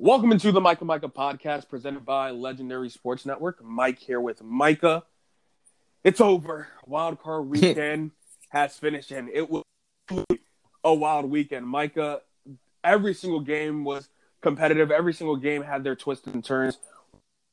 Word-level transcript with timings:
Welcome 0.00 0.30
into 0.30 0.52
the 0.52 0.60
Micah 0.60 0.84
Micah 0.84 1.08
podcast 1.08 1.68
presented 1.68 2.06
by 2.06 2.30
Legendary 2.30 2.88
Sports 2.88 3.26
Network. 3.26 3.64
Mike 3.64 3.98
here 3.98 4.20
with 4.20 4.40
Micah. 4.44 5.02
It's 6.04 6.20
over. 6.20 6.68
Wild 6.86 7.20
card 7.20 7.46
weekend 7.48 8.12
has 8.50 8.76
finished, 8.76 9.10
and 9.10 9.28
it 9.28 9.50
was 9.50 9.64
a 10.84 10.94
wild 10.94 11.28
weekend. 11.28 11.66
Micah, 11.66 12.20
every 12.84 13.12
single 13.12 13.40
game 13.40 13.82
was 13.82 14.08
competitive. 14.40 14.92
Every 14.92 15.12
single 15.12 15.34
game 15.34 15.64
had 15.64 15.82
their 15.82 15.96
twists 15.96 16.28
and 16.28 16.44
turns. 16.44 16.78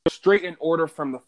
Straight 0.08 0.44
in 0.44 0.56
order 0.60 0.86
from 0.86 1.10
the 1.10 1.18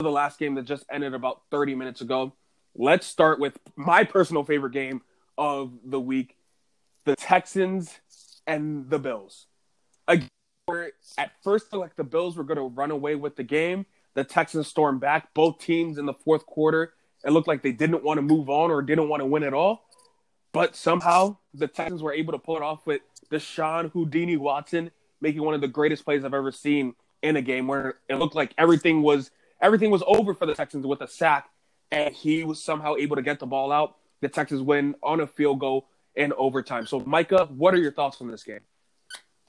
the 0.00 0.10
last 0.10 0.38
game 0.38 0.54
that 0.56 0.66
just 0.66 0.84
ended 0.92 1.14
about 1.14 1.40
30 1.50 1.76
minutes 1.76 2.02
ago. 2.02 2.34
Let's 2.74 3.06
start 3.06 3.40
with 3.40 3.58
my 3.74 4.04
personal 4.04 4.44
favorite 4.44 4.74
game 4.74 5.00
of 5.38 5.72
the 5.82 5.98
week: 5.98 6.36
the 7.06 7.16
Texans 7.16 8.00
and 8.46 8.90
the 8.90 8.98
Bills 8.98 9.46
again, 10.08 10.28
at 11.18 11.32
first 11.42 11.72
like 11.72 11.96
the 11.96 12.04
Bills 12.04 12.36
were 12.36 12.44
going 12.44 12.56
to 12.56 12.74
run 12.74 12.90
away 12.90 13.14
with 13.14 13.36
the 13.36 13.42
game. 13.42 13.86
The 14.14 14.24
Texans 14.24 14.68
stormed 14.68 15.00
back. 15.00 15.34
Both 15.34 15.58
teams 15.58 15.98
in 15.98 16.06
the 16.06 16.14
fourth 16.14 16.46
quarter, 16.46 16.94
it 17.24 17.30
looked 17.30 17.48
like 17.48 17.62
they 17.62 17.72
didn't 17.72 18.04
want 18.04 18.18
to 18.18 18.22
move 18.22 18.48
on 18.48 18.70
or 18.70 18.82
didn't 18.82 19.08
want 19.08 19.20
to 19.20 19.26
win 19.26 19.42
at 19.42 19.54
all. 19.54 19.84
But 20.52 20.76
somehow 20.76 21.38
the 21.52 21.66
Texans 21.66 22.02
were 22.02 22.12
able 22.12 22.32
to 22.32 22.38
pull 22.38 22.56
it 22.56 22.62
off 22.62 22.86
with 22.86 23.02
Deshaun 23.30 23.90
Houdini 23.90 24.36
Watson 24.36 24.90
making 25.20 25.42
one 25.42 25.54
of 25.54 25.60
the 25.60 25.68
greatest 25.68 26.04
plays 26.04 26.24
I've 26.24 26.34
ever 26.34 26.52
seen 26.52 26.94
in 27.22 27.36
a 27.36 27.42
game 27.42 27.66
where 27.66 27.96
it 28.08 28.16
looked 28.16 28.34
like 28.34 28.54
everything 28.58 29.02
was 29.02 29.30
everything 29.60 29.90
was 29.90 30.02
over 30.06 30.34
for 30.34 30.46
the 30.46 30.54
Texans 30.54 30.86
with 30.86 31.00
a 31.00 31.08
sack, 31.08 31.48
and 31.90 32.14
he 32.14 32.44
was 32.44 32.62
somehow 32.62 32.94
able 32.96 33.16
to 33.16 33.22
get 33.22 33.40
the 33.40 33.46
ball 33.46 33.72
out. 33.72 33.96
The 34.20 34.28
Texans 34.28 34.62
win 34.62 34.94
on 35.02 35.20
a 35.20 35.26
field 35.26 35.58
goal 35.58 35.88
in 36.14 36.32
overtime. 36.34 36.86
So, 36.86 37.00
Micah, 37.00 37.48
what 37.50 37.74
are 37.74 37.78
your 37.78 37.92
thoughts 37.92 38.20
on 38.20 38.30
this 38.30 38.44
game? 38.44 38.60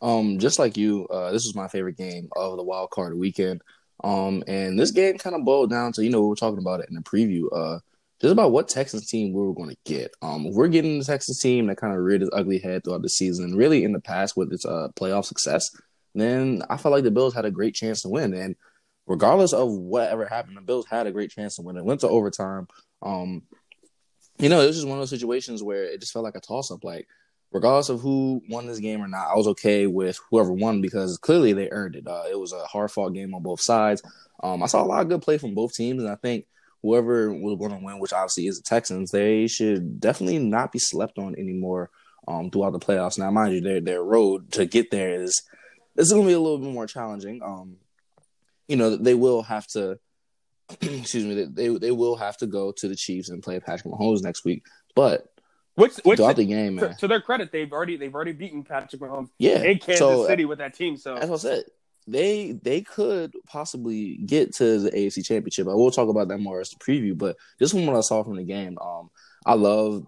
Um, 0.06 0.38
just 0.38 0.60
like 0.60 0.78
you, 0.78 1.08
uh, 1.08 1.32
this 1.32 1.46
was 1.46 1.56
my 1.56 1.68
favorite 1.68 1.98
game 1.98 2.30
of 2.36 2.58
the 2.58 2.64
wild 2.64 2.92
card 2.92 3.18
weekend. 3.18 3.64
Um, 4.04 4.44
and 4.48 4.78
this 4.78 4.92
game 4.92 5.18
kind 5.18 5.36
of 5.36 5.44
boiled 5.44 5.72
down 5.72 5.94
to 5.94 6.04
you 6.04 6.12
know 6.12 6.22
we 6.22 6.28
were 6.28 6.36
talking 6.36 6.60
about 6.60 6.80
it 6.82 6.90
in 6.90 6.96
the 6.96 7.02
preview. 7.02 7.46
Uh, 7.52 7.80
just 8.22 8.32
about 8.32 8.52
what 8.52 8.68
Texans 8.68 9.10
team 9.10 9.34
we 9.34 9.42
were 9.42 9.56
going 9.56 9.72
to 9.72 9.78
get. 9.84 10.14
Um, 10.22 10.52
we're 10.52 10.68
getting 10.68 11.00
the 11.00 11.06
Texans 11.06 11.40
team 11.40 11.66
that 11.68 11.78
kind 11.78 11.92
of 11.92 12.00
reared 12.00 12.22
its 12.22 12.30
ugly 12.34 12.60
head 12.60 12.84
throughout 12.84 13.02
the 13.02 13.10
season, 13.10 13.56
really 13.56 13.84
in 13.84 13.94
the 13.94 14.00
past 14.00 14.38
with 14.38 14.54
its 14.54 14.64
uh 14.64 14.90
playoff 14.96 15.26
success. 15.26 15.72
Then 16.14 16.62
I 16.70 16.78
felt 16.78 16.94
like 16.94 17.04
the 17.04 17.10
Bills 17.10 17.34
had 17.34 17.46
a 17.46 17.52
great 17.52 17.74
chance 17.74 18.04
to 18.04 18.10
win, 18.10 18.36
and 18.36 18.56
regardless 19.08 19.54
of 19.54 19.72
whatever 19.72 20.28
happened, 20.28 20.58
the 20.58 20.62
Bills 20.62 20.86
had 20.86 21.08
a 21.08 21.12
great 21.12 21.32
chance 21.32 21.56
to 21.56 21.64
win. 21.64 21.78
It 21.78 21.86
went 21.86 22.02
to 22.02 22.10
overtime. 22.10 22.68
Um, 23.02 23.42
you 24.38 24.50
know, 24.50 24.66
was 24.68 24.76
just 24.76 24.88
one 24.88 25.00
of 25.00 25.02
those 25.02 25.10
situations 25.10 25.64
where 25.64 25.86
it 25.86 26.00
just 26.00 26.14
felt 26.14 26.26
like 26.26 26.36
a 26.36 26.42
toss 26.42 26.70
up. 26.70 26.84
Like 26.84 27.08
regardless 27.52 27.90
of 27.90 28.02
who 28.02 28.42
won 28.50 28.68
this 28.68 28.80
game 28.80 29.02
or 29.02 29.08
not, 29.08 29.30
I 29.32 29.36
was 29.36 29.48
okay 29.48 29.88
with 29.88 30.20
whoever 30.30 30.52
won 30.52 30.82
because 30.82 31.18
clearly 31.18 31.54
they 31.54 31.70
earned 31.72 31.96
it. 31.96 32.08
Uh, 32.08 32.24
it 32.30 32.40
was 32.40 32.54
a 32.54 32.66
hard 32.66 32.92
fought 32.92 33.14
game 33.14 33.34
on 33.34 33.44
both 33.44 33.62
sides. 33.62 34.02
Um, 34.44 34.62
I 34.62 34.66
saw 34.68 34.84
a 34.84 34.86
lot 34.86 35.02
of 35.02 35.10
good 35.10 35.22
play 35.22 35.38
from 35.38 35.56
both 35.56 35.74
teams, 35.74 36.02
and 36.02 36.12
I 36.12 36.16
think 36.16 36.46
whoever 36.82 37.34
was 37.34 37.58
going 37.58 37.72
to 37.72 37.84
win, 37.84 38.00
which 38.00 38.14
obviously 38.14 38.48
is 38.48 38.58
the 38.58 38.64
Texans, 38.64 39.12
they 39.12 39.48
should 39.48 40.00
definitely 40.00 40.40
not 40.40 40.72
be 40.72 40.80
slept 40.80 41.18
on 41.18 41.36
anymore 41.36 41.90
um, 42.28 42.50
throughout 42.52 42.74
the 42.74 42.80
playoffs. 42.80 43.18
Now, 43.18 43.32
mind 43.32 43.56
you, 43.56 43.62
their 43.62 43.82
their 43.82 44.04
road 44.04 44.52
to 44.54 44.66
get 44.66 44.92
there 44.92 45.22
is 45.22 45.42
this 45.96 46.08
is 46.08 46.14
going 46.14 46.26
to 46.26 46.30
be 46.30 46.34
a 46.34 46.40
little 46.40 46.60
bit 46.60 46.74
more 46.74 46.88
challenging. 46.88 47.42
Um, 47.44 47.78
you 48.68 48.76
know, 48.76 48.96
they 48.96 49.16
will 49.16 49.44
have 49.44 49.68
to. 49.68 50.00
excuse 50.82 51.24
me. 51.24 51.46
They 51.46 51.70
they 51.70 51.92
will 51.92 52.16
have 52.16 52.38
to 52.38 52.48
go 52.48 52.72
to 52.72 52.88
the 52.88 52.96
Chiefs 52.96 53.30
and 53.30 53.44
play 53.44 53.60
Patrick 53.60 53.94
Mahomes 53.94 54.24
next 54.24 54.44
week, 54.44 54.64
but 54.96 55.28
which, 55.76 55.98
which 56.04 56.18
throughout 56.18 56.38
the 56.38 56.46
game, 56.46 56.76
man. 56.76 56.90
To, 56.90 56.96
to, 56.96 57.08
their 57.08 57.22
credit, 57.22 57.52
they've 57.52 57.72
already 57.72 57.98
they've 57.98 58.14
already 58.14 58.32
beaten 58.32 58.64
Patrick 58.64 59.02
Mahomes. 59.02 59.30
Yeah, 59.38 59.62
in 59.64 59.78
Kansas 59.78 60.00
so, 60.00 60.28
City 60.28 60.46
with 60.46 60.60
that 60.60 60.74
team. 60.74 60.98
So 60.98 61.16
as 61.16 61.30
I 61.30 61.36
said, 61.36 61.64
they 62.08 62.54
they 62.64 62.82
could 62.82 63.34
possibly 63.48 64.18
get 64.18 64.56
to 64.56 64.80
the 64.80 64.92
AFC 64.92 65.26
Championship. 65.26 65.68
I 65.68 65.74
will 65.74 65.92
talk 65.92 66.10
about 66.10 66.30
that 66.30 66.40
more 66.40 66.62
as 66.62 66.70
the 66.70 66.78
preview, 66.78 67.18
but 67.18 67.36
just 67.60 67.74
from 67.74 67.86
what 67.86 67.96
I 67.96 68.02
saw 68.02 68.24
from 68.24 68.38
the 68.38 68.44
game, 68.44 68.78
um, 68.80 69.10
I 69.46 69.56
love 69.56 70.08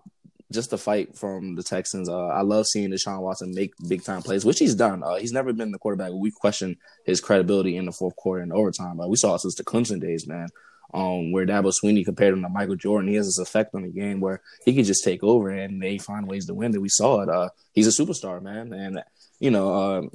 just 0.53 0.69
the 0.69 0.78
fight 0.78 1.17
from 1.17 1.55
the 1.55 1.63
Texans. 1.63 2.07
Uh, 2.07 2.28
I 2.28 2.41
love 2.41 2.66
seeing 2.67 2.89
Deshaun 2.89 3.19
Watson 3.19 3.53
make 3.53 3.73
big 3.89 4.03
time 4.03 4.22
plays, 4.22 4.45
which 4.45 4.59
he's 4.59 4.75
done. 4.75 5.03
Uh, 5.03 5.16
he's 5.16 5.34
never 5.34 5.51
been 5.51 5.72
the 5.72 5.79
quarterback. 5.79 6.13
We 6.13 6.31
question 6.31 6.78
his 7.05 7.19
credibility 7.19 7.75
in 7.75 7.85
the 7.85 7.91
fourth 7.91 8.16
quarter 8.16 8.41
and 8.41 8.53
overtime. 8.53 9.01
Uh, 9.01 9.07
we 9.07 9.17
saw 9.17 9.35
it 9.35 9.39
since 9.39 9.55
the 9.55 9.66
Clemson 9.66 9.99
days, 9.99 10.25
man 10.25 10.47
um, 10.93 11.31
where 11.31 11.45
Dabo 11.45 11.73
Swinney 11.73 12.05
compared 12.05 12.33
him 12.33 12.41
to 12.43 12.49
Michael 12.49 12.75
Jordan. 12.75 13.09
He 13.09 13.15
has 13.15 13.27
this 13.27 13.39
effect 13.39 13.75
on 13.75 13.83
the 13.83 13.89
game 13.89 14.19
where 14.19 14.41
he 14.65 14.73
can 14.73 14.83
just 14.83 15.03
take 15.03 15.23
over 15.23 15.49
and 15.49 15.81
they 15.81 15.97
find 15.97 16.27
ways 16.27 16.45
to 16.47 16.53
win. 16.53 16.71
That 16.71 16.81
we 16.81 16.89
saw 16.89 17.21
it. 17.21 17.29
Uh, 17.29 17.49
he's 17.73 17.87
a 17.87 18.03
superstar, 18.03 18.41
man, 18.41 18.73
and 18.73 19.03
you 19.39 19.51
know, 19.51 19.73
um, 19.73 20.11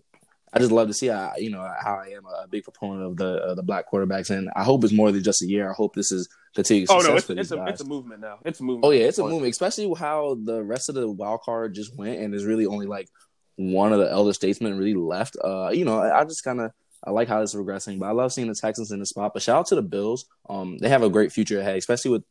I 0.52 0.58
just 0.58 0.72
love 0.72 0.88
to 0.88 0.94
see 0.94 1.06
how 1.06 1.32
you 1.38 1.50
know 1.50 1.60
how 1.60 1.94
I 1.94 2.08
am 2.08 2.26
a 2.26 2.46
big 2.46 2.64
proponent 2.64 3.02
of 3.02 3.16
the 3.16 3.42
uh, 3.42 3.54
the 3.54 3.62
black 3.62 3.90
quarterbacks, 3.90 4.30
and 4.30 4.50
I 4.54 4.64
hope 4.64 4.84
it's 4.84 4.92
more 4.92 5.10
than 5.10 5.22
just 5.22 5.42
a 5.42 5.46
year. 5.46 5.70
I 5.70 5.74
hope 5.74 5.94
this 5.94 6.12
is 6.12 6.28
continued 6.54 6.88
success 6.88 7.06
oh, 7.06 7.10
no, 7.10 7.16
it's, 7.16 7.26
for 7.26 7.34
these 7.34 7.40
it's 7.46 7.52
a, 7.52 7.56
guys. 7.56 7.68
It's 7.70 7.80
a 7.80 7.86
movement 7.86 8.20
now. 8.20 8.38
It's 8.44 8.60
a 8.60 8.62
movement. 8.62 8.84
Oh 8.84 8.90
yeah, 8.90 9.04
it's 9.04 9.18
a 9.18 9.22
movement, 9.22 9.50
especially 9.50 9.92
how 9.98 10.36
the 10.42 10.62
rest 10.62 10.88
of 10.88 10.94
the 10.94 11.10
wild 11.10 11.40
card 11.40 11.74
just 11.74 11.96
went, 11.96 12.20
and 12.20 12.32
there's 12.32 12.44
really 12.44 12.66
only 12.66 12.86
like 12.86 13.08
one 13.56 13.92
of 13.92 13.98
the 13.98 14.10
elder 14.10 14.32
statesmen 14.32 14.76
really 14.76 14.94
left. 14.94 15.36
Uh, 15.42 15.70
you 15.72 15.84
know, 15.84 16.00
I 16.00 16.24
just 16.24 16.44
kind 16.44 16.60
of 16.60 16.72
I 17.04 17.10
like 17.10 17.28
how 17.28 17.40
it's 17.42 17.54
progressing, 17.54 17.98
but 17.98 18.06
I 18.06 18.12
love 18.12 18.32
seeing 18.32 18.48
the 18.48 18.54
Texans 18.54 18.92
in 18.92 19.00
the 19.00 19.06
spot. 19.06 19.32
But 19.34 19.42
shout 19.42 19.58
out 19.58 19.66
to 19.66 19.74
the 19.74 19.82
Bills. 19.82 20.26
Um, 20.48 20.78
they 20.78 20.88
have 20.88 21.02
a 21.02 21.10
great 21.10 21.32
future 21.32 21.60
ahead, 21.60 21.76
especially 21.76 22.12
with 22.12 22.24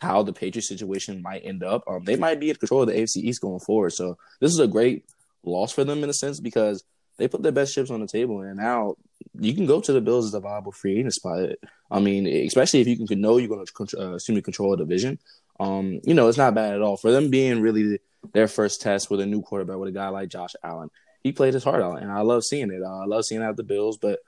how 0.00 0.22
the 0.22 0.32
Patriots 0.32 0.68
situation 0.68 1.22
might 1.22 1.44
end 1.44 1.62
up. 1.62 1.84
Um, 1.86 2.04
they 2.04 2.16
might 2.16 2.40
be 2.40 2.50
in 2.50 2.56
control 2.56 2.82
of 2.82 2.88
the 2.88 2.94
AFC 2.94 3.18
East 3.18 3.40
going 3.40 3.60
forward. 3.60 3.90
So 3.90 4.18
this 4.40 4.52
is 4.52 4.58
a 4.58 4.66
great 4.66 5.04
loss 5.42 5.72
for 5.72 5.84
them 5.84 6.02
in 6.04 6.10
a 6.10 6.14
sense 6.14 6.40
because 6.40 6.84
they 7.16 7.28
put 7.28 7.42
their 7.42 7.52
best 7.52 7.74
chips 7.74 7.90
on 7.90 8.00
the 8.00 8.06
table, 8.06 8.40
and 8.40 8.56
now 8.56 8.96
you 9.38 9.54
can 9.54 9.66
go 9.66 9.80
to 9.80 9.92
the 9.92 10.00
Bills 10.00 10.26
as 10.26 10.34
a 10.34 10.40
viable 10.40 10.72
free 10.72 10.98
agent 10.98 11.14
spot. 11.14 11.50
I 11.90 12.00
mean, 12.00 12.26
especially 12.26 12.80
if 12.80 12.86
you 12.86 13.06
can 13.06 13.20
know 13.20 13.36
you're 13.36 13.48
going 13.48 13.66
to 13.66 14.00
uh, 14.00 14.14
assume 14.14 14.36
you 14.36 14.42
control 14.42 14.72
a 14.72 14.76
division. 14.76 15.18
Um, 15.58 16.00
you 16.04 16.14
know, 16.14 16.28
it's 16.28 16.38
not 16.38 16.54
bad 16.54 16.74
at 16.74 16.80
all 16.80 16.96
for 16.96 17.10
them 17.10 17.28
being 17.28 17.60
really 17.60 18.00
their 18.32 18.48
first 18.48 18.80
test 18.80 19.10
with 19.10 19.20
a 19.20 19.26
new 19.26 19.42
quarterback 19.42 19.76
with 19.76 19.90
a 19.90 19.92
guy 19.92 20.08
like 20.08 20.30
Josh 20.30 20.54
Allen 20.62 20.90
he 21.22 21.32
played 21.32 21.54
his 21.54 21.64
heart 21.64 21.82
out, 21.82 22.02
and 22.02 22.10
I 22.10 22.20
love 22.20 22.44
seeing 22.44 22.70
it. 22.70 22.82
I 22.82 23.04
love 23.04 23.24
seeing 23.24 23.42
out 23.42 23.56
the 23.56 23.62
Bills, 23.62 23.96
but 23.96 24.20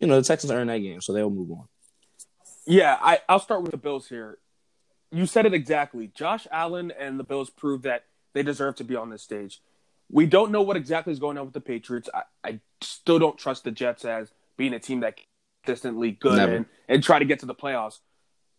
you 0.00 0.06
know 0.06 0.16
the 0.16 0.26
Texans 0.26 0.50
earned 0.50 0.70
that 0.70 0.78
game, 0.78 1.00
so 1.00 1.12
they'll 1.12 1.30
move 1.30 1.50
on. 1.50 1.64
Yeah, 2.66 2.98
I, 3.00 3.20
I'll 3.28 3.40
start 3.40 3.62
with 3.62 3.70
the 3.70 3.76
Bills 3.76 4.08
here. 4.08 4.38
You 5.12 5.26
said 5.26 5.46
it 5.46 5.54
exactly. 5.54 6.10
Josh 6.14 6.46
Allen 6.50 6.92
and 6.98 7.18
the 7.18 7.24
Bills 7.24 7.48
proved 7.48 7.84
that 7.84 8.04
they 8.34 8.42
deserve 8.42 8.76
to 8.76 8.84
be 8.84 8.96
on 8.96 9.10
this 9.10 9.22
stage. 9.22 9.60
We 10.10 10.26
don't 10.26 10.50
know 10.50 10.62
what 10.62 10.76
exactly 10.76 11.12
is 11.12 11.18
going 11.18 11.38
on 11.38 11.44
with 11.46 11.54
the 11.54 11.60
Patriots. 11.60 12.08
I, 12.12 12.22
I 12.44 12.60
still 12.80 13.18
don't 13.18 13.38
trust 13.38 13.64
the 13.64 13.70
Jets 13.70 14.04
as 14.04 14.32
being 14.56 14.74
a 14.74 14.78
team 14.78 15.00
that 15.00 15.18
consistently 15.64 16.12
good 16.12 16.38
and, 16.38 16.66
and 16.88 17.02
try 17.02 17.18
to 17.18 17.24
get 17.24 17.40
to 17.40 17.46
the 17.46 17.54
playoffs. 17.54 17.98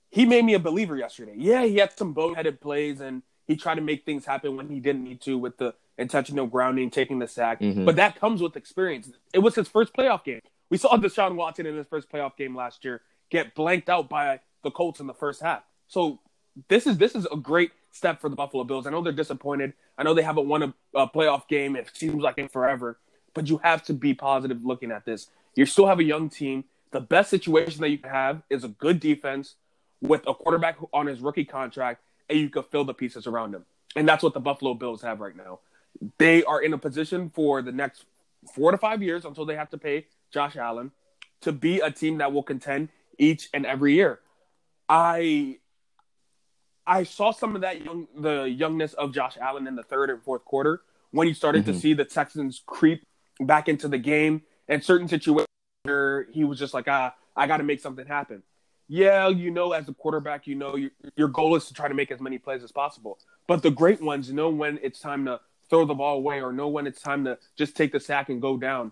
He 0.09 0.25
made 0.25 0.45
me 0.45 0.53
a 0.53 0.59
believer 0.59 0.95
yesterday. 0.95 1.35
Yeah, 1.37 1.65
he 1.65 1.77
had 1.77 1.97
some 1.97 2.13
boneheaded 2.13 2.59
plays 2.59 3.01
and 3.01 3.23
he 3.45 3.55
tried 3.55 3.75
to 3.75 3.81
make 3.81 4.05
things 4.05 4.25
happen 4.25 4.55
when 4.55 4.69
he 4.69 4.79
didn't 4.79 5.03
need 5.03 5.21
to 5.21 5.37
with 5.37 5.57
the 5.57 5.73
intentional 5.97 6.47
grounding, 6.47 6.89
taking 6.89 7.19
the 7.19 7.27
sack. 7.27 7.59
Mm-hmm. 7.59 7.85
But 7.85 7.95
that 7.95 8.19
comes 8.19 8.41
with 8.41 8.55
experience. 8.55 9.09
It 9.33 9.39
was 9.39 9.55
his 9.55 9.67
first 9.67 9.93
playoff 9.93 10.23
game. 10.23 10.41
We 10.69 10.77
saw 10.77 10.95
Deshaun 10.97 11.35
Watson 11.35 11.65
in 11.65 11.75
his 11.75 11.87
first 11.87 12.11
playoff 12.11 12.37
game 12.37 12.55
last 12.55 12.85
year 12.85 13.01
get 13.29 13.55
blanked 13.55 13.89
out 13.89 14.09
by 14.09 14.39
the 14.63 14.71
Colts 14.71 14.99
in 14.99 15.07
the 15.07 15.13
first 15.13 15.41
half. 15.41 15.63
So 15.87 16.19
this 16.67 16.87
is 16.87 16.97
this 16.97 17.15
is 17.15 17.27
a 17.31 17.37
great 17.37 17.71
step 17.91 18.21
for 18.21 18.29
the 18.29 18.35
Buffalo 18.35 18.63
Bills. 18.63 18.87
I 18.87 18.91
know 18.91 19.01
they're 19.01 19.13
disappointed. 19.13 19.73
I 19.97 20.03
know 20.03 20.13
they 20.13 20.23
haven't 20.23 20.47
won 20.47 20.63
a, 20.63 20.73
a 20.95 21.07
playoff 21.07 21.47
game. 21.47 21.75
It 21.75 21.89
seems 21.93 22.21
like 22.21 22.37
in 22.37 22.47
forever, 22.47 22.99
but 23.33 23.47
you 23.49 23.59
have 23.63 23.83
to 23.83 23.93
be 23.93 24.13
positive 24.13 24.63
looking 24.63 24.91
at 24.91 25.05
this. 25.05 25.27
You 25.55 25.65
still 25.65 25.87
have 25.87 25.99
a 25.99 26.03
young 26.03 26.29
team. 26.29 26.65
The 26.91 27.01
best 27.01 27.29
situation 27.29 27.81
that 27.81 27.89
you 27.89 27.97
can 27.97 28.11
have 28.11 28.41
is 28.49 28.63
a 28.63 28.69
good 28.69 28.99
defense 28.99 29.55
with 30.01 30.21
a 30.27 30.33
quarterback 30.33 30.77
on 30.93 31.07
his 31.07 31.19
rookie 31.19 31.45
contract, 31.45 32.01
and 32.29 32.39
you 32.39 32.49
can 32.49 32.63
fill 32.63 32.85
the 32.85 32.93
pieces 32.93 33.27
around 33.27 33.53
him. 33.53 33.65
And 33.95 34.07
that's 34.07 34.23
what 34.23 34.33
the 34.33 34.39
Buffalo 34.39 34.73
Bills 34.73 35.01
have 35.01 35.19
right 35.19 35.35
now 35.35 35.59
they 36.17 36.43
are 36.43 36.61
in 36.61 36.73
a 36.73 36.77
position 36.77 37.29
for 37.29 37.61
the 37.61 37.71
next 37.71 38.05
four 38.53 38.71
to 38.71 38.77
five 38.77 39.01
years 39.01 39.25
until 39.25 39.45
they 39.45 39.55
have 39.55 39.69
to 39.71 39.77
pay 39.77 40.05
Josh 40.31 40.55
Allen 40.55 40.91
to 41.41 41.51
be 41.51 41.79
a 41.79 41.91
team 41.91 42.17
that 42.17 42.31
will 42.33 42.43
contend 42.43 42.89
each 43.17 43.49
and 43.53 43.65
every 43.65 43.93
year. 43.93 44.19
I 44.89 45.57
I 46.85 47.03
saw 47.03 47.31
some 47.31 47.55
of 47.55 47.61
that 47.61 47.83
young 47.83 48.07
the 48.15 48.43
youngness 48.43 48.93
of 48.93 49.13
Josh 49.13 49.37
Allen 49.39 49.67
in 49.67 49.75
the 49.75 49.83
third 49.83 50.09
and 50.09 50.23
fourth 50.23 50.45
quarter 50.45 50.81
when 51.11 51.27
you 51.27 51.33
started 51.33 51.63
mm-hmm. 51.63 51.73
to 51.73 51.79
see 51.79 51.93
the 51.93 52.05
Texans 52.05 52.61
creep 52.65 53.05
back 53.39 53.67
into 53.67 53.87
the 53.87 53.97
game 53.97 54.43
and 54.67 54.83
certain 54.83 55.07
situations 55.07 55.47
where 55.83 56.27
he 56.31 56.43
was 56.43 56.59
just 56.59 56.73
like, 56.73 56.87
ah, 56.87 57.13
I 57.35 57.47
got 57.47 57.57
to 57.57 57.63
make 57.63 57.79
something 57.79 58.05
happen. 58.05 58.43
Yeah, 58.89 59.27
you 59.27 59.51
know, 59.51 59.73
as 59.73 59.89
a 59.89 59.93
quarterback, 59.93 60.47
you 60.47 60.55
know 60.55 60.77
your, 60.77 60.91
your 61.17 61.27
goal 61.27 61.55
is 61.55 61.65
to 61.65 61.73
try 61.73 61.89
to 61.89 61.93
make 61.93 62.09
as 62.09 62.21
many 62.21 62.37
plays 62.37 62.63
as 62.63 62.71
possible. 62.71 63.19
But 63.45 63.61
the 63.61 63.71
great 63.71 64.01
ones 64.01 64.31
know 64.31 64.49
when 64.49 64.79
it's 64.81 64.99
time 64.99 65.25
to 65.25 65.41
throw 65.69 65.85
the 65.85 65.93
ball 65.93 66.17
away 66.17 66.41
or 66.41 66.51
know 66.51 66.67
when 66.67 66.87
it's 66.87 67.01
time 67.01 67.25
to 67.25 67.37
just 67.57 67.75
take 67.75 67.91
the 67.91 67.99
sack 67.99 68.29
and 68.29 68.41
go 68.41 68.57
down. 68.57 68.91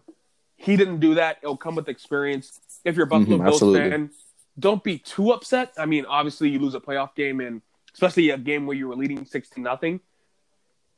He 0.57 0.77
didn't 0.77 0.99
do 0.99 1.15
that. 1.15 1.37
It'll 1.43 1.57
come 1.57 1.75
with 1.75 1.89
experience. 1.89 2.59
If 2.83 2.95
you're 2.95 3.05
a 3.05 3.09
Buffalo 3.09 3.37
mm-hmm, 3.37 3.45
Bills 3.45 3.55
absolutely. 3.55 3.89
fan, 3.89 4.09
don't 4.57 4.83
be 4.83 4.97
too 4.99 5.31
upset. 5.31 5.73
I 5.77 5.85
mean, 5.85 6.05
obviously 6.05 6.49
you 6.49 6.59
lose 6.59 6.75
a 6.75 6.79
playoff 6.79 7.15
game 7.15 7.41
and 7.41 7.61
especially 7.93 8.29
a 8.29 8.37
game 8.37 8.65
where 8.65 8.75
you 8.75 8.87
were 8.87 8.95
leading 8.95 9.25
16 9.25 9.63
nothing. 9.63 9.99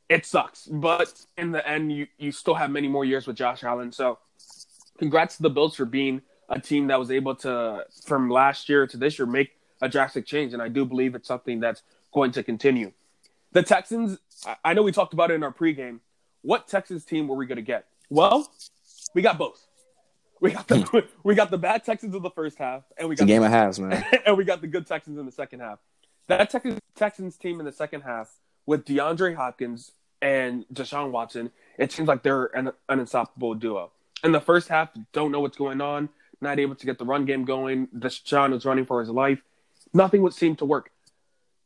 it 0.10 0.26
sucks. 0.26 0.66
But 0.66 1.14
in 1.38 1.52
the 1.52 1.68
end, 1.68 1.92
you 1.92 2.08
you 2.18 2.32
still 2.32 2.56
have 2.56 2.72
many 2.72 2.88
more 2.88 3.06
years 3.06 3.28
with 3.28 3.36
Josh 3.36 3.64
Allen. 3.64 3.92
So, 3.92 4.20
congrats 4.98 5.38
to 5.38 5.44
the 5.44 5.50
Bills 5.50 5.76
for 5.76 5.86
being 5.86 6.22
a 6.50 6.60
team 6.60 6.88
that 6.88 7.00
was 7.00 7.12
able 7.12 7.36
to, 7.36 7.86
from 8.06 8.30
last 8.30 8.70
year 8.70 8.88
to 8.88 8.98
this 8.98 9.20
year, 9.20 9.26
make 9.26 9.52
a 9.82 9.90
drastic 9.90 10.26
change. 10.26 10.54
And 10.54 10.62
I 10.62 10.70
do 10.70 10.86
believe 10.86 11.14
it's 11.16 11.28
something 11.28 11.60
that's 11.60 11.84
going 12.14 12.32
to 12.32 12.44
continue. 12.44 12.94
The 13.52 13.64
Texans, 13.64 14.20
I 14.64 14.74
know 14.74 14.84
we 14.84 14.92
talked 14.92 15.14
about 15.14 15.32
it 15.32 15.36
in 15.36 15.44
our 15.44 15.54
pregame. 15.54 16.00
What 16.42 16.68
Texans 16.68 17.06
team 17.06 17.28
were 17.28 17.36
we 17.36 17.46
going 17.46 17.58
to 17.58 17.62
get? 17.62 17.86
Well, 18.10 18.50
we 19.14 19.22
got 19.22 19.38
both. 19.38 19.66
We 20.40 20.52
got 20.52 20.68
the 20.68 20.82
hmm. 20.82 21.00
we 21.24 21.36
got 21.36 21.50
the 21.50 21.58
bad 21.58 21.84
Texans 21.84 22.16
in 22.16 22.22
the 22.22 22.30
first 22.30 22.58
half, 22.58 22.84
and 22.98 23.10
we 23.10 23.16
got 23.16 23.24
it's 23.24 23.30
a 23.30 23.34
game 23.34 23.42
the, 23.42 23.48
of 23.48 23.52
halves, 23.52 23.80
man. 23.80 24.06
and 24.26 24.38
we 24.38 24.44
got 24.44 24.62
the 24.62 24.68
good 24.68 24.86
Texans 24.86 25.18
in 25.18 25.26
the 25.26 25.32
second 25.32 25.62
half. 25.62 25.80
That 26.28 26.50
Texans 26.50 26.80
Texans 26.96 27.38
team 27.38 27.60
in 27.60 27.66
the 27.66 27.72
second 27.72 28.02
half 28.02 28.30
with 28.66 28.86
DeAndre 28.86 29.36
Hopkins 29.36 29.92
and 30.22 30.66
Deshaun 30.72 31.12
Watson, 31.12 31.52
it 31.78 31.92
seems 31.92 32.08
like 32.08 32.24
they're 32.24 32.46
an, 32.46 32.68
an 32.90 33.00
unstoppable 33.00 33.56
duo. 33.56 33.92
In 34.24 34.32
the 34.32 34.42
first 34.42 34.68
half, 34.68 34.90
don't 35.14 35.32
know 35.32 35.40
what's 35.40 35.58
going 35.58 35.80
on, 35.80 36.10
not 36.42 36.60
able 36.60 36.76
to 36.76 36.86
get 36.86 36.98
the 36.98 37.06
run 37.06 37.26
game 37.26 37.46
going. 37.46 37.88
Deshaun 37.88 38.52
was 38.52 38.66
running 38.66 38.86
for 38.86 39.00
his 39.00 39.10
life. 39.10 39.42
Nothing 39.94 40.22
would 40.24 40.34
seem 40.34 40.56
to 40.58 40.66
work. 40.66 40.92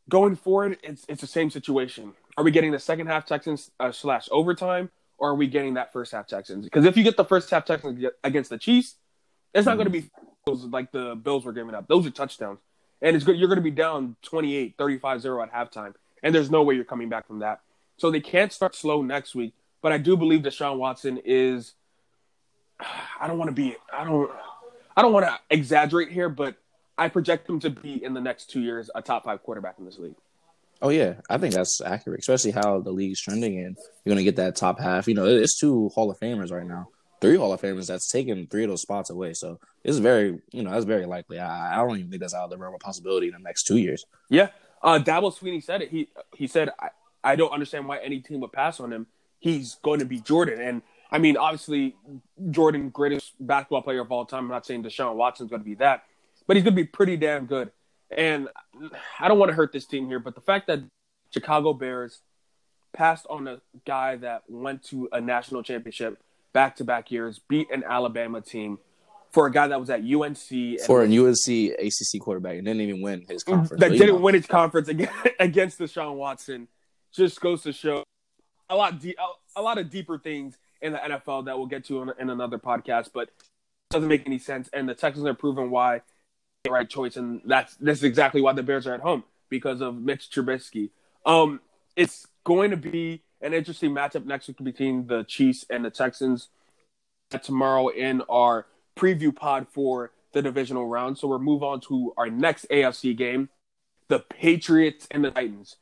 Going 0.10 0.36
forward, 0.36 0.78
it's 0.84 1.06
it's 1.08 1.22
the 1.22 1.28
same 1.28 1.50
situation. 1.50 2.14
Are 2.38 2.44
we 2.44 2.52
getting 2.52 2.72
the 2.72 2.80
second 2.80 3.08
half 3.08 3.26
Texans 3.26 3.72
uh, 3.80 3.92
slash 3.92 4.28
overtime, 4.32 4.90
or 5.18 5.30
are 5.30 5.36
we 5.36 5.48
getting 5.48 5.76
that 5.76 5.94
first 5.94 6.12
half 6.12 6.28
Texans? 6.28 6.66
Because 6.66 6.86
if 6.86 6.98
you 6.98 7.04
get 7.04 7.18
the 7.18 7.26
first 7.26 7.50
half 7.50 7.66
Texans 7.66 8.04
against 8.24 8.50
the 8.50 8.58
Chiefs, 8.58 8.96
it's 9.54 9.66
not 9.66 9.76
going 9.76 9.86
to 9.86 9.92
be 9.92 10.10
like 10.48 10.92
the 10.92 11.16
Bills 11.16 11.46
were 11.46 11.54
giving 11.54 11.76
up. 11.76 11.88
Those 11.88 12.06
are 12.06 12.12
touchdowns. 12.12 12.60
And 13.02 13.16
it's 13.16 13.26
good. 13.26 13.38
You're 13.38 13.48
going 13.48 13.58
to 13.58 13.64
be 13.64 13.72
down 13.72 14.16
28, 14.22 14.76
35 14.78 15.22
0 15.22 15.44
at 15.44 15.54
halftime. 15.54 15.94
And 16.24 16.34
there's 16.34 16.52
no 16.52 16.62
way 16.62 16.76
you're 16.76 16.84
coming 16.84 17.10
back 17.10 17.28
from 17.28 17.40
that. 17.40 17.62
So 17.98 18.12
they 18.12 18.20
can't 18.20 18.54
start 18.54 18.76
slow 18.76 19.02
next 19.02 19.36
week. 19.36 19.54
But 19.82 19.92
I 19.92 19.98
do 19.98 20.16
believe 20.16 20.42
Deshaun 20.42 20.78
Watson 20.78 21.20
is. 21.26 21.74
I 23.20 23.28
don't 23.28 23.38
want 23.38 23.50
to 23.50 23.56
be. 23.56 23.76
I 23.94 24.04
don't. 24.04 24.32
I 24.96 25.02
don't 25.02 25.14
want 25.14 25.26
to 25.26 25.40
exaggerate 25.50 26.10
here, 26.12 26.28
but 26.30 26.58
I 26.98 27.10
project 27.10 27.50
him 27.50 27.60
to 27.62 27.70
be 27.70 28.04
in 28.04 28.14
the 28.14 28.22
next 28.22 28.50
two 28.50 28.62
years 28.62 28.90
a 28.94 29.02
top 29.02 29.24
five 29.24 29.44
quarterback 29.44 29.76
in 29.80 29.86
this 29.86 29.98
league. 29.98 30.16
Oh 30.82 30.90
yeah, 30.90 31.16
I 31.30 31.38
think 31.38 31.54
that's 31.54 31.80
accurate, 31.82 32.20
especially 32.22 32.52
how 32.52 32.80
the 32.80 32.92
league's 32.92 33.22
trending, 33.22 33.60
and 33.60 33.78
you're 34.04 34.16
gonna 34.16 34.24
get 34.24 34.38
that 34.38 34.56
top 34.56 34.80
half. 34.80 35.08
You 35.08 35.14
know, 35.14 35.26
it's 35.26 35.60
two 35.60 35.90
Hall 35.90 36.10
of 36.10 36.20
Famers 36.20 36.52
right 36.52 36.66
now, 36.66 36.90
three 37.22 37.38
Hall 37.38 37.54
of 37.54 37.62
Famers 37.62 37.88
that's 37.88 38.10
taken 38.10 38.48
three 38.48 38.64
of 38.64 38.70
those 38.70 38.82
spots 38.82 39.10
away. 39.12 39.34
So 39.34 39.60
it's 39.84 40.00
very, 40.00 40.42
you 40.52 40.64
know, 40.64 40.72
that's 40.72 40.86
very 40.86 41.06
likely. 41.06 41.40
I, 41.40 41.74
I 41.74 41.78
don't 41.78 41.98
even 41.98 42.10
think 42.10 42.22
that's 42.22 42.34
out 42.34 42.46
of 42.46 42.50
the 42.50 42.58
realm 42.58 42.74
of 42.74 42.80
possibility 42.80 43.28
in 43.28 43.34
the 43.34 43.40
next 43.40 43.64
two 43.64 43.78
years. 43.78 44.06
Yeah, 44.30 44.50
uh, 44.82 45.00
Dabo 45.00 45.36
Swinney 45.38 45.64
said 45.64 45.84
it. 45.84 45.90
He 45.90 46.10
he 46.36 46.48
said, 46.48 46.72
I, 46.80 46.90
I 47.24 47.36
don't 47.36 47.52
understand 47.52 47.88
why 47.88 48.00
any 48.00 48.20
team 48.20 48.40
would 48.40 48.52
pass 48.52 48.80
on 48.80 48.92
him. 48.92 49.08
He's 49.40 49.76
going 49.84 50.00
to 50.00 50.06
be 50.06 50.20
Jordan, 50.20 50.60
and 50.60 50.82
I 51.12 51.20
mean, 51.20 51.38
obviously, 51.38 51.96
Jordan, 52.50 52.90
greatest 52.90 53.34
basketball 53.40 53.82
player 53.82 54.02
of 54.02 54.12
all 54.12 54.26
time. 54.26 54.46
I'm 54.46 54.50
not 54.50 54.66
saying 54.66 54.84
Deshaun 54.84 55.16
Watson's 55.16 55.50
going 55.50 55.62
to 55.62 55.66
be 55.66 55.76
that, 55.76 56.04
but 56.52 56.58
he's 56.58 56.66
going 56.66 56.76
to 56.76 56.84
be 56.84 56.86
pretty 56.86 57.16
damn 57.16 57.46
good. 57.46 57.72
And 58.10 58.50
I 59.18 59.30
don't 59.30 59.40
want 59.40 59.52
to 59.52 59.56
hurt 59.56 59.72
this 59.72 59.86
team 59.86 60.08
here, 60.08 60.20
but 60.20 60.36
the 60.36 60.42
fact 60.42 60.68
that 60.68 60.82
Chicago 61.34 61.72
Bears 61.72 62.20
passed 62.92 63.26
on 63.30 63.48
a 63.48 63.62
guy 63.86 64.18
that 64.18 64.44
went 64.50 64.84
to 64.88 65.08
a 65.14 65.22
national 65.22 65.64
championship 65.64 66.22
back 66.52 66.76
to 66.76 66.84
back 66.84 67.10
years, 67.10 67.40
beat 67.48 67.72
an 67.72 67.86
Alabama 67.86 68.42
team 68.42 68.80
for 69.30 69.48
a 69.48 69.52
guy 69.54 69.70
that 69.70 69.80
was 69.80 69.90
at 69.90 70.02
UNC 70.02 70.82
for 70.82 71.04
an 71.04 71.18
UNC 71.18 71.72
ACC 71.80 72.20
quarterback 72.20 72.58
and 72.58 72.66
didn't 72.66 72.82
even 72.82 73.02
win 73.02 73.24
his 73.30 73.46
mm-hmm. 73.46 73.60
conference. 73.60 73.80
That 73.80 73.92
didn't 73.92 74.08
know. 74.08 74.18
win 74.18 74.36
his 74.36 74.46
conference 74.46 74.90
against, 74.90 75.14
against 75.40 75.80
Deshaun 75.80 76.16
Watson 76.16 76.68
just 77.14 77.40
goes 77.40 77.64
to 77.64 77.72
show 77.72 78.04
a 78.70 78.76
lot 78.76 79.00
de- 79.00 79.16
a 79.56 79.62
lot 79.62 79.78
of 79.78 79.90
deeper 79.90 80.18
things 80.18 80.58
in 80.82 80.92
the 80.92 81.00
NFL 81.00 81.46
that 81.46 81.58
we'll 81.58 81.68
get 81.68 81.86
to 81.86 82.02
in, 82.02 82.12
in 82.20 82.30
another 82.30 82.58
podcast, 82.58 83.12
but 83.14 83.30
doesn't 83.90 84.10
make 84.10 84.26
any 84.26 84.38
sense. 84.38 84.70
And 84.74 84.90
the 84.90 84.96
Texans 84.96 85.26
are 85.26 85.34
proving 85.34 85.70
why 85.70 86.02
the 86.64 86.72
right 86.72 86.90
choice, 86.90 87.18
and 87.18 87.42
that's 87.46 87.76
that's 87.76 88.04
exactly 88.04 88.42
why 88.42 88.54
the 88.54 88.64
Bears 88.64 88.88
are 88.88 88.94
at 88.94 89.02
home 89.02 89.24
because 89.50 89.82
of 89.82 89.96
Mitch 89.96 90.30
Trubisky. 90.30 90.90
Um, 91.26 91.62
it's 91.96 92.28
going 92.44 92.72
to 92.72 92.78
be 92.78 93.24
an 93.42 93.54
interesting 93.54 93.92
matchup 93.92 94.26
next 94.26 94.48
week 94.48 94.58
between 94.64 95.08
the 95.08 95.24
Chiefs 95.24 95.66
and 95.70 95.84
the 95.84 95.90
Texans. 95.90 96.50
Tomorrow 97.44 97.88
in 97.90 98.22
our 98.30 98.66
preview 98.98 99.34
pod 99.34 99.68
for 99.72 100.12
the 100.34 100.42
divisional 100.42 100.86
round, 100.86 101.18
so 101.18 101.30
we'll 101.30 101.40
move 101.40 101.64
on 101.64 101.80
to 101.82 102.14
our 102.18 102.30
next 102.30 102.66
AFC 102.70 103.16
game, 103.16 103.48
the 104.10 104.20
Patriots 104.20 105.08
and 105.12 105.24
the 105.24 105.32
Titans. 105.32 105.78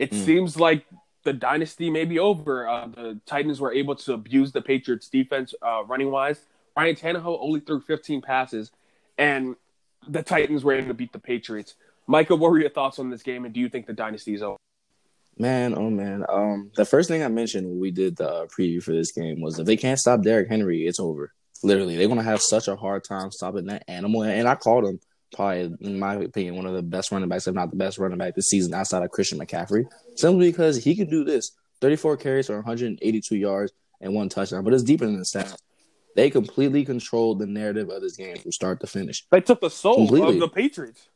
It 0.00 0.10
mm. 0.10 0.24
seems 0.24 0.58
like 0.58 0.84
the 1.22 1.32
dynasty 1.32 1.88
may 1.88 2.04
be 2.04 2.18
over. 2.18 2.68
Uh, 2.68 2.88
the 2.88 3.20
Titans 3.26 3.60
were 3.60 3.72
able 3.72 3.94
to 3.94 4.12
abuse 4.14 4.50
the 4.50 4.60
Patriots 4.60 5.08
defense 5.08 5.54
uh, 5.62 5.84
running 5.84 6.10
wise. 6.10 6.40
Ryan 6.76 6.96
Tannehill 6.96 7.38
only 7.40 7.60
threw 7.60 7.80
15 7.80 8.22
passes, 8.22 8.72
and 9.16 9.54
the 10.08 10.22
Titans 10.22 10.64
were 10.64 10.72
able 10.72 10.88
to 10.88 10.94
beat 10.94 11.12
the 11.12 11.18
Patriots. 11.18 11.74
Michael, 12.06 12.38
what 12.38 12.50
were 12.50 12.60
your 12.60 12.70
thoughts 12.70 12.98
on 12.98 13.10
this 13.10 13.22
game, 13.22 13.44
and 13.44 13.54
do 13.54 13.60
you 13.60 13.68
think 13.68 13.86
the 13.86 13.92
dynasty 13.92 14.34
is 14.34 14.42
over? 14.42 14.56
Man, 15.38 15.74
oh 15.76 15.90
man. 15.90 16.24
Um, 16.28 16.70
the 16.76 16.84
first 16.84 17.08
thing 17.08 17.22
I 17.22 17.28
mentioned 17.28 17.66
when 17.66 17.80
we 17.80 17.90
did 17.90 18.16
the 18.16 18.46
preview 18.46 18.82
for 18.82 18.92
this 18.92 19.12
game 19.12 19.40
was 19.40 19.58
if 19.58 19.66
they 19.66 19.76
can't 19.76 19.98
stop 19.98 20.22
Derrick 20.22 20.48
Henry, 20.48 20.86
it's 20.86 21.00
over. 21.00 21.32
Literally, 21.62 21.96
they're 21.96 22.08
gonna 22.08 22.22
have 22.22 22.42
such 22.42 22.68
a 22.68 22.76
hard 22.76 23.04
time 23.04 23.30
stopping 23.30 23.66
that 23.66 23.84
animal. 23.88 24.24
And 24.24 24.48
I 24.48 24.56
called 24.56 24.84
him 24.84 25.00
probably, 25.34 25.74
in 25.80 25.98
my 25.98 26.14
opinion, 26.14 26.56
one 26.56 26.66
of 26.66 26.74
the 26.74 26.82
best 26.82 27.12
running 27.12 27.28
backs, 27.28 27.46
if 27.46 27.54
not 27.54 27.70
the 27.70 27.76
best 27.76 27.98
running 27.98 28.18
back 28.18 28.34
this 28.34 28.48
season 28.48 28.74
outside 28.74 29.02
of 29.02 29.10
Christian 29.10 29.38
McCaffrey. 29.38 29.86
Simply 30.16 30.50
because 30.50 30.82
he 30.82 30.94
can 30.94 31.08
do 31.08 31.24
this: 31.24 31.52
34 31.80 32.18
carries 32.18 32.48
for 32.48 32.56
182 32.56 33.36
yards 33.36 33.72
and 34.00 34.14
one 34.14 34.28
touchdown. 34.28 34.64
But 34.64 34.74
it's 34.74 34.82
deeper 34.82 35.06
than 35.06 35.18
that. 35.18 35.56
They 36.14 36.30
completely 36.30 36.84
controlled 36.84 37.38
the 37.38 37.46
narrative 37.46 37.88
of 37.88 38.02
this 38.02 38.16
game 38.16 38.36
from 38.36 38.52
start 38.52 38.80
to 38.80 38.86
finish. 38.86 39.24
They 39.30 39.40
took 39.40 39.60
the 39.60 39.70
soul 39.70 39.96
completely. 39.96 40.34
of 40.34 40.40
the 40.40 40.48
Patriots 40.48 41.08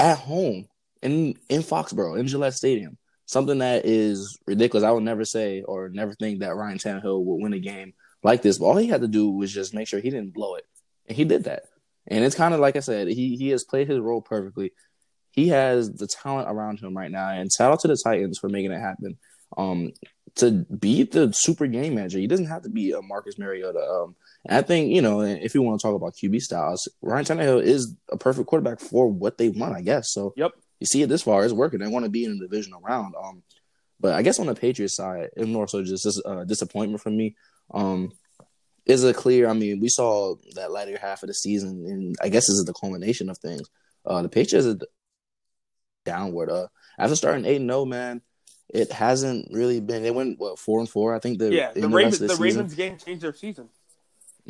at 0.00 0.18
home 0.18 0.66
in 1.02 1.36
in 1.48 1.62
Foxborough 1.62 2.18
in 2.18 2.26
Gillette 2.26 2.54
Stadium. 2.54 2.96
Something 3.26 3.58
that 3.58 3.84
is 3.84 4.38
ridiculous. 4.46 4.84
I 4.84 4.90
would 4.90 5.04
never 5.04 5.24
say 5.24 5.62
or 5.62 5.88
never 5.88 6.14
think 6.14 6.40
that 6.40 6.56
Ryan 6.56 6.78
Tannehill 6.78 7.22
would 7.22 7.42
win 7.42 7.52
a 7.52 7.60
game 7.60 7.92
like 8.24 8.42
this. 8.42 8.58
But 8.58 8.64
all 8.66 8.76
he 8.76 8.88
had 8.88 9.02
to 9.02 9.08
do 9.08 9.30
was 9.30 9.52
just 9.52 9.74
make 9.74 9.86
sure 9.86 10.00
he 10.00 10.10
didn't 10.10 10.34
blow 10.34 10.56
it, 10.56 10.64
and 11.06 11.16
he 11.16 11.24
did 11.24 11.44
that. 11.44 11.64
And 12.08 12.24
it's 12.24 12.34
kind 12.34 12.54
of 12.54 12.60
like 12.60 12.76
I 12.76 12.80
said, 12.80 13.08
he 13.08 13.36
he 13.36 13.50
has 13.50 13.62
played 13.62 13.88
his 13.88 14.00
role 14.00 14.22
perfectly. 14.22 14.72
He 15.32 15.48
has 15.48 15.92
the 15.92 16.08
talent 16.08 16.50
around 16.50 16.80
him 16.80 16.96
right 16.96 17.10
now, 17.10 17.28
and 17.28 17.52
shout 17.52 17.72
out 17.72 17.80
to 17.80 17.88
the 17.88 18.00
Titans 18.02 18.38
for 18.38 18.48
making 18.48 18.72
it 18.72 18.80
happen. 18.80 19.16
Um, 19.56 19.92
to 20.36 20.64
be 20.64 21.04
the 21.04 21.32
super 21.32 21.66
game 21.66 21.94
manager, 21.94 22.18
he 22.18 22.26
doesn't 22.26 22.46
have 22.46 22.62
to 22.62 22.68
be 22.68 22.92
a 22.92 23.02
Marcus 23.02 23.38
Mariota. 23.38 23.80
Um, 23.80 24.16
and 24.46 24.58
I 24.58 24.62
think 24.62 24.90
you 24.90 25.02
know, 25.02 25.20
if 25.20 25.54
you 25.54 25.62
want 25.62 25.80
to 25.80 25.86
talk 25.86 25.94
about 25.94 26.14
QB 26.14 26.40
styles, 26.40 26.88
Ryan 27.02 27.24
Tannehill 27.24 27.62
is 27.62 27.94
a 28.10 28.16
perfect 28.16 28.48
quarterback 28.48 28.80
for 28.80 29.08
what 29.08 29.38
they 29.38 29.48
want, 29.48 29.76
I 29.76 29.82
guess. 29.82 30.12
So, 30.12 30.32
yep, 30.36 30.52
you 30.78 30.86
see 30.86 31.02
it 31.02 31.08
this 31.08 31.22
far, 31.22 31.44
it's 31.44 31.52
working. 31.52 31.80
They 31.80 31.88
want 31.88 32.04
to 32.04 32.10
be 32.10 32.24
in 32.24 32.38
the 32.38 32.46
divisional 32.46 32.80
round. 32.80 33.14
Um, 33.22 33.42
but 34.00 34.14
I 34.14 34.22
guess 34.22 34.38
on 34.38 34.46
the 34.46 34.54
Patriots 34.54 34.96
side, 34.96 35.28
it's 35.36 35.46
more 35.46 35.68
so 35.68 35.84
just 35.84 36.04
this 36.04 36.20
uh, 36.24 36.44
disappointment 36.44 37.02
for 37.02 37.10
me. 37.10 37.36
Um, 37.72 38.12
is 38.86 39.04
it 39.04 39.14
clear? 39.14 39.48
I 39.48 39.52
mean, 39.52 39.78
we 39.78 39.88
saw 39.88 40.36
that 40.54 40.72
latter 40.72 40.96
half 40.98 41.22
of 41.22 41.26
the 41.28 41.34
season, 41.34 41.84
and 41.86 42.16
I 42.22 42.30
guess 42.30 42.46
this 42.46 42.56
is 42.56 42.64
the 42.64 42.72
culmination 42.72 43.28
of 43.28 43.38
things. 43.38 43.68
Uh, 44.06 44.22
the 44.22 44.30
Patriots 44.30 44.66
are 44.66 44.78
downward. 46.06 46.50
Uh, 46.50 46.68
after 46.98 47.14
starting 47.14 47.44
eight 47.44 47.56
and 47.56 47.68
zero, 47.68 47.80
oh, 47.80 47.84
man, 47.84 48.22
it 48.68 48.90
hasn't 48.90 49.48
really 49.52 49.80
been. 49.80 50.02
They 50.02 50.10
went 50.10 50.38
what 50.38 50.58
four 50.58 50.80
and 50.80 50.88
four. 50.88 51.14
I 51.14 51.18
think 51.18 51.38
the 51.38 51.52
yeah 51.52 51.72
the, 51.72 51.88
Ravens 51.88 52.18
the, 52.18 52.28
the 52.28 52.36
Ravens 52.36 52.74
game 52.74 52.96
changed 52.96 53.22
their 53.22 53.34
season. 53.34 53.68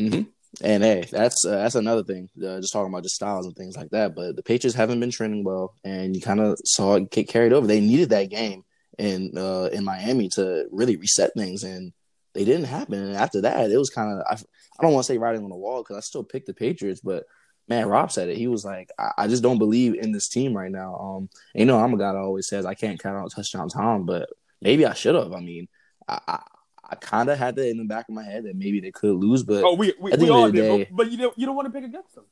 Mm-hmm. 0.00 0.22
And 0.62 0.82
hey, 0.82 1.04
that's 1.10 1.44
uh, 1.44 1.56
that's 1.56 1.76
another 1.76 2.02
thing. 2.02 2.28
Uh, 2.36 2.60
just 2.60 2.72
talking 2.72 2.92
about 2.92 3.04
just 3.04 3.14
styles 3.14 3.46
and 3.46 3.54
things 3.54 3.76
like 3.76 3.90
that. 3.90 4.16
But 4.16 4.36
the 4.36 4.42
Patriots 4.42 4.76
haven't 4.76 5.00
been 5.00 5.10
trending 5.10 5.44
well, 5.44 5.74
and 5.84 6.14
you 6.14 6.20
kind 6.20 6.40
of 6.40 6.58
saw 6.64 6.96
it 6.96 7.10
get 7.10 7.28
carried 7.28 7.52
over. 7.52 7.66
They 7.66 7.80
needed 7.80 8.10
that 8.10 8.30
game 8.30 8.64
in 8.98 9.36
uh, 9.38 9.68
in 9.72 9.84
Miami 9.84 10.28
to 10.30 10.66
really 10.70 10.96
reset 10.96 11.32
things, 11.36 11.62
and 11.62 11.92
they 12.34 12.44
didn't 12.44 12.64
happen. 12.64 12.94
And 12.94 13.16
after 13.16 13.40
that, 13.42 13.70
it 13.70 13.78
was 13.78 13.90
kind 13.90 14.12
of 14.12 14.26
I, 14.28 14.34
I 14.34 14.82
don't 14.82 14.92
want 14.92 15.06
to 15.06 15.12
say 15.12 15.18
riding 15.18 15.44
on 15.44 15.50
the 15.50 15.56
wall 15.56 15.82
because 15.82 15.96
I 15.96 16.00
still 16.00 16.24
picked 16.24 16.46
the 16.46 16.54
Patriots, 16.54 17.00
but 17.00 17.24
man, 17.68 17.88
Rob 17.88 18.10
said 18.10 18.28
it. 18.28 18.36
He 18.36 18.48
was 18.48 18.64
like, 18.64 18.90
I, 18.98 19.12
I, 19.16 19.28
just 19.28 19.44
don't 19.44 19.58
believe 19.58 19.94
in 19.94 20.10
this 20.10 20.28
team 20.28 20.56
right 20.56 20.72
now. 20.72 20.96
Um, 20.96 21.28
you 21.54 21.64
know, 21.64 21.78
I'm 21.78 21.94
a 21.94 21.96
guy 21.96 22.12
that 22.12 22.18
always 22.18 22.48
says 22.48 22.66
I 22.66 22.74
can't 22.74 23.00
count 23.00 23.16
out 23.16 23.30
touchdown 23.30 23.68
Tom, 23.68 24.06
but 24.06 24.28
maybe 24.60 24.84
I 24.84 24.94
should 24.94 25.14
have. 25.14 25.32
I 25.32 25.38
mean, 25.38 25.68
I, 26.08 26.42
I, 26.90 26.96
kind 26.96 27.30
of 27.30 27.38
had 27.38 27.56
that 27.56 27.68
in 27.68 27.78
the 27.78 27.84
back 27.84 28.08
of 28.08 28.14
my 28.14 28.24
head 28.24 28.44
that 28.44 28.56
maybe 28.56 28.80
they 28.80 28.90
could 28.90 29.14
lose, 29.14 29.42
but 29.42 29.64
oh, 29.64 29.74
we 29.74 29.94
we, 30.00 30.12
we 30.12 30.30
all 30.30 30.50
did, 30.50 30.60
day, 30.60 30.88
but 30.90 31.10
you 31.10 31.18
don't 31.18 31.38
you 31.38 31.46
don't 31.46 31.56
want 31.56 31.66
to 31.66 31.72
pick 31.72 31.84
against 31.84 32.14
them. 32.14 32.24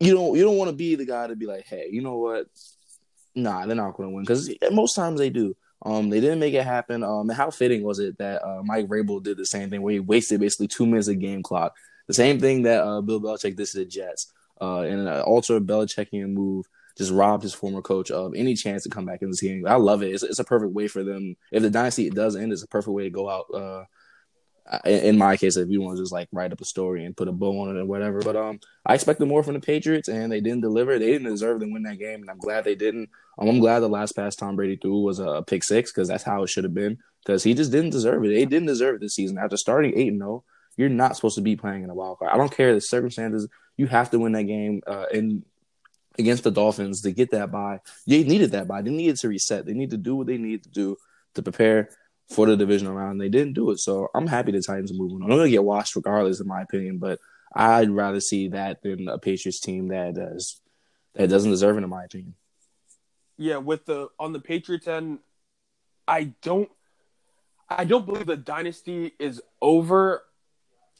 You 0.00 0.14
don't 0.14 0.36
you 0.36 0.44
don't 0.44 0.56
want 0.56 0.70
to 0.70 0.76
be 0.76 0.94
the 0.94 1.06
guy 1.06 1.26
to 1.26 1.36
be 1.36 1.46
like, 1.46 1.66
hey, 1.66 1.88
you 1.90 2.02
know 2.02 2.16
what? 2.18 2.46
Nah, 3.34 3.66
they're 3.66 3.76
not 3.76 3.94
going 3.94 4.08
to 4.08 4.14
win 4.14 4.24
because 4.24 4.50
most 4.72 4.94
times 4.94 5.18
they 5.18 5.30
do. 5.30 5.54
Um, 5.82 6.08
they 6.08 6.20
didn't 6.20 6.40
make 6.40 6.54
it 6.54 6.64
happen. 6.64 7.04
Um, 7.04 7.28
how 7.28 7.50
fitting 7.50 7.82
was 7.82 7.98
it 7.98 8.16
that 8.18 8.42
uh, 8.42 8.62
Mike 8.62 8.88
Vrabel 8.88 9.22
did 9.22 9.36
the 9.36 9.46
same 9.46 9.68
thing 9.68 9.82
where 9.82 9.92
he 9.92 10.00
wasted 10.00 10.40
basically 10.40 10.68
two 10.68 10.86
minutes 10.86 11.08
of 11.08 11.18
game 11.18 11.42
clock? 11.42 11.76
The 12.06 12.14
same 12.14 12.40
thing 12.40 12.62
that 12.62 12.82
uh, 12.82 13.00
Bill 13.02 13.20
Belichick 13.20 13.56
did 13.56 13.66
to 13.66 13.78
the 13.78 13.84
Jets 13.84 14.32
uh, 14.60 14.84
in 14.86 14.98
an 14.98 15.22
ultra 15.26 15.60
Belichickian 15.60 16.32
move 16.32 16.66
just 16.96 17.12
robbed 17.12 17.42
his 17.42 17.52
former 17.52 17.82
coach 17.82 18.10
of 18.10 18.34
any 18.34 18.54
chance 18.54 18.82
to 18.84 18.88
come 18.88 19.04
back 19.04 19.20
in 19.20 19.30
this 19.30 19.42
game. 19.42 19.66
I 19.66 19.74
love 19.74 20.02
it. 20.02 20.14
It's, 20.14 20.22
it's 20.22 20.38
a 20.38 20.44
perfect 20.44 20.72
way 20.72 20.88
for 20.88 21.04
them. 21.04 21.36
If 21.52 21.62
the 21.62 21.70
dynasty 21.70 22.08
does 22.08 22.36
end, 22.36 22.52
it's 22.52 22.62
a 22.62 22.68
perfect 22.68 22.94
way 22.94 23.04
to 23.04 23.10
go 23.10 23.28
out. 23.28 23.54
Uh, 23.54 23.84
in 24.84 25.16
my 25.16 25.36
case, 25.36 25.56
if 25.56 25.68
you 25.68 25.80
want 25.80 25.96
to 25.96 26.02
just 26.02 26.12
like 26.12 26.28
write 26.32 26.52
up 26.52 26.60
a 26.60 26.64
story 26.64 27.04
and 27.04 27.16
put 27.16 27.28
a 27.28 27.32
bow 27.32 27.60
on 27.60 27.76
it 27.76 27.80
or 27.80 27.84
whatever. 27.84 28.20
But 28.20 28.36
um, 28.36 28.60
I 28.84 28.94
expected 28.94 29.26
more 29.26 29.42
from 29.42 29.54
the 29.54 29.60
Patriots, 29.60 30.08
and 30.08 30.30
they 30.30 30.40
didn't 30.40 30.62
deliver. 30.62 30.98
They 30.98 31.12
didn't 31.12 31.30
deserve 31.30 31.60
to 31.60 31.66
win 31.66 31.84
that 31.84 31.98
game, 31.98 32.20
and 32.20 32.30
I'm 32.30 32.38
glad 32.38 32.64
they 32.64 32.74
didn't. 32.74 33.08
Um, 33.38 33.48
I'm 33.48 33.60
glad 33.60 33.80
the 33.80 33.88
last 33.88 34.12
pass 34.16 34.34
Tom 34.34 34.56
Brady 34.56 34.76
threw 34.76 35.00
was 35.00 35.18
a 35.18 35.42
pick 35.46 35.62
six 35.62 35.92
because 35.92 36.08
that's 36.08 36.24
how 36.24 36.42
it 36.42 36.48
should 36.48 36.64
have 36.64 36.74
been. 36.74 36.98
Because 37.24 37.42
he 37.42 37.54
just 37.54 37.72
didn't 37.72 37.90
deserve 37.90 38.24
it. 38.24 38.28
They 38.28 38.44
didn't 38.44 38.66
deserve 38.66 38.96
it 38.96 39.00
this 39.00 39.14
season. 39.14 39.38
After 39.38 39.56
starting 39.56 39.92
eight 39.96 40.08
and 40.08 40.20
zero, 40.20 40.30
oh, 40.30 40.44
you're 40.76 40.88
not 40.88 41.16
supposed 41.16 41.36
to 41.36 41.42
be 41.42 41.56
playing 41.56 41.82
in 41.82 41.90
a 41.90 41.94
wild 41.94 42.18
card. 42.18 42.32
I 42.32 42.36
don't 42.36 42.54
care 42.54 42.74
the 42.74 42.80
circumstances. 42.80 43.48
You 43.76 43.86
have 43.86 44.10
to 44.10 44.18
win 44.18 44.32
that 44.32 44.44
game. 44.44 44.82
Uh, 44.86 45.06
and 45.12 45.44
against 46.18 46.44
the 46.44 46.50
Dolphins 46.50 47.02
to 47.02 47.12
get 47.12 47.30
that 47.30 47.50
bye, 47.50 47.80
they 48.06 48.24
needed 48.24 48.52
that 48.52 48.68
bye. 48.68 48.82
They 48.82 48.90
needed 48.90 49.16
to 49.16 49.28
reset. 49.28 49.66
They 49.66 49.74
need 49.74 49.90
to 49.90 49.96
do 49.96 50.16
what 50.16 50.26
they 50.26 50.38
need 50.38 50.64
to 50.64 50.70
do 50.70 50.96
to 51.34 51.42
prepare 51.42 51.90
for 52.28 52.46
the 52.46 52.56
divisional 52.56 52.94
round. 52.94 53.20
They 53.20 53.28
didn't 53.28 53.54
do 53.54 53.70
it, 53.70 53.78
so 53.78 54.08
I'm 54.14 54.26
happy 54.26 54.52
the 54.52 54.60
Titans 54.60 54.90
are 54.90 54.94
moving 54.94 55.22
on. 55.22 55.30
I'm 55.30 55.38
gonna 55.38 55.50
get 55.50 55.64
washed 55.64 55.96
regardless, 55.96 56.40
in 56.40 56.46
my 56.46 56.62
opinion, 56.62 56.98
but 56.98 57.20
I'd 57.54 57.90
rather 57.90 58.20
see 58.20 58.48
that 58.48 58.82
than 58.82 59.08
a 59.08 59.18
Patriots 59.18 59.60
team 59.60 59.88
that 59.88 60.14
does 60.14 60.60
that 61.14 61.30
doesn't 61.30 61.50
deserve 61.50 61.78
it, 61.78 61.84
in 61.84 61.90
my 61.90 62.04
opinion. 62.04 62.34
Yeah, 63.38 63.58
with 63.58 63.86
the 63.86 64.08
on 64.18 64.32
the 64.32 64.40
Patriots 64.40 64.88
end, 64.88 65.20
I 66.08 66.34
don't, 66.42 66.70
I 67.68 67.84
don't 67.84 68.06
believe 68.06 68.26
the 68.26 68.36
dynasty 68.36 69.12
is 69.18 69.40
over. 69.60 70.22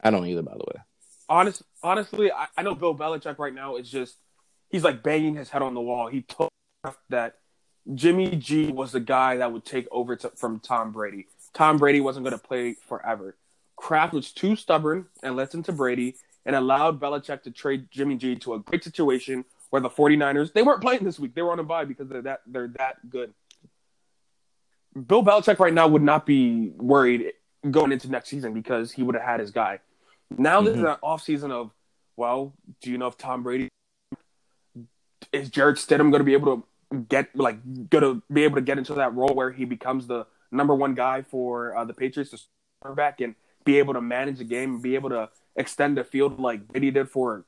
I 0.02 0.10
don't 0.10 0.26
either, 0.26 0.42
by 0.42 0.52
the 0.52 0.64
way. 0.66 0.82
Honest, 1.28 1.62
honestly, 1.82 2.30
I, 2.30 2.46
I 2.56 2.62
know 2.62 2.74
Bill 2.74 2.96
Belichick 2.96 3.38
right 3.38 3.54
now 3.54 3.76
is 3.76 3.90
just 3.90 4.16
he's 4.68 4.84
like 4.84 5.02
banging 5.02 5.34
his 5.34 5.50
head 5.50 5.62
on 5.62 5.74
the 5.74 5.80
wall. 5.80 6.08
He 6.08 6.22
took 6.22 6.52
that 7.08 7.36
Jimmy 7.94 8.36
G 8.36 8.72
was 8.72 8.92
the 8.92 9.00
guy 9.00 9.36
that 9.36 9.52
would 9.52 9.64
take 9.64 9.86
over 9.90 10.16
to, 10.16 10.30
from 10.30 10.60
Tom 10.60 10.92
Brady. 10.92 11.26
Tom 11.54 11.78
Brady 11.78 12.00
wasn't 12.00 12.24
going 12.24 12.38
to 12.38 12.44
play 12.44 12.76
forever. 12.88 13.36
Kraft 13.76 14.12
was 14.12 14.32
too 14.32 14.56
stubborn 14.56 15.06
and 15.22 15.36
listened 15.36 15.66
to 15.66 15.72
Brady 15.72 16.16
and 16.44 16.56
allowed 16.56 17.00
Belichick 17.00 17.42
to 17.42 17.50
trade 17.50 17.88
Jimmy 17.90 18.16
G 18.16 18.36
to 18.36 18.54
a 18.54 18.58
great 18.58 18.84
situation 18.84 19.44
where 19.70 19.82
the 19.82 19.90
49ers, 19.90 20.52
they 20.52 20.62
weren't 20.62 20.80
playing 20.80 21.04
this 21.04 21.18
week. 21.18 21.34
They 21.34 21.42
were 21.42 21.52
on 21.52 21.58
a 21.58 21.64
bye 21.64 21.84
because 21.84 22.08
they're 22.08 22.22
that 22.22 22.40
they're 22.46 22.72
that 22.78 23.08
good. 23.08 23.34
Bill 24.94 25.22
Belichick 25.22 25.58
right 25.58 25.74
now 25.74 25.88
would 25.88 26.02
not 26.02 26.24
be 26.24 26.70
worried 26.76 27.32
going 27.70 27.92
into 27.92 28.08
next 28.08 28.28
season 28.28 28.54
because 28.54 28.92
he 28.92 29.02
would 29.02 29.14
have 29.14 29.24
had 29.24 29.40
his 29.40 29.50
guy. 29.50 29.80
Now 30.36 30.58
mm-hmm. 30.58 30.66
this 30.66 30.76
is 30.76 30.82
an 30.82 30.96
off 31.02 31.22
season 31.22 31.52
of, 31.52 31.70
well, 32.16 32.54
do 32.80 32.90
you 32.90 32.98
know 32.98 33.08
if 33.08 33.18
Tom 33.18 33.42
Brady 33.42 33.68
is 35.32 35.50
Jarrett 35.50 35.76
Stidham 35.76 36.10
going 36.10 36.18
to 36.20 36.24
be 36.24 36.32
able 36.32 36.56
to 36.56 36.64
get 37.08 37.34
like 37.34 37.58
gonna 37.90 38.22
be 38.32 38.44
able 38.44 38.56
to 38.56 38.62
get 38.62 38.78
into 38.78 38.94
that 38.94 39.14
role 39.14 39.34
where 39.34 39.50
he 39.50 39.64
becomes 39.64 40.06
the 40.06 40.26
number 40.50 40.74
one 40.74 40.94
guy 40.94 41.22
for 41.22 41.76
uh, 41.76 41.84
the 41.84 41.94
Patriots 41.94 42.30
to 42.30 42.38
start 42.80 42.96
back 42.96 43.20
and 43.20 43.34
be 43.64 43.78
able 43.78 43.94
to 43.94 44.00
manage 44.00 44.38
the 44.38 44.44
game 44.44 44.74
and 44.74 44.82
be 44.82 44.94
able 44.94 45.10
to 45.10 45.28
extend 45.56 45.96
the 45.96 46.04
field 46.04 46.38
like 46.38 46.66
Brady 46.68 46.90
did 46.90 47.10
for. 47.10 47.44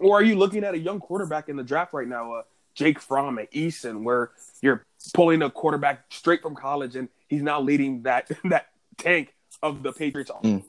Or 0.00 0.18
are 0.18 0.22
you 0.22 0.36
looking 0.36 0.64
at 0.64 0.74
a 0.74 0.78
young 0.78 0.98
quarterback 1.00 1.48
in 1.48 1.56
the 1.56 1.62
draft 1.62 1.92
right 1.92 2.08
now, 2.08 2.32
uh, 2.32 2.42
Jake 2.74 3.00
Fromm 3.00 3.38
at 3.38 3.52
Eason, 3.52 4.02
where 4.02 4.30
you're 4.60 4.84
pulling 5.12 5.42
a 5.42 5.50
quarterback 5.50 6.06
straight 6.10 6.42
from 6.42 6.56
college 6.56 6.96
and 6.96 7.08
he's 7.28 7.42
now 7.42 7.60
leading 7.60 8.02
that 8.02 8.30
that 8.44 8.68
tank 8.96 9.34
of 9.62 9.82
the 9.82 9.92
Patriots. 9.92 10.30
Mm. 10.42 10.64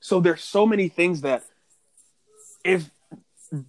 So 0.00 0.20
there's 0.20 0.42
so 0.42 0.66
many 0.66 0.88
things 0.88 1.20
that 1.20 1.44
if 2.64 2.90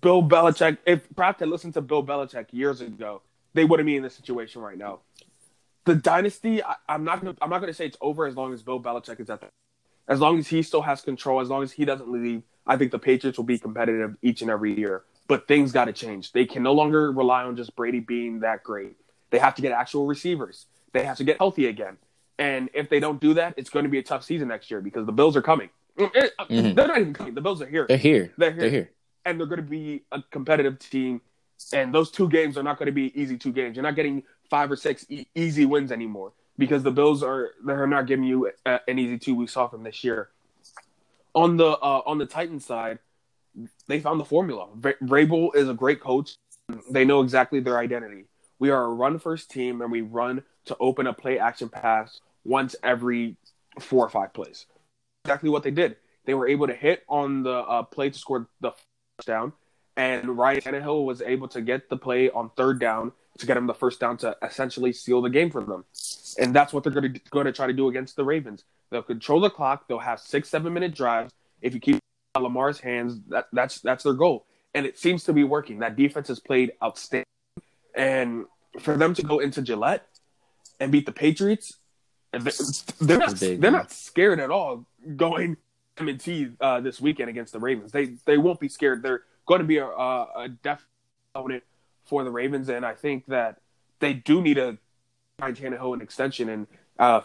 Bill 0.01 0.23
Belichick, 0.23 0.77
if 0.85 1.07
Kraft 1.15 1.41
had 1.41 1.49
listened 1.49 1.75
to 1.75 1.81
Bill 1.81 2.03
Belichick 2.03 2.47
years 2.51 2.81
ago, 2.81 3.21
they 3.55 3.65
wouldn't 3.65 3.87
be 3.87 3.95
in 3.95 4.03
this 4.03 4.15
situation 4.15 4.61
right 4.61 4.77
now. 4.77 4.99
The 5.85 5.95
dynasty, 5.95 6.63
I, 6.63 6.75
am 6.89 7.03
not 7.03 7.21
gonna, 7.21 7.35
I'm 7.41 7.49
not 7.49 7.59
gonna 7.59 7.73
say 7.73 7.85
it's 7.85 7.97
over 8.01 8.25
as 8.25 8.35
long 8.35 8.53
as 8.53 8.63
Bill 8.63 8.81
Belichick 8.81 9.19
is 9.19 9.29
at 9.29 9.41
the, 9.41 9.47
as 10.07 10.19
long 10.19 10.39
as 10.39 10.47
he 10.47 10.61
still 10.61 10.81
has 10.81 11.01
control, 11.01 11.39
as 11.41 11.49
long 11.49 11.63
as 11.63 11.71
he 11.71 11.85
doesn't 11.85 12.11
leave. 12.11 12.43
I 12.67 12.77
think 12.77 12.91
the 12.91 12.99
Patriots 12.99 13.37
will 13.37 13.45
be 13.45 13.59
competitive 13.59 14.15
each 14.21 14.41
and 14.41 14.49
every 14.49 14.77
year. 14.77 15.03
But 15.27 15.47
things 15.47 15.71
got 15.71 15.85
to 15.85 15.93
change. 15.93 16.31
They 16.31 16.45
can 16.45 16.61
no 16.61 16.73
longer 16.73 17.11
rely 17.11 17.43
on 17.43 17.55
just 17.55 17.75
Brady 17.75 17.99
being 17.99 18.41
that 18.41 18.63
great. 18.63 18.95
They 19.31 19.39
have 19.39 19.55
to 19.55 19.61
get 19.61 19.71
actual 19.71 20.05
receivers. 20.05 20.67
They 20.93 21.03
have 21.03 21.17
to 21.17 21.23
get 21.23 21.37
healthy 21.39 21.67
again. 21.67 21.97
And 22.37 22.69
if 22.73 22.89
they 22.89 22.99
don't 22.99 23.19
do 23.19 23.33
that, 23.35 23.55
it's 23.57 23.69
going 23.71 23.85
to 23.85 23.89
be 23.89 23.97
a 23.97 24.03
tough 24.03 24.23
season 24.23 24.49
next 24.49 24.69
year 24.69 24.81
because 24.81 25.05
the 25.07 25.11
Bills 25.11 25.35
are 25.35 25.41
coming. 25.41 25.69
Mm, 25.97 26.11
eh, 26.15 26.27
uh, 26.37 26.45
mm-hmm. 26.45 26.75
They're 26.75 26.87
not 26.87 26.99
even 26.99 27.13
coming. 27.13 27.33
The 27.33 27.41
Bills 27.41 27.61
are 27.61 27.67
here. 27.67 27.87
They're 27.87 27.97
here. 27.97 28.33
They're 28.37 28.51
here. 28.51 28.61
They're 28.61 28.69
here 28.69 28.91
and 29.25 29.39
they're 29.39 29.47
going 29.47 29.61
to 29.61 29.67
be 29.67 30.03
a 30.11 30.21
competitive 30.31 30.79
team. 30.79 31.21
And 31.73 31.93
those 31.93 32.11
two 32.11 32.29
games 32.29 32.57
are 32.57 32.63
not 32.63 32.77
going 32.77 32.87
to 32.87 32.91
be 32.91 33.19
easy 33.19 33.37
two 33.37 33.51
games. 33.51 33.75
You're 33.75 33.83
not 33.83 33.95
getting 33.95 34.23
five 34.49 34.71
or 34.71 34.75
six 34.75 35.05
e- 35.09 35.27
easy 35.35 35.65
wins 35.65 35.91
anymore 35.91 36.33
because 36.57 36.83
the 36.83 36.91
Bills 36.91 37.23
are 37.23 37.51
they're 37.65 37.87
not 37.87 38.07
giving 38.07 38.25
you 38.25 38.51
a, 38.65 38.79
an 38.87 38.99
easy 38.99 39.17
two 39.17 39.35
we 39.35 39.47
saw 39.47 39.67
from 39.67 39.83
this 39.83 40.03
year. 40.03 40.29
On 41.33 41.57
the 41.57 41.67
uh, 41.67 42.01
on 42.05 42.17
the 42.17 42.25
Titans 42.25 42.65
side, 42.65 42.99
they 43.87 43.99
found 43.99 44.19
the 44.19 44.25
formula. 44.25 44.67
Vrabel 44.77 45.55
is 45.55 45.69
a 45.69 45.73
great 45.73 45.99
coach. 45.99 46.35
They 46.89 47.05
know 47.05 47.21
exactly 47.21 47.59
their 47.59 47.77
identity. 47.77 48.25
We 48.59 48.69
are 48.69 48.83
a 48.83 48.89
run 48.89 49.19
first 49.19 49.51
team, 49.51 49.81
and 49.81 49.91
we 49.91 50.01
run 50.01 50.43
to 50.65 50.77
open 50.79 51.07
a 51.07 51.13
play 51.13 51.39
action 51.39 51.69
pass 51.69 52.19
once 52.43 52.75
every 52.83 53.37
four 53.79 54.05
or 54.05 54.09
five 54.09 54.33
plays. 54.33 54.65
Exactly 55.25 55.49
what 55.49 55.63
they 55.63 55.71
did. 55.71 55.97
They 56.25 56.33
were 56.33 56.47
able 56.47 56.67
to 56.67 56.73
hit 56.73 57.03
on 57.07 57.43
the 57.43 57.51
uh, 57.51 57.83
play 57.83 58.09
to 58.09 58.17
score 58.17 58.47
the 58.61 58.71
touchdown, 59.17 59.53
and 59.97 60.37
Ryan 60.37 60.61
Tannehill 60.61 61.05
was 61.05 61.21
able 61.21 61.47
to 61.49 61.61
get 61.61 61.89
the 61.89 61.97
play 61.97 62.29
on 62.29 62.49
third 62.57 62.79
down 62.79 63.11
to 63.37 63.45
get 63.45 63.57
him 63.57 63.67
the 63.67 63.73
first 63.73 63.99
down 63.99 64.17
to 64.17 64.35
essentially 64.41 64.93
seal 64.93 65.21
the 65.21 65.29
game 65.29 65.49
for 65.49 65.63
them. 65.63 65.85
And 66.37 66.53
that's 66.53 66.73
what 66.73 66.83
they're 66.83 66.93
going 66.93 67.13
to 67.13 67.19
going 67.29 67.45
to 67.45 67.51
try 67.51 67.67
to 67.67 67.73
do 67.73 67.87
against 67.87 68.15
the 68.15 68.23
Ravens. 68.23 68.63
They'll 68.89 69.03
control 69.03 69.39
the 69.39 69.49
clock. 69.49 69.87
They'll 69.87 69.99
have 69.99 70.19
six, 70.19 70.49
seven 70.49 70.73
minute 70.73 70.93
drives. 70.93 71.33
If 71.61 71.73
you 71.73 71.79
keep 71.79 71.99
Lamar's 72.37 72.79
hands, 72.79 73.19
that, 73.29 73.47
that's 73.51 73.79
that's 73.79 74.03
their 74.03 74.13
goal, 74.13 74.45
and 74.73 74.85
it 74.85 74.97
seems 74.97 75.23
to 75.25 75.33
be 75.33 75.43
working. 75.43 75.79
That 75.79 75.95
defense 75.95 76.27
has 76.27 76.39
played 76.39 76.73
outstanding, 76.83 77.25
and 77.95 78.45
for 78.79 78.97
them 78.97 79.13
to 79.15 79.23
go 79.23 79.39
into 79.39 79.61
Gillette 79.61 80.05
and 80.79 80.91
beat 80.91 81.05
the 81.05 81.13
Patriots, 81.13 81.77
they're, 82.33 82.51
they're 82.99 83.17
not 83.17 83.39
big, 83.39 83.61
they're 83.61 83.71
man. 83.71 83.81
not 83.81 83.91
scared 83.91 84.39
at 84.39 84.51
all 84.51 84.85
going 85.15 85.57
M&T 85.97 86.49
uh, 86.59 86.81
this 86.81 86.99
weekend 86.99 87.29
against 87.29 87.53
the 87.53 87.59
Ravens. 87.59 87.91
They 87.91 88.17
they 88.25 88.37
won't 88.37 88.59
be 88.59 88.67
scared. 88.67 89.01
They're 89.01 89.23
going 89.45 89.59
to 89.59 89.65
be 89.65 89.77
a, 89.77 89.85
a, 89.85 90.27
a 90.35 90.49
def 90.49 90.85
opponent 91.33 91.63
for 92.05 92.23
the 92.23 92.31
Ravens, 92.31 92.69
and 92.69 92.85
I 92.85 92.93
think 92.93 93.25
that 93.27 93.57
they 93.99 94.13
do 94.13 94.41
need 94.41 94.55
to 94.55 94.77
find 95.39 95.55
Tannehill 95.55 95.93
an 95.93 96.01
extension 96.01 96.49
and 96.49 96.67
uh, 96.99 97.21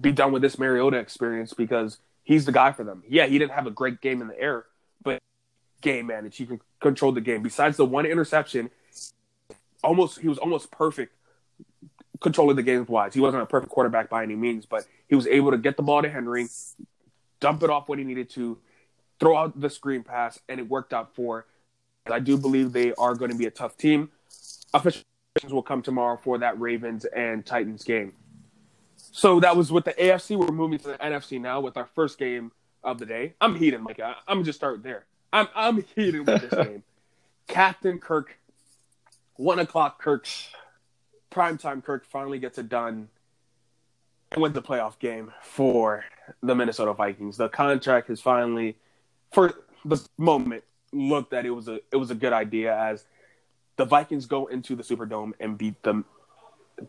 be 0.00 0.12
done 0.12 0.32
with 0.32 0.42
this 0.42 0.58
Mariota 0.58 0.98
experience 0.98 1.52
because 1.52 1.98
he's 2.22 2.44
the 2.44 2.52
guy 2.52 2.72
for 2.72 2.84
them. 2.84 3.02
Yeah, 3.08 3.26
he 3.26 3.38
didn't 3.38 3.52
have 3.52 3.66
a 3.66 3.70
great 3.70 4.00
game 4.00 4.22
in 4.22 4.28
the 4.28 4.40
air, 4.40 4.64
but 5.02 5.20
game 5.80 6.06
managed. 6.06 6.38
He 6.38 6.46
can 6.46 6.60
control 6.80 7.12
the 7.12 7.20
game. 7.20 7.42
Besides 7.42 7.76
the 7.76 7.84
one 7.84 8.06
interception, 8.06 8.70
almost 9.82 10.20
he 10.20 10.28
was 10.28 10.38
almost 10.38 10.70
perfect 10.70 11.14
controlling 12.20 12.56
the 12.56 12.62
game 12.62 12.84
wise. 12.86 13.14
He 13.14 13.20
wasn't 13.20 13.42
a 13.42 13.46
perfect 13.46 13.72
quarterback 13.72 14.10
by 14.10 14.22
any 14.22 14.36
means, 14.36 14.66
but 14.66 14.84
he 15.08 15.14
was 15.14 15.26
able 15.26 15.50
to 15.50 15.58
get 15.58 15.76
the 15.76 15.82
ball 15.82 16.02
to 16.02 16.08
Henry, 16.08 16.46
dump 17.40 17.62
it 17.62 17.70
off 17.70 17.88
when 17.88 17.98
he 17.98 18.04
needed 18.04 18.30
to, 18.30 18.58
throw 19.18 19.36
out 19.36 19.58
the 19.58 19.70
screen 19.70 20.02
pass, 20.02 20.38
and 20.48 20.60
it 20.60 20.68
worked 20.68 20.92
out 20.92 21.14
for. 21.14 21.46
I 22.06 22.18
do 22.18 22.36
believe 22.36 22.72
they 22.72 22.92
are 22.94 23.14
going 23.14 23.30
to 23.30 23.36
be 23.36 23.46
a 23.46 23.50
tough 23.50 23.76
team. 23.76 24.10
Officials 24.74 25.04
will 25.48 25.62
come 25.62 25.82
tomorrow 25.82 26.18
for 26.22 26.38
that 26.38 26.58
Ravens 26.60 27.04
and 27.04 27.44
Titans 27.44 27.84
game. 27.84 28.12
So 28.96 29.40
that 29.40 29.56
was 29.56 29.72
with 29.72 29.84
the 29.84 29.92
AFC. 29.92 30.36
We're 30.36 30.48
moving 30.48 30.78
to 30.78 30.88
the 30.88 30.98
NFC 30.98 31.40
now 31.40 31.60
with 31.60 31.76
our 31.76 31.88
first 31.94 32.18
game 32.18 32.52
of 32.82 32.98
the 32.98 33.06
day. 33.06 33.34
I'm 33.40 33.56
heated, 33.56 33.80
Mike. 33.80 34.00
I'm 34.26 34.44
just 34.44 34.58
start 34.58 34.82
there. 34.82 35.06
I'm 35.32 35.48
I'm 35.54 35.84
heated 35.94 36.26
with 36.26 36.50
this 36.50 36.66
game. 36.66 36.82
Captain 37.46 37.98
Kirk, 37.98 38.38
one 39.36 39.58
o'clock 39.58 40.00
Kirk, 40.00 40.26
primetime 41.30 41.82
Kirk 41.82 42.04
finally 42.04 42.38
gets 42.38 42.58
it 42.58 42.68
done 42.68 43.08
win 44.36 44.52
the 44.52 44.62
playoff 44.62 44.98
game 44.98 45.32
for 45.42 46.04
the 46.42 46.54
Minnesota 46.54 46.92
Vikings. 46.92 47.36
The 47.36 47.48
contract 47.48 48.10
is 48.10 48.20
finally, 48.20 48.76
for 49.32 49.54
the 49.84 50.00
moment, 50.18 50.64
looked 50.92 51.30
that 51.30 51.46
it 51.46 51.50
was 51.50 51.68
a 51.68 51.80
it 51.92 51.96
was 51.96 52.10
a 52.10 52.14
good 52.14 52.32
idea 52.32 52.76
as 52.76 53.04
the 53.76 53.84
Vikings 53.84 54.26
go 54.26 54.46
into 54.46 54.76
the 54.76 54.82
Superdome 54.82 55.32
and 55.40 55.56
beat 55.56 55.82
them, 55.82 56.04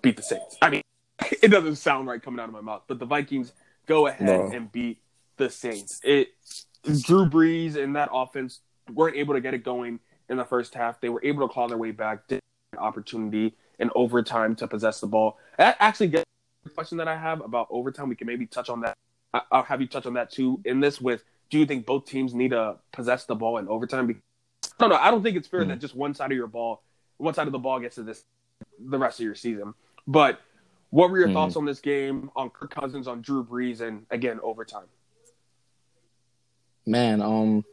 beat 0.01 0.17
the 0.17 0.23
Saints. 0.23 0.57
I 0.61 0.69
mean, 0.69 0.81
it 1.41 1.49
doesn't 1.49 1.77
sound 1.77 2.07
right 2.07 2.21
coming 2.21 2.39
out 2.39 2.49
of 2.49 2.53
my 2.53 2.61
mouth, 2.61 2.83
but 2.87 2.99
the 2.99 3.05
Vikings 3.05 3.53
go 3.85 4.07
ahead 4.07 4.27
no. 4.27 4.51
and 4.51 4.71
beat 4.71 4.99
the 5.37 5.49
Saints. 5.49 6.01
It 6.03 6.29
Drew 6.83 7.27
Brees 7.27 7.75
and 7.75 7.95
that 7.95 8.09
offense 8.11 8.59
weren't 8.93 9.15
able 9.15 9.35
to 9.35 9.41
get 9.41 9.53
it 9.53 9.63
going 9.63 9.99
in 10.29 10.37
the 10.37 10.45
first 10.45 10.73
half. 10.73 10.99
They 10.99 11.09
were 11.09 11.21
able 11.23 11.47
to 11.47 11.53
claw 11.53 11.67
their 11.67 11.77
way 11.77 11.91
back, 11.91 12.27
did 12.27 12.41
opportunity 12.77 13.53
in 13.79 13.89
overtime 13.95 14.55
to 14.55 14.67
possess 14.67 14.99
the 14.99 15.07
ball. 15.07 15.37
That 15.57 15.77
actually 15.79 16.07
gets 16.07 16.25
the 16.63 16.69
question 16.69 16.97
that 16.97 17.07
I 17.07 17.17
have 17.17 17.41
about 17.41 17.67
overtime. 17.69 18.09
We 18.09 18.15
can 18.15 18.27
maybe 18.27 18.45
touch 18.45 18.69
on 18.69 18.81
that. 18.81 18.97
I'll 19.51 19.63
have 19.63 19.81
you 19.81 19.87
touch 19.87 20.05
on 20.05 20.13
that 20.15 20.31
too 20.31 20.59
in 20.65 20.79
this. 20.79 20.99
With 20.99 21.23
do 21.51 21.59
you 21.59 21.67
think 21.67 21.85
both 21.85 22.05
teams 22.05 22.33
need 22.33 22.49
to 22.49 22.77
possess 22.91 23.25
the 23.25 23.35
ball 23.35 23.59
in 23.59 23.67
overtime? 23.67 24.21
No, 24.79 24.87
no, 24.87 24.95
I 24.95 25.11
don't 25.11 25.21
think 25.21 25.37
it's 25.37 25.47
fair 25.47 25.59
mm-hmm. 25.59 25.69
that 25.69 25.79
just 25.79 25.95
one 25.95 26.15
side 26.15 26.31
of 26.31 26.37
your 26.37 26.47
ball 26.47 26.81
one 27.21 27.33
side 27.33 27.47
of 27.47 27.53
the 27.53 27.59
ball 27.59 27.79
gets 27.79 27.95
to 27.95 28.03
this 28.03 28.23
the 28.79 28.97
rest 28.97 29.19
of 29.19 29.25
your 29.25 29.35
season. 29.35 29.73
But 30.07 30.41
what 30.89 31.09
were 31.09 31.19
your 31.19 31.29
Mhm. 31.29 31.33
thoughts 31.33 31.55
on 31.55 31.65
this 31.65 31.79
game, 31.79 32.31
on 32.35 32.49
Kirk 32.49 32.71
Cousins, 32.71 33.07
on 33.07 33.21
Drew 33.21 33.45
Brees, 33.45 33.79
and 33.79 34.05
again 34.09 34.39
overtime? 34.41 34.87
Man, 36.85 37.21
um, 37.21 37.63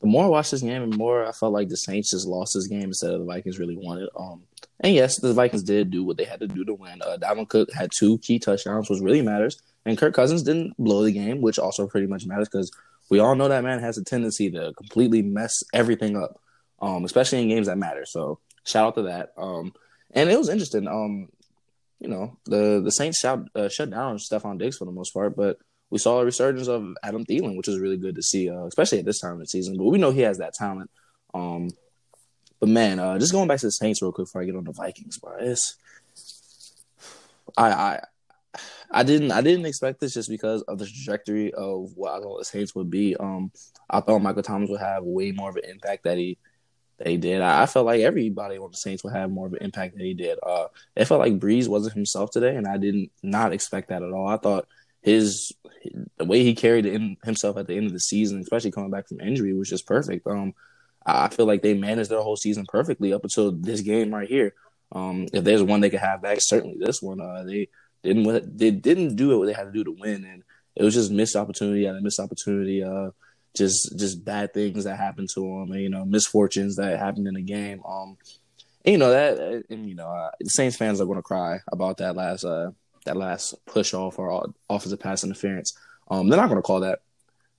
the 0.00 0.06
more 0.06 0.24
I 0.24 0.28
watched 0.28 0.50
this 0.50 0.62
game, 0.62 0.90
the 0.90 0.96
more 0.96 1.26
I 1.26 1.32
felt 1.32 1.52
like 1.52 1.68
the 1.68 1.76
Saints 1.76 2.10
just 2.10 2.26
lost 2.26 2.54
this 2.54 2.66
game 2.66 2.84
instead 2.84 3.12
of 3.12 3.20
the 3.20 3.26
Vikings 3.26 3.58
really 3.58 3.76
wanted. 3.76 4.08
Um, 4.16 4.42
and 4.80 4.94
yes, 4.94 5.20
the 5.20 5.32
Vikings 5.32 5.62
did 5.62 5.90
do 5.90 6.02
what 6.02 6.16
they 6.16 6.24
had 6.24 6.40
to 6.40 6.48
do 6.48 6.64
to 6.64 6.74
win. 6.74 7.00
Uh, 7.02 7.16
Dalvin 7.18 7.48
Cook 7.48 7.72
had 7.72 7.90
two 7.96 8.18
key 8.18 8.38
touchdowns, 8.38 8.90
which 8.90 9.00
really 9.00 9.22
matters, 9.22 9.60
and 9.84 9.98
Kirk 9.98 10.14
Cousins 10.14 10.42
didn't 10.42 10.76
blow 10.78 11.02
the 11.02 11.12
game, 11.12 11.40
which 11.40 11.58
also 11.58 11.86
pretty 11.86 12.06
much 12.06 12.26
matters 12.26 12.48
because 12.48 12.70
we 13.10 13.18
all 13.18 13.34
know 13.34 13.48
that 13.48 13.64
man 13.64 13.80
has 13.80 13.98
a 13.98 14.04
tendency 14.04 14.50
to 14.50 14.72
completely 14.76 15.22
mess 15.22 15.62
everything 15.72 16.16
up, 16.16 16.40
um, 16.80 17.04
especially 17.04 17.42
in 17.42 17.48
games 17.48 17.66
that 17.66 17.78
matter. 17.78 18.04
So 18.06 18.38
shout 18.64 18.86
out 18.86 18.94
to 18.96 19.02
that. 19.02 19.32
Um, 19.36 19.72
and 20.12 20.30
it 20.30 20.38
was 20.38 20.48
interesting. 20.48 20.88
Um, 20.88 21.28
you 22.00 22.08
know, 22.08 22.36
the 22.46 22.80
the 22.82 22.90
Saints 22.90 23.18
shut 23.18 23.40
uh, 23.54 23.68
shut 23.68 23.90
down 23.90 24.18
Stefon 24.18 24.58
Diggs 24.58 24.76
for 24.76 24.84
the 24.84 24.92
most 24.92 25.12
part, 25.12 25.36
but 25.36 25.58
we 25.90 25.98
saw 25.98 26.20
a 26.20 26.24
resurgence 26.24 26.68
of 26.68 26.94
Adam 27.02 27.24
Thielen, 27.24 27.56
which 27.56 27.68
is 27.68 27.78
really 27.78 27.96
good 27.96 28.16
to 28.16 28.22
see, 28.22 28.50
uh, 28.50 28.64
especially 28.64 28.98
at 28.98 29.04
this 29.04 29.20
time 29.20 29.34
of 29.34 29.38
the 29.38 29.46
season. 29.46 29.76
But 29.76 29.84
we 29.84 29.98
know 29.98 30.10
he 30.10 30.22
has 30.22 30.38
that 30.38 30.54
talent. 30.54 30.90
Um, 31.32 31.70
but 32.60 32.68
man, 32.68 32.98
uh, 32.98 33.18
just 33.18 33.32
going 33.32 33.48
back 33.48 33.60
to 33.60 33.66
the 33.66 33.70
Saints 33.70 34.02
real 34.02 34.12
quick 34.12 34.26
before 34.26 34.42
I 34.42 34.44
get 34.44 34.56
on 34.56 34.64
the 34.64 34.72
Vikings, 34.72 35.18
bro. 35.18 35.36
It's 35.38 35.76
I 37.56 37.70
I 37.70 38.00
I 38.94 39.02
didn't 39.02 39.32
I 39.32 39.40
didn't 39.40 39.66
expect 39.66 40.00
this 40.00 40.14
just 40.14 40.28
because 40.28 40.62
of 40.62 40.78
the 40.78 40.86
trajectory 40.86 41.52
of 41.52 41.90
what 41.96 42.12
I 42.12 42.20
thought 42.20 42.38
the 42.38 42.44
Saints 42.44 42.74
would 42.76 42.90
be. 42.90 43.16
Um, 43.16 43.50
I 43.90 44.00
thought 44.00 44.20
Michael 44.20 44.44
Thomas 44.44 44.70
would 44.70 44.80
have 44.80 45.02
way 45.02 45.32
more 45.32 45.50
of 45.50 45.56
an 45.56 45.64
impact 45.64 46.04
that 46.04 46.16
he 46.16 46.38
he 47.04 47.16
did. 47.16 47.40
I, 47.40 47.62
I 47.62 47.66
felt 47.66 47.86
like 47.86 48.02
everybody 48.02 48.56
on 48.56 48.70
the 48.70 48.76
Saints 48.76 49.02
would 49.02 49.12
have 49.12 49.32
more 49.32 49.48
of 49.48 49.52
an 49.52 49.62
impact 49.62 49.96
than 49.96 50.06
he 50.06 50.14
did. 50.14 50.38
Uh, 50.40 50.68
it 50.94 51.06
felt 51.06 51.18
like 51.18 51.40
Brees 51.40 51.66
wasn't 51.66 51.94
himself 51.94 52.30
today, 52.30 52.54
and 52.54 52.68
I 52.68 52.76
didn't 52.76 53.10
not 53.20 53.52
expect 53.52 53.88
that 53.88 54.04
at 54.04 54.12
all. 54.12 54.28
I 54.28 54.36
thought 54.36 54.68
his 55.02 55.52
the 56.16 56.24
way 56.24 56.44
he 56.44 56.54
carried 56.54 56.86
in, 56.86 57.16
himself 57.24 57.56
at 57.56 57.66
the 57.66 57.76
end 57.76 57.86
of 57.86 57.92
the 57.92 58.00
season, 58.00 58.40
especially 58.40 58.70
coming 58.70 58.90
back 58.92 59.08
from 59.08 59.20
injury, 59.20 59.52
was 59.54 59.68
just 59.68 59.88
perfect. 59.88 60.24
Um, 60.26 60.54
I 61.04 61.28
feel 61.28 61.46
like 61.46 61.62
they 61.62 61.74
managed 61.74 62.10
their 62.10 62.22
whole 62.22 62.36
season 62.36 62.64
perfectly 62.68 63.12
up 63.12 63.24
until 63.24 63.50
this 63.50 63.80
game 63.80 64.14
right 64.14 64.28
here. 64.28 64.54
Um, 64.92 65.26
if 65.32 65.42
there's 65.42 65.62
one 65.62 65.80
they 65.80 65.90
could 65.90 65.98
have 65.98 66.22
back, 66.22 66.38
certainly 66.40 66.76
this 66.78 67.02
one. 67.02 67.20
Uh, 67.20 67.42
they 67.42 67.68
didn't 68.04 68.24
what- 68.24 68.58
they 68.58 68.70
didn't 68.70 69.16
do 69.16 69.38
what 69.38 69.46
they 69.46 69.52
had 69.52 69.64
to 69.64 69.72
do 69.72 69.84
to 69.84 69.92
win, 69.92 70.24
and 70.24 70.42
it 70.76 70.84
was 70.84 70.94
just 70.94 71.10
missed 71.10 71.36
opportunity 71.36 71.86
after 71.86 72.00
missed 72.00 72.20
opportunity. 72.20 72.82
Uh, 72.82 73.10
just 73.54 73.96
just 73.98 74.24
bad 74.24 74.52
things 74.52 74.84
that 74.84 74.96
happened 74.96 75.28
to 75.34 75.40
them, 75.40 75.72
and 75.72 75.80
you 75.80 75.88
know 75.88 76.04
misfortunes 76.04 76.76
that 76.76 76.98
happened 76.98 77.28
in 77.28 77.34
the 77.34 77.42
game. 77.42 77.82
Um, 77.86 78.16
and, 78.84 78.92
you 78.92 78.98
know 78.98 79.10
that, 79.10 79.64
and 79.70 79.88
you 79.88 79.94
know 79.94 80.08
uh, 80.08 80.30
Saints 80.46 80.76
fans 80.76 81.00
are 81.00 81.06
going 81.06 81.18
to 81.18 81.22
cry 81.22 81.60
about 81.70 81.98
that 81.98 82.16
last 82.16 82.44
uh 82.44 82.72
that 83.04 83.16
last 83.16 83.54
push 83.66 83.94
off 83.94 84.18
or 84.18 84.52
offensive 84.68 85.00
pass 85.00 85.24
interference. 85.24 85.76
Um, 86.08 86.28
they're 86.28 86.40
not 86.40 86.48
going 86.48 86.58
to 86.58 86.66
call 86.66 86.80
that. 86.80 87.00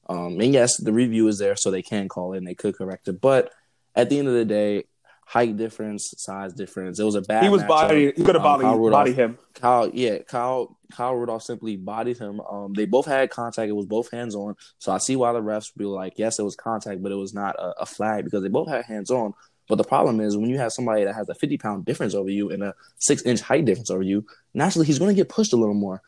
Um, 0.07 0.39
and 0.39 0.53
yes, 0.53 0.77
the 0.77 0.93
review 0.93 1.27
is 1.27 1.39
there, 1.39 1.55
so 1.55 1.71
they 1.71 1.81
can 1.81 2.07
call 2.09 2.33
it 2.33 2.37
and 2.37 2.47
they 2.47 2.55
could 2.55 2.75
correct 2.75 3.07
it. 3.07 3.21
But 3.21 3.51
at 3.95 4.09
the 4.09 4.19
end 4.19 4.27
of 4.27 4.33
the 4.33 4.45
day, 4.45 4.85
height 5.25 5.57
difference, 5.57 6.13
size 6.17 6.53
difference. 6.53 6.99
It 6.99 7.03
was 7.03 7.15
a 7.15 7.21
bad. 7.21 7.43
he 7.43 7.49
was 7.49 7.63
body. 7.63 8.13
He 8.15 8.23
could 8.23 8.35
have 8.35 8.45
Um, 8.45 8.61
body, 8.61 8.91
body 8.91 9.11
him. 9.11 9.37
Kyle, 9.55 9.89
yeah, 9.91 10.19
Kyle, 10.19 10.77
Kyle 10.91 11.15
Rudolph 11.15 11.43
simply 11.43 11.75
bodied 11.77 12.19
him. 12.19 12.39
Um, 12.41 12.73
they 12.73 12.85
both 12.85 13.07
had 13.07 13.29
contact. 13.31 13.67
It 13.67 13.73
was 13.73 13.87
both 13.87 14.11
hands 14.11 14.35
on. 14.35 14.55
So 14.77 14.91
I 14.91 14.99
see 14.99 15.15
why 15.15 15.33
the 15.33 15.41
refs 15.41 15.75
be 15.75 15.85
like, 15.85 16.13
yes, 16.17 16.37
it 16.39 16.43
was 16.43 16.55
contact, 16.55 17.01
but 17.01 17.11
it 17.11 17.15
was 17.15 17.33
not 17.33 17.55
a, 17.57 17.81
a 17.81 17.85
flag 17.85 18.23
because 18.23 18.43
they 18.43 18.49
both 18.49 18.69
had 18.69 18.85
hands 18.85 19.09
on. 19.09 19.33
But 19.67 19.79
the 19.79 19.83
problem 19.83 20.19
is 20.21 20.37
when 20.37 20.51
you 20.51 20.59
have 20.59 20.71
somebody 20.71 21.03
that 21.05 21.15
has 21.15 21.27
a 21.27 21.33
50 21.33 21.57
pound 21.57 21.85
difference 21.85 22.13
over 22.13 22.29
you 22.29 22.51
and 22.51 22.61
a 22.61 22.75
six 22.99 23.23
inch 23.23 23.41
height 23.41 23.65
difference 23.65 23.89
over 23.89 24.03
you, 24.03 24.25
naturally 24.53 24.85
he's 24.85 24.99
going 24.99 25.09
to 25.09 25.19
get 25.19 25.27
pushed 25.27 25.53
a 25.53 25.57
little 25.57 25.73
more. 25.73 26.03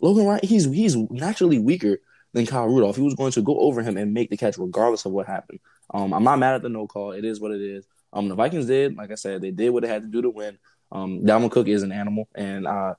Logan 0.00 0.24
Ryan, 0.24 0.40
he's 0.42 0.64
he's 0.64 0.96
naturally 0.96 1.58
weaker 1.58 1.98
than 2.32 2.46
Kyle 2.46 2.66
Rudolph. 2.66 2.96
He 2.96 3.02
was 3.02 3.14
going 3.14 3.32
to 3.32 3.42
go 3.42 3.58
over 3.60 3.82
him 3.82 3.98
and 3.98 4.14
make 4.14 4.30
the 4.30 4.38
catch 4.38 4.56
regardless 4.56 5.04
of 5.04 5.12
what 5.12 5.26
happened. 5.26 5.60
Um, 5.92 6.14
I'm 6.14 6.24
not 6.24 6.38
mad 6.38 6.54
at 6.54 6.62
the 6.62 6.70
no 6.70 6.86
call. 6.86 7.12
It 7.12 7.26
is 7.26 7.38
what 7.38 7.52
it 7.52 7.60
is. 7.60 7.86
Um, 8.12 8.28
the 8.28 8.34
Vikings 8.34 8.66
did, 8.66 8.96
like 8.96 9.10
I 9.10 9.16
said, 9.16 9.40
they 9.40 9.50
did 9.50 9.70
what 9.70 9.82
they 9.82 9.88
had 9.88 10.02
to 10.02 10.08
do 10.08 10.22
to 10.22 10.30
win. 10.30 10.58
Um, 10.90 11.20
Dalvin 11.20 11.50
Cook 11.50 11.68
is 11.68 11.82
an 11.82 11.92
animal, 11.92 12.28
and 12.34 12.66
uh, 12.66 12.94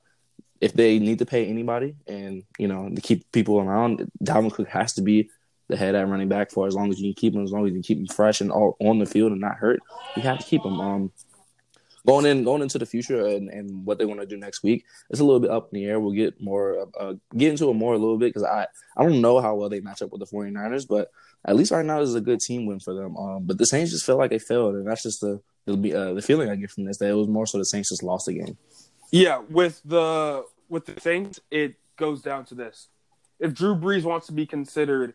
if 0.59 0.73
they 0.73 0.97
need 0.97 1.19
to 1.19 1.25
pay 1.25 1.45
anybody 1.45 1.95
and 2.07 2.43
you 2.57 2.67
know 2.67 2.89
to 2.89 3.01
keep 3.01 3.31
people 3.31 3.59
around, 3.59 4.09
Dalvin 4.23 4.51
Cook 4.51 4.69
has 4.69 4.93
to 4.93 5.01
be 5.01 5.29
the 5.69 5.77
head 5.77 5.95
at 5.95 6.07
running 6.07 6.29
back 6.29 6.51
for 6.51 6.67
as 6.67 6.75
long 6.75 6.89
as 6.89 6.99
you 6.99 7.13
can 7.13 7.19
keep 7.19 7.35
him, 7.35 7.43
as 7.43 7.51
long 7.51 7.65
as 7.65 7.69
you 7.69 7.73
can 7.73 7.83
keep 7.83 7.99
him 7.99 8.07
fresh 8.07 8.41
and 8.41 8.51
all 8.51 8.75
on 8.79 8.99
the 8.99 9.05
field 9.05 9.31
and 9.31 9.41
not 9.41 9.55
hurt. 9.55 9.79
You 10.15 10.23
have 10.23 10.39
to 10.39 10.45
keep 10.45 10.63
him. 10.63 10.79
Um, 10.79 11.11
going 12.05 12.25
in, 12.25 12.43
going 12.43 12.61
into 12.61 12.77
the 12.77 12.85
future 12.85 13.25
and, 13.25 13.49
and 13.49 13.85
what 13.85 13.97
they 13.97 14.05
want 14.05 14.19
to 14.19 14.25
do 14.25 14.37
next 14.37 14.63
week, 14.63 14.85
it's 15.09 15.19
a 15.19 15.23
little 15.23 15.39
bit 15.39 15.51
up 15.51 15.69
in 15.71 15.79
the 15.79 15.85
air. 15.85 15.99
We'll 15.99 16.13
get 16.13 16.41
more, 16.41 16.87
uh, 16.99 17.13
get 17.35 17.51
into 17.51 17.69
it 17.69 17.73
more 17.73 17.93
a 17.93 17.97
little 17.97 18.17
bit 18.17 18.33
because 18.33 18.43
I, 18.43 18.67
I 18.97 19.03
don't 19.03 19.21
know 19.21 19.39
how 19.39 19.55
well 19.55 19.69
they 19.69 19.79
match 19.79 20.01
up 20.01 20.11
with 20.11 20.19
the 20.19 20.35
49ers, 20.35 20.87
but 20.87 21.11
at 21.45 21.55
least 21.55 21.71
right 21.71 21.85
now 21.85 21.99
this 21.99 22.09
is 22.09 22.15
a 22.15 22.21
good 22.21 22.39
team 22.39 22.65
win 22.65 22.79
for 22.79 22.93
them. 22.93 23.17
Um, 23.17 23.43
but 23.45 23.57
the 23.57 23.65
Saints 23.65 23.91
just 23.91 24.05
feel 24.05 24.17
like 24.17 24.31
they 24.31 24.39
failed, 24.39 24.75
and 24.75 24.87
that's 24.87 25.03
just 25.03 25.21
the 25.21 25.41
the, 25.65 25.93
uh, 25.93 26.13
the 26.13 26.21
feeling 26.21 26.49
I 26.49 26.55
get 26.55 26.71
from 26.71 26.85
this. 26.85 26.97
That 26.97 27.09
it 27.09 27.13
was 27.13 27.27
more 27.27 27.45
so 27.45 27.57
the 27.57 27.65
Saints 27.65 27.89
just 27.89 28.03
lost 28.03 28.25
the 28.25 28.33
game. 28.33 28.57
Yeah, 29.11 29.41
with 29.49 29.81
the 29.83 30.45
with 30.69 30.85
the 30.85 30.99
Saints, 30.99 31.39
it 31.51 31.75
goes 31.97 32.21
down 32.21 32.45
to 32.45 32.55
this: 32.55 32.87
if 33.39 33.53
Drew 33.53 33.75
Brees 33.75 34.03
wants 34.03 34.27
to 34.27 34.33
be 34.33 34.45
considered 34.45 35.13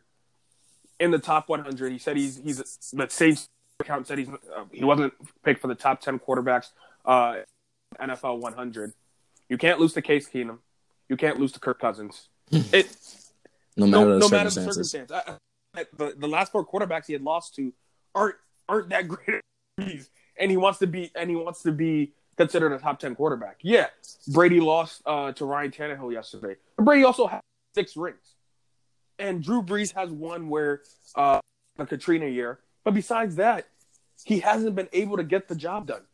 in 1.00 1.10
the 1.10 1.18
top 1.18 1.48
100, 1.48 1.92
he 1.92 1.98
said 1.98 2.16
he's 2.16 2.38
he's 2.38 2.58
the 2.92 3.08
Saints 3.08 3.48
account 3.80 4.06
said 4.06 4.18
he's 4.18 4.28
uh, 4.28 4.64
he 4.72 4.84
wasn't 4.84 5.14
picked 5.44 5.60
for 5.60 5.68
the 5.68 5.74
top 5.74 6.00
10 6.00 6.18
quarterbacks 6.18 6.70
uh, 7.04 7.36
NFL 8.00 8.40
100. 8.40 8.92
You 9.48 9.58
can't 9.58 9.78
lose 9.78 9.92
to 9.94 10.02
Case 10.02 10.28
Keenum. 10.28 10.58
You 11.08 11.16
can't 11.16 11.38
lose 11.38 11.52
to 11.52 11.60
Kirk 11.60 11.80
Cousins. 11.80 12.28
It 12.72 12.94
No 13.76 13.86
matter 13.86 14.06
no, 14.06 14.12
the 14.14 14.18
no 14.18 14.28
matter 14.28 14.50
the 14.50 14.62
circumstance. 14.62 15.12
I, 15.12 15.36
I, 15.76 15.84
the, 15.96 16.14
the 16.16 16.26
last 16.26 16.50
four 16.50 16.66
quarterbacks 16.66 17.06
he 17.06 17.12
had 17.12 17.22
lost 17.22 17.54
to 17.56 17.72
aren't 18.14 18.36
aren't 18.68 18.88
that 18.88 19.06
great, 19.06 19.42
and 19.78 20.50
he 20.50 20.56
wants 20.56 20.80
to 20.80 20.86
be 20.86 21.10
and 21.14 21.30
he 21.30 21.36
wants 21.36 21.62
to 21.62 21.72
be 21.72 22.14
considered 22.36 22.72
a 22.72 22.78
top 22.78 22.98
ten 22.98 23.14
quarterback. 23.14 23.58
Yeah, 23.62 23.86
Brady 24.28 24.60
lost 24.60 25.02
uh, 25.06 25.32
to 25.32 25.44
Ryan 25.44 25.70
Tannehill 25.70 26.12
yesterday. 26.12 26.56
But 26.76 26.84
Brady 26.84 27.04
also 27.04 27.26
has 27.26 27.42
six 27.74 27.96
rings, 27.96 28.34
and 29.18 29.42
Drew 29.42 29.62
Brees 29.62 29.94
has 29.94 30.10
one 30.10 30.48
where 30.48 30.82
uh, 31.14 31.40
the 31.76 31.86
Katrina 31.86 32.26
year. 32.26 32.58
But 32.88 32.94
besides 32.94 33.36
that, 33.36 33.66
he 34.24 34.40
hasn't 34.40 34.74
been 34.74 34.88
able 34.94 35.18
to 35.18 35.22
get 35.22 35.46
the 35.46 35.54
job 35.54 35.88
done. 35.88 36.04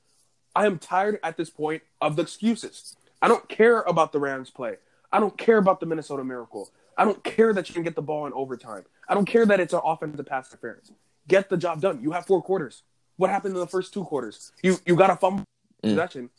I 0.57 0.67
am 0.67 0.81
tired 0.81 1.21
at 1.23 1.37
this 1.37 1.49
point 1.49 1.85
of 2.01 2.17
the 2.17 2.23
excuses. 2.23 2.97
I 3.23 3.29
don't 3.29 3.49
care 3.49 3.83
about 3.83 4.11
the 4.11 4.19
Rams 4.19 4.51
play. 4.51 4.79
I 5.13 5.21
don't 5.21 5.39
care 5.39 5.59
about 5.59 5.79
the 5.79 5.87
Minnesota 5.87 6.25
Miracle. 6.25 6.73
I 6.99 7.05
don't 7.05 7.23
care 7.23 7.53
that 7.53 7.69
you 7.69 7.75
can 7.75 7.85
get 7.85 7.95
the 7.95 8.03
ball 8.03 8.27
in 8.27 8.33
overtime. 8.33 8.83
I 9.09 9.15
don't 9.15 9.25
care 9.25 9.47
that 9.47 9.61
it's 9.61 9.73
an 9.73 9.83
offensive 9.85 10.27
pass 10.27 10.51
interference. 10.51 10.91
Get 11.29 11.49
the 11.49 11.57
job 11.57 11.81
done. 11.81 12.03
You 12.03 12.11
have 12.11 12.27
four 12.27 12.43
quarters. 12.43 12.83
What 13.19 13.31
happened 13.31 13.55
in 13.55 13.61
the 13.61 13.69
first 13.69 13.95
two 13.95 14.03
quarters? 14.03 14.51
You 14.65 14.79
you 14.85 14.97
got 14.97 15.11
a 15.11 15.15
fumble 15.17 15.45
Mm. 15.85 15.91
possession, 15.91 16.31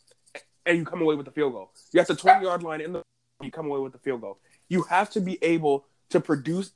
and 0.66 0.76
you 0.76 0.84
come 0.84 1.00
away 1.00 1.14
with 1.14 1.24
the 1.24 1.32
field 1.32 1.54
goal. 1.54 1.70
You 1.94 2.00
have 2.00 2.08
the 2.08 2.14
twenty 2.14 2.44
yard 2.44 2.62
line 2.62 2.82
in 2.82 2.92
the 2.92 3.02
you 3.42 3.50
come 3.50 3.68
away 3.68 3.80
with 3.80 3.92
the 3.92 3.98
field 4.00 4.20
goal. 4.20 4.38
You 4.68 4.82
have 4.82 5.08
to 5.12 5.20
be 5.22 5.38
able 5.42 5.86
to 6.10 6.20
produce 6.20 6.72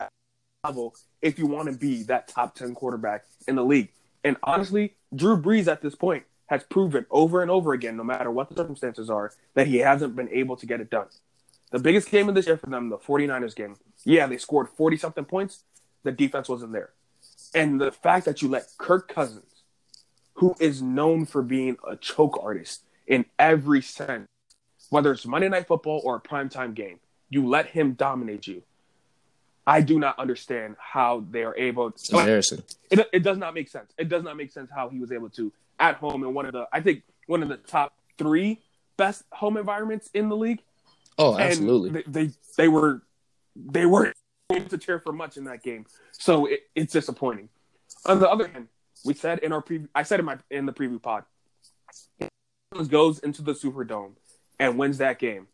level 0.64 0.94
if 1.22 1.38
you 1.38 1.46
want 1.46 1.70
to 1.70 1.76
be 1.76 2.02
that 2.04 2.28
top 2.28 2.54
ten 2.54 2.74
quarterback 2.74 3.24
in 3.48 3.56
the 3.56 3.64
league. 3.64 3.90
And 4.24 4.36
honestly, 4.42 4.94
Drew 5.14 5.40
Brees 5.40 5.66
at 5.66 5.80
this 5.80 5.94
point 5.94 6.24
has 6.46 6.62
proven 6.64 7.06
over 7.10 7.42
and 7.42 7.50
over 7.50 7.72
again, 7.72 7.96
no 7.96 8.04
matter 8.04 8.30
what 8.30 8.48
the 8.48 8.56
circumstances 8.56 9.08
are, 9.08 9.32
that 9.54 9.66
he 9.66 9.78
hasn't 9.78 10.16
been 10.16 10.28
able 10.30 10.56
to 10.56 10.66
get 10.66 10.80
it 10.80 10.90
done. 10.90 11.06
The 11.70 11.78
biggest 11.78 12.10
game 12.10 12.28
of 12.28 12.34
this 12.34 12.46
year 12.46 12.56
for 12.56 12.66
them, 12.68 12.88
the 12.88 12.98
49ers 12.98 13.54
game, 13.54 13.76
yeah, 14.04 14.26
they 14.26 14.36
scored 14.36 14.68
40 14.68 14.96
something 14.96 15.24
points. 15.24 15.62
The 16.02 16.12
defense 16.12 16.48
wasn't 16.48 16.72
there. 16.72 16.90
And 17.54 17.80
the 17.80 17.92
fact 17.92 18.26
that 18.26 18.42
you 18.42 18.48
let 18.48 18.66
Kirk 18.78 19.08
Cousins, 19.08 19.62
who 20.34 20.54
is 20.58 20.82
known 20.82 21.26
for 21.26 21.42
being 21.42 21.76
a 21.88 21.96
choke 21.96 22.38
artist 22.42 22.82
in 23.06 23.24
every 23.38 23.82
sense, 23.82 24.26
whether 24.90 25.12
it's 25.12 25.26
Monday 25.26 25.48
Night 25.48 25.68
Football 25.68 26.00
or 26.04 26.16
a 26.16 26.20
primetime 26.20 26.74
game, 26.74 26.98
you 27.28 27.46
let 27.46 27.66
him 27.66 27.92
dominate 27.92 28.46
you. 28.46 28.62
I 29.66 29.80
do 29.82 29.98
not 29.98 30.18
understand 30.18 30.76
how 30.80 31.24
they 31.30 31.42
are 31.44 31.56
able 31.56 31.88
It's 31.88 32.08
to. 32.08 32.18
embarrassing. 32.18 32.62
It, 32.90 33.08
it 33.12 33.20
does 33.22 33.38
not 33.38 33.54
make 33.54 33.68
sense. 33.68 33.92
It 33.98 34.08
does 34.08 34.22
not 34.22 34.36
make 34.36 34.50
sense 34.50 34.70
how 34.74 34.88
he 34.88 34.98
was 34.98 35.12
able 35.12 35.30
to 35.30 35.52
at 35.78 35.96
home 35.96 36.24
in 36.24 36.34
one 36.34 36.46
of 36.46 36.52
the 36.52 36.66
I 36.72 36.80
think 36.80 37.02
one 37.26 37.42
of 37.42 37.48
the 37.48 37.56
top 37.56 37.94
three 38.18 38.60
best 38.96 39.22
home 39.32 39.56
environments 39.56 40.10
in 40.14 40.28
the 40.28 40.36
league. 40.36 40.62
Oh, 41.18 41.34
And 41.34 41.42
absolutely. 41.50 42.02
they, 42.06 42.26
they 42.26 42.30
they 42.56 42.68
were 42.68 43.02
they 43.56 43.86
weren't 43.86 44.16
able 44.52 44.68
to 44.68 44.78
cheer 44.78 44.98
for 45.00 45.12
much 45.12 45.36
in 45.36 45.44
that 45.44 45.62
game, 45.62 45.86
so 46.12 46.46
it, 46.46 46.60
it's 46.74 46.92
disappointing. 46.92 47.48
On 48.06 48.18
the 48.18 48.28
other 48.28 48.48
hand, 48.48 48.68
we 49.04 49.14
said 49.14 49.40
in 49.40 49.52
our 49.52 49.62
preview, 49.62 49.88
I 49.94 50.02
said 50.02 50.20
in 50.20 50.26
my 50.26 50.38
in 50.50 50.66
the 50.66 50.72
preview 50.72 51.00
pod, 51.00 51.24
goes 52.88 53.18
into 53.18 53.42
the 53.42 53.52
Superdome 53.52 54.12
and 54.58 54.78
wins 54.78 54.98
that 54.98 55.18
game. 55.18 55.46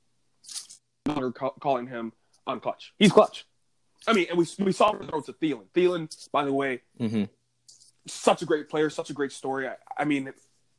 They're 1.05 1.33
calling 1.33 1.87
him 1.87 2.13
unclutch. 2.47 2.91
He's 2.99 3.13
clutch. 3.13 3.45
I 4.07 4.13
mean, 4.13 4.27
and 4.29 4.39
we 4.39 4.47
we 4.59 4.73
saw 4.73 4.93
him 4.93 5.07
throw 5.09 5.21
to 5.21 5.33
Thielen. 5.33 5.67
Thielen, 5.75 6.31
by 6.33 6.45
the 6.45 6.53
way, 6.53 6.83
hmm 6.99 7.25
such 8.09 8.43
a 8.43 8.47
great 8.47 8.69
player, 8.69 8.89
such 8.89 9.11
a 9.11 9.13
great 9.13 9.33
story. 9.33 9.67
I, 9.69 9.75
I 9.99 10.05
mean, 10.05 10.33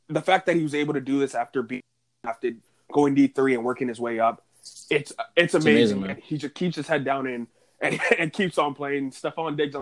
the 0.08 0.22
fact 0.22 0.46
that 0.46 0.56
he 0.56 0.62
was 0.62 0.74
able 0.74 0.94
to 0.94 1.00
do 1.00 1.18
this 1.18 1.34
after 1.34 1.62
being 1.62 1.82
drafted, 2.24 2.60
going 2.92 3.14
D 3.14 3.26
three 3.26 3.54
and 3.54 3.64
working 3.64 3.88
his 3.88 4.00
way 4.00 4.18
up, 4.18 4.44
it's 4.90 5.12
it's 5.36 5.54
amazing. 5.54 5.98
amazing 5.98 6.22
he 6.22 6.38
just 6.38 6.54
keeps 6.54 6.76
his 6.76 6.86
head 6.86 7.04
down 7.04 7.26
and 7.26 7.46
and, 7.80 8.00
and 8.18 8.32
keeps 8.32 8.58
on 8.58 8.74
playing. 8.74 9.10
Stefon 9.10 9.56
Diggs 9.56 9.76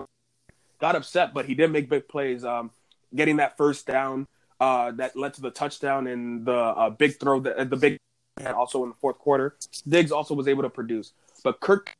got 0.79 0.95
upset, 0.95 1.33
but 1.33 1.45
he 1.45 1.55
did 1.55 1.71
make 1.71 1.89
big 1.89 2.07
plays. 2.07 2.43
Um, 2.43 2.71
getting 3.15 3.37
that 3.37 3.55
first 3.55 3.87
down 3.87 4.27
uh, 4.59 4.91
that 4.91 5.15
led 5.15 5.33
to 5.35 5.41
the 5.41 5.51
touchdown 5.51 6.07
and 6.07 6.45
the 6.45 6.53
uh, 6.53 6.89
big 6.89 7.19
throw 7.19 7.39
that 7.39 7.69
the 7.69 7.77
big 7.77 7.97
and 8.37 8.49
also 8.49 8.83
in 8.83 8.89
the 8.89 8.95
fourth 8.95 9.17
quarter. 9.17 9.55
Diggs 9.87 10.11
also 10.11 10.33
was 10.33 10.47
able 10.47 10.63
to 10.63 10.69
produce, 10.69 11.13
but 11.43 11.59
Kirk 11.59 11.93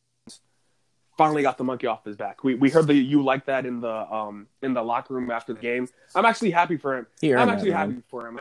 finally 1.18 1.42
got 1.42 1.58
the 1.58 1.64
monkey 1.64 1.88
off 1.88 2.06
his 2.06 2.16
back. 2.16 2.44
We 2.44 2.56
we 2.56 2.70
heard 2.70 2.88
that 2.88 2.94
you 2.94 3.24
like 3.24 3.46
that 3.46 3.66
in 3.66 3.82
the 3.82 4.14
um 4.14 4.48
in 4.62 4.74
the 4.74 4.82
locker 4.82 5.14
room 5.14 5.32
after 5.32 5.54
the 5.54 5.60
game. 5.60 5.88
I'm 6.16 6.26
actually 6.26 6.52
happy 6.52 6.78
for 6.78 6.98
him. 6.98 7.08
I'm 7.24 7.50
actually 7.50 7.72
that, 7.72 7.78
happy 7.78 7.94
man. 7.94 8.04
for 8.08 8.28
him. 8.28 8.40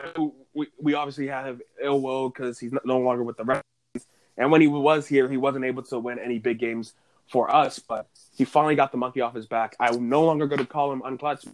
We 0.53 0.67
we 0.79 0.93
obviously 0.93 1.27
have 1.27 1.61
ill 1.81 2.01
will 2.01 2.29
because 2.29 2.59
he's 2.59 2.73
no 2.85 2.99
longer 2.99 3.23
with 3.23 3.37
the 3.37 3.43
Redskins, 3.43 4.07
and 4.37 4.51
when 4.51 4.61
he 4.61 4.67
was 4.67 5.07
here, 5.07 5.27
he 5.29 5.37
wasn't 5.37 5.65
able 5.65 5.83
to 5.83 5.99
win 5.99 6.19
any 6.19 6.39
big 6.39 6.59
games 6.59 6.93
for 7.29 7.53
us. 7.53 7.79
But 7.79 8.07
he 8.35 8.45
finally 8.45 8.75
got 8.75 8.91
the 8.91 8.97
monkey 8.97 9.21
off 9.21 9.33
his 9.33 9.47
back. 9.47 9.75
I'm 9.79 10.07
no 10.07 10.23
longer 10.23 10.47
going 10.47 10.59
to 10.59 10.65
call 10.65 10.91
him 10.93 11.01
unclutch. 11.01 11.47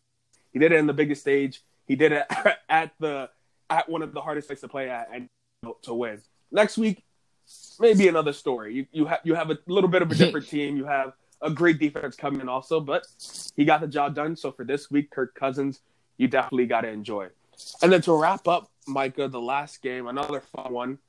He 0.52 0.60
did 0.60 0.72
it 0.72 0.78
in 0.78 0.88
the 0.88 0.94
biggest 0.94 1.22
stage. 1.22 1.64
He 1.88 1.96
did 1.96 2.12
it 2.12 2.26
at 2.70 2.92
the 3.00 3.30
at 3.70 3.90
one 3.90 4.02
of 4.02 4.14
the 4.14 4.22
hardest 4.22 4.48
places 4.48 4.62
to 4.62 4.68
play 4.68 4.90
at 4.90 5.10
and 5.12 5.30
to 5.84 5.94
win. 5.94 6.22
Next 6.52 6.78
week, 6.78 7.04
maybe 7.80 8.08
another 8.08 8.34
story. 8.34 8.74
You 8.74 8.86
you 8.92 9.06
have 9.06 9.20
you 9.24 9.36
have 9.36 9.50
a 9.50 9.58
little 9.68 9.90
bit 9.90 10.02
of 10.02 10.12
a 10.12 10.16
different 10.24 10.48
team. 10.48 10.78
You 10.78 10.86
have 10.86 11.14
a 11.42 11.50
great 11.50 11.80
defense 11.80 12.16
coming 12.16 12.42
in 12.42 12.50
also, 12.50 12.80
but 12.80 13.06
he 13.56 13.66
got 13.66 13.82
the 13.82 13.88
job 13.88 14.16
done. 14.16 14.36
So 14.36 14.52
for 14.52 14.64
this 14.64 14.90
week, 14.90 15.12
Kirk 15.12 15.36
Cousins, 15.36 15.82
you 16.18 16.28
definitely 16.28 16.66
got 16.68 16.82
to 16.82 16.90
enjoy. 16.90 17.28
And 17.82 17.92
then 17.92 18.02
to 18.04 18.14
wrap 18.14 18.48
up, 18.48 18.72
Micah, 18.88 19.28
the 19.28 19.42
last 19.42 19.82
game, 19.82 20.08
another 20.08 20.42
fun 20.42 20.74
one. 20.74 21.00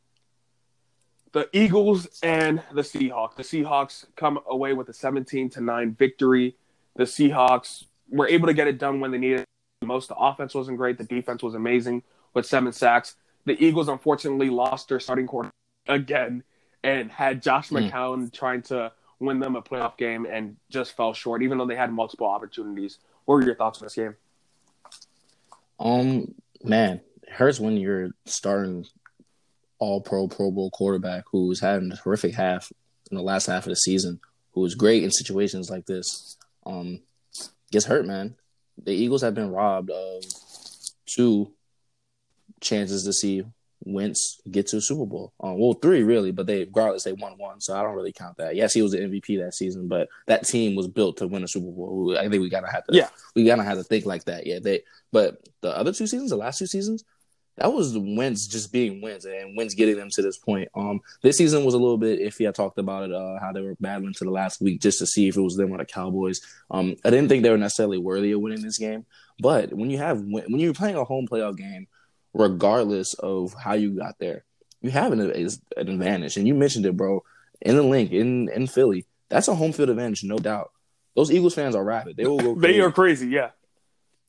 The 1.33 1.49
Eagles 1.53 2.21
and 2.23 2.63
the 2.73 2.83
Seahawks. 2.83 3.37
The 3.37 3.43
Seahawks 3.43 4.07
come 4.15 4.39
away 4.49 4.73
with 4.73 4.89
a 4.89 4.93
17 4.93 5.51
to 5.51 5.61
9 5.61 5.95
victory. 5.95 6.57
The 6.95 7.05
Seahawks 7.05 7.87
were 8.09 8.29
able 8.29 8.47
to 8.47 8.55
get 8.55 8.69
it 8.69 8.79
done 8.79 9.01
when 9.01 9.11
they 9.11 9.19
needed 9.19 9.41
it 9.41 9.47
most. 9.87 10.09
The 10.09 10.15
offense 10.15 10.55
wasn't 10.55 10.79
great. 10.79 10.97
The 10.97 11.05
defense 11.05 11.43
was 11.43 11.55
amazing 11.55 12.05
with 12.35 12.47
seven 12.47 12.73
sacks. 12.73 13.17
The 13.47 13.63
Eagles 13.63 13.89
unfortunately 13.89 14.49
lost 14.49 14.89
their 14.89 15.01
starting 15.01 15.27
quarter 15.27 15.51
again 15.87 16.43
and 16.83 17.11
had 17.11 17.43
Josh 17.43 17.71
mm. 17.71 17.91
McCown 17.91 18.33
trying 18.33 18.63
to 18.63 18.93
win 19.19 19.41
them 19.41 19.57
a 19.57 19.63
playoff 19.63 19.97
game 19.97 20.27
and 20.27 20.57
just 20.71 20.97
fell 20.97 21.15
short, 21.15 21.43
even 21.43 21.59
though 21.59 21.67
they 21.67 21.77
had 21.77 21.93
multiple 21.93 22.27
opportunities. 22.27 22.99
What 23.25 23.37
were 23.37 23.43
your 23.43 23.55
thoughts 23.55 23.81
on 23.81 23.87
this 23.87 23.95
game? 23.95 24.17
Um, 25.81 26.35
man, 26.63 27.01
it 27.23 27.31
hurts 27.31 27.59
when 27.59 27.77
you're 27.77 28.11
starting 28.27 28.87
all 29.79 30.01
pro 30.01 30.29
Pro 30.29 30.51
Bowl 30.51 30.71
quarterback 30.71 31.25
who's 31.31 31.61
having 31.61 31.91
a 31.91 31.97
horrific 31.97 32.35
half 32.35 32.73
in 33.11 33.17
the 33.17 33.23
last 33.23 33.47
half 33.47 33.67
of 33.67 33.71
the 33.71 33.77
season, 33.77 34.21
who 34.53 34.61
was 34.61 34.75
great 34.75 35.03
in 35.03 35.11
situations 35.11 35.71
like 35.71 35.87
this. 35.87 36.37
Um, 36.65 37.01
gets 37.73 37.87
hurt, 37.87 38.07
man. 38.07 38.37
The 38.83 38.93
Eagles 38.93 39.23
have 39.23 39.35
been 39.35 39.51
robbed 39.51 39.91
of 39.91 40.25
two 41.07 41.53
chances 42.61 43.05
to 43.05 43.13
see 43.13 43.45
Wentz 43.87 44.41
get 44.51 44.67
to 44.69 44.79
a 44.79 44.81
Super 44.81 45.07
Bowl. 45.07 45.33
Um, 45.41 45.59
well, 45.59 45.75
three 45.75 46.03
really, 46.03 46.33
but 46.33 46.47
they 46.47 46.61
regardless 46.61 47.05
they 47.05 47.13
won 47.13 47.39
one, 47.39 47.61
so 47.61 47.77
I 47.77 47.83
don't 47.83 47.95
really 47.95 48.13
count 48.13 48.37
that. 48.39 48.57
Yes, 48.57 48.73
he 48.73 48.83
was 48.83 48.93
the 48.93 48.99
MVP 48.99 49.43
that 49.43 49.55
season, 49.55 49.89
but 49.89 50.09
that 50.27 50.47
team 50.47 50.77
was 50.77 50.89
built 50.89 51.19
to 51.19 51.27
win 51.27 51.45
a 51.45 51.49
Super 51.49 51.71
Bowl. 51.71 52.17
I 52.19 52.29
think 52.29 52.43
we 52.43 52.49
gotta 52.49 52.71
have 52.71 52.85
to. 52.87 52.97
Yeah, 52.97 53.09
we 53.35 53.45
gotta 53.45 53.65
have 53.65 53.79
to 53.79 53.85
think 53.85 54.07
like 54.07 54.25
that. 54.25 54.47
Yeah, 54.47 54.59
they. 54.63 54.83
But 55.13 55.49
the 55.61 55.77
other 55.77 55.93
two 55.93 56.07
seasons, 56.07 56.31
the 56.31 56.37
last 56.37 56.59
two 56.59 56.67
seasons, 56.67 57.05
that 57.57 57.73
was 57.73 57.97
Wentz 57.97 58.47
just 58.47 58.73
being 58.73 59.01
Wentz 59.01 59.25
and 59.25 59.57
Wentz 59.57 59.75
getting 59.75 59.97
them 59.97 60.09
to 60.13 60.23
this 60.23 60.39
point. 60.39 60.69
Um, 60.75 61.01
this 61.23 61.37
season 61.37 61.65
was 61.65 61.75
a 61.75 61.79
little 61.79 61.99
bit 61.99 62.21
iffy. 62.21 62.49
I 62.49 62.53
talked 62.53 62.79
about 62.79 63.05
it, 63.05 63.15
uh, 63.15 63.39
how 63.41 63.53
they 63.53 63.61
were 63.61 63.77
battling 63.81 64.15
to 64.15 64.25
the 64.25 64.31
last 64.31 64.61
week 64.61 64.81
just 64.81 64.99
to 64.99 65.07
see 65.07 65.29
if 65.29 65.37
it 65.37 65.41
was 65.41 65.57
them 65.57 65.73
or 65.73 65.79
the 65.79 65.85
Cowboys. 65.85 66.41
Um, 66.71 66.97
I 67.05 67.11
didn't 67.11 67.29
think 67.29 67.43
they 67.43 67.51
were 67.51 67.59
necessarily 67.59 67.99
worthy 67.99 68.33
of 68.33 68.41
winning 68.41 68.63
this 68.63 68.79
game, 68.79 69.07
but 69.39 69.73
when 69.73 69.91
you 69.91 69.99
have 69.99 70.21
when 70.21 70.59
you're 70.59 70.75
playing 70.75 70.97
a 70.97 71.05
home 71.05 71.29
playoff 71.31 71.57
game, 71.57 71.87
regardless 72.35 73.15
of 73.15 73.55
how 73.55 73.75
you 73.75 73.93
got 73.93 74.19
there, 74.19 74.45
you 74.83 74.91
have 74.91 75.13
an, 75.13 75.21
an 75.21 75.49
advantage. 75.77 76.37
And 76.37 76.47
you 76.47 76.55
mentioned 76.55 76.85
it, 76.85 76.97
bro, 76.97 77.25
in 77.61 77.77
the 77.77 77.83
link 77.83 78.13
in 78.13 78.51
in 78.51 78.67
Philly. 78.67 79.07
That's 79.31 79.49
a 79.49 79.55
home 79.55 79.73
field 79.73 79.89
advantage, 79.89 80.23
no 80.23 80.39
doubt. 80.39 80.71
Those 81.17 81.31
Eagles 81.31 81.55
fans 81.55 81.75
are 81.75 81.85
rabid. 81.85 82.17
They 82.17 82.27
will 82.27 82.39
go. 82.39 82.55
they 82.61 82.81
are 82.81 82.93
crazy, 82.93 83.29
yeah. 83.29 83.51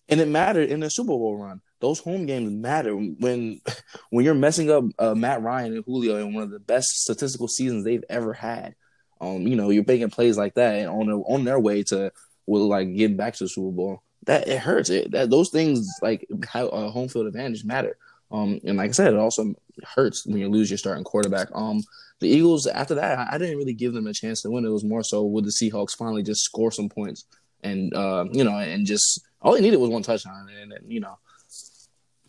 And 0.08 0.22
it 0.22 0.28
mattered 0.28 0.70
in 0.70 0.80
the 0.80 0.90
Super 0.90 1.08
Bowl 1.08 1.38
run 1.38 1.62
those 1.86 2.00
home 2.00 2.26
games 2.26 2.52
matter 2.52 2.96
when 2.96 3.62
when 4.10 4.26
you're 4.26 4.34
messing 4.34 4.72
up 4.72 4.84
uh, 4.98 5.14
Matt 5.16 5.42
Ryan 5.42 5.76
and 5.76 5.86
Julio 5.86 6.18
in 6.18 6.34
one 6.34 6.44
of 6.44 6.50
the 6.50 6.60
best 6.60 6.88
statistical 6.88 7.48
seasons 7.48 7.84
they've 7.84 8.04
ever 8.10 8.34
had. 8.34 8.76
Um, 9.22 9.48
you 9.48 9.56
know, 9.56 9.70
you're 9.70 9.86
making 9.86 10.10
plays 10.10 10.38
like 10.38 10.56
that 10.56 10.76
and 10.76 10.90
on 10.90 11.06
their, 11.08 11.16
on 11.16 11.44
their 11.46 11.60
way 11.60 11.84
to 11.84 12.12
will 12.46 12.68
like 12.68 12.94
get 12.96 13.16
back 13.16 13.36
to 13.36 13.46
the 13.46 13.50
Super 13.50 13.72
Bowl. 13.72 14.04
That 14.26 14.48
it 14.48 14.60
hurts. 14.60 14.90
It 14.90 15.12
that 15.12 15.30
those 15.30 15.50
things 15.50 15.88
like 16.02 16.28
how 16.48 16.68
a 16.68 16.90
home 16.90 17.10
field 17.10 17.28
advantage 17.28 17.64
matter. 17.64 17.98
Um, 18.32 18.60
and 18.64 18.78
like 18.78 18.90
I 18.90 18.94
said, 18.94 19.14
it 19.14 19.20
also 19.20 19.54
hurts 19.84 20.26
when 20.26 20.38
you 20.38 20.50
lose 20.50 20.70
your 20.70 20.78
starting 20.78 21.04
quarterback. 21.04 21.48
Um, 21.54 21.84
the 22.20 22.28
Eagles 22.28 22.66
after 22.66 22.96
that, 22.96 23.20
I, 23.20 23.36
I 23.36 23.38
didn't 23.38 23.58
really 23.58 23.74
give 23.74 23.94
them 23.94 24.08
a 24.08 24.14
chance 24.14 24.42
to 24.42 24.50
win. 24.50 24.66
It 24.66 24.70
was 24.70 24.84
more 24.84 25.04
so 25.04 25.24
would 25.26 25.46
the 25.46 25.52
Seahawks 25.52 25.96
finally 25.96 26.24
just 26.24 26.44
score 26.44 26.72
some 26.72 26.90
points 26.90 27.26
and 27.66 27.94
uh, 27.94 28.26
you 28.32 28.44
know, 28.44 28.58
and 28.58 28.86
just 28.86 29.22
all 29.42 29.54
they 29.54 29.62
needed 29.62 29.78
was 29.78 29.90
one 29.90 30.04
touchdown, 30.04 30.48
and, 30.62 30.72
and 30.72 30.92
you 30.92 31.00
know, 31.00 31.18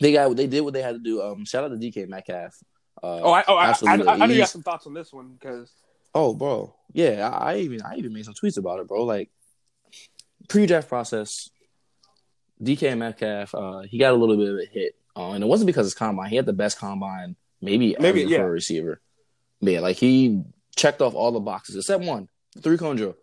they 0.00 0.12
got 0.12 0.34
they 0.34 0.46
did 0.46 0.62
what 0.62 0.72
they 0.74 0.82
had 0.82 0.92
to 0.92 0.98
do. 0.98 1.22
Um, 1.22 1.44
shout 1.44 1.64
out 1.64 1.68
to 1.68 1.76
DK 1.76 2.08
Metcalf. 2.08 2.56
Uh, 3.02 3.20
oh, 3.22 3.32
I, 3.32 3.44
oh, 3.46 3.56
I, 3.56 3.70
I, 3.70 3.72
I, 3.86 4.14
I 4.14 4.16
know 4.16 4.24
you 4.26 4.38
got 4.38 4.48
some 4.48 4.62
thoughts 4.62 4.86
on 4.86 4.94
this 4.94 5.12
one 5.12 5.36
because. 5.38 5.70
Oh, 6.14 6.32
bro, 6.32 6.74
yeah, 6.94 7.28
I, 7.28 7.52
I, 7.52 7.56
even 7.58 7.82
I 7.82 7.96
even 7.96 8.14
made 8.14 8.24
some 8.24 8.32
tweets 8.32 8.56
about 8.56 8.80
it, 8.80 8.88
bro. 8.88 9.04
Like 9.04 9.28
pre-draft 10.48 10.88
process, 10.88 11.50
DK 12.62 12.96
Metcalf, 12.96 13.54
uh, 13.54 13.80
he 13.80 13.98
got 13.98 14.12
a 14.12 14.16
little 14.16 14.36
bit 14.36 14.50
of 14.50 14.58
a 14.58 14.66
hit, 14.66 14.94
uh, 15.16 15.32
and 15.32 15.42
it 15.42 15.46
wasn't 15.46 15.66
because 15.66 15.86
his 15.86 15.94
combine. 15.94 16.30
He 16.30 16.36
had 16.36 16.46
the 16.46 16.52
best 16.52 16.78
combine, 16.78 17.36
maybe 17.60 17.96
maybe 17.98 18.22
yeah. 18.22 18.38
for 18.38 18.46
a 18.46 18.50
receiver. 18.50 19.00
But 19.60 19.72
yeah, 19.72 19.80
like 19.80 19.96
he 19.96 20.42
checked 20.74 21.00
off 21.00 21.14
all 21.14 21.32
the 21.32 21.40
boxes 21.40 21.76
except 21.76 22.04
one, 22.04 22.28
three 22.62 22.78
cone 22.78 22.96
drill. 22.96 23.16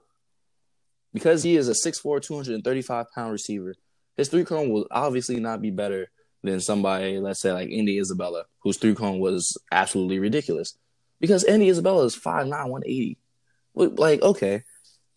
Because 1.13 1.43
he 1.43 1.55
is 1.57 1.69
a 1.69 1.73
6'4", 1.73 2.23
235 2.23 3.05
pound 3.13 3.31
receiver, 3.31 3.75
his 4.17 4.29
three 4.29 4.45
cone 4.45 4.69
will 4.69 4.87
obviously 4.91 5.39
not 5.39 5.61
be 5.61 5.71
better 5.71 6.09
than 6.43 6.59
somebody, 6.59 7.19
let's 7.19 7.39
say 7.39 7.51
like 7.51 7.69
Andy 7.71 7.99
Isabella, 7.99 8.45
whose 8.59 8.77
three 8.77 8.95
cone 8.95 9.19
was 9.19 9.57
absolutely 9.71 10.19
ridiculous. 10.19 10.77
Because 11.19 11.43
Andy 11.43 11.69
Isabella 11.69 12.03
is 12.05 12.17
5'9, 12.17 12.49
180. 12.49 13.17
Like, 13.75 14.21
okay. 14.21 14.63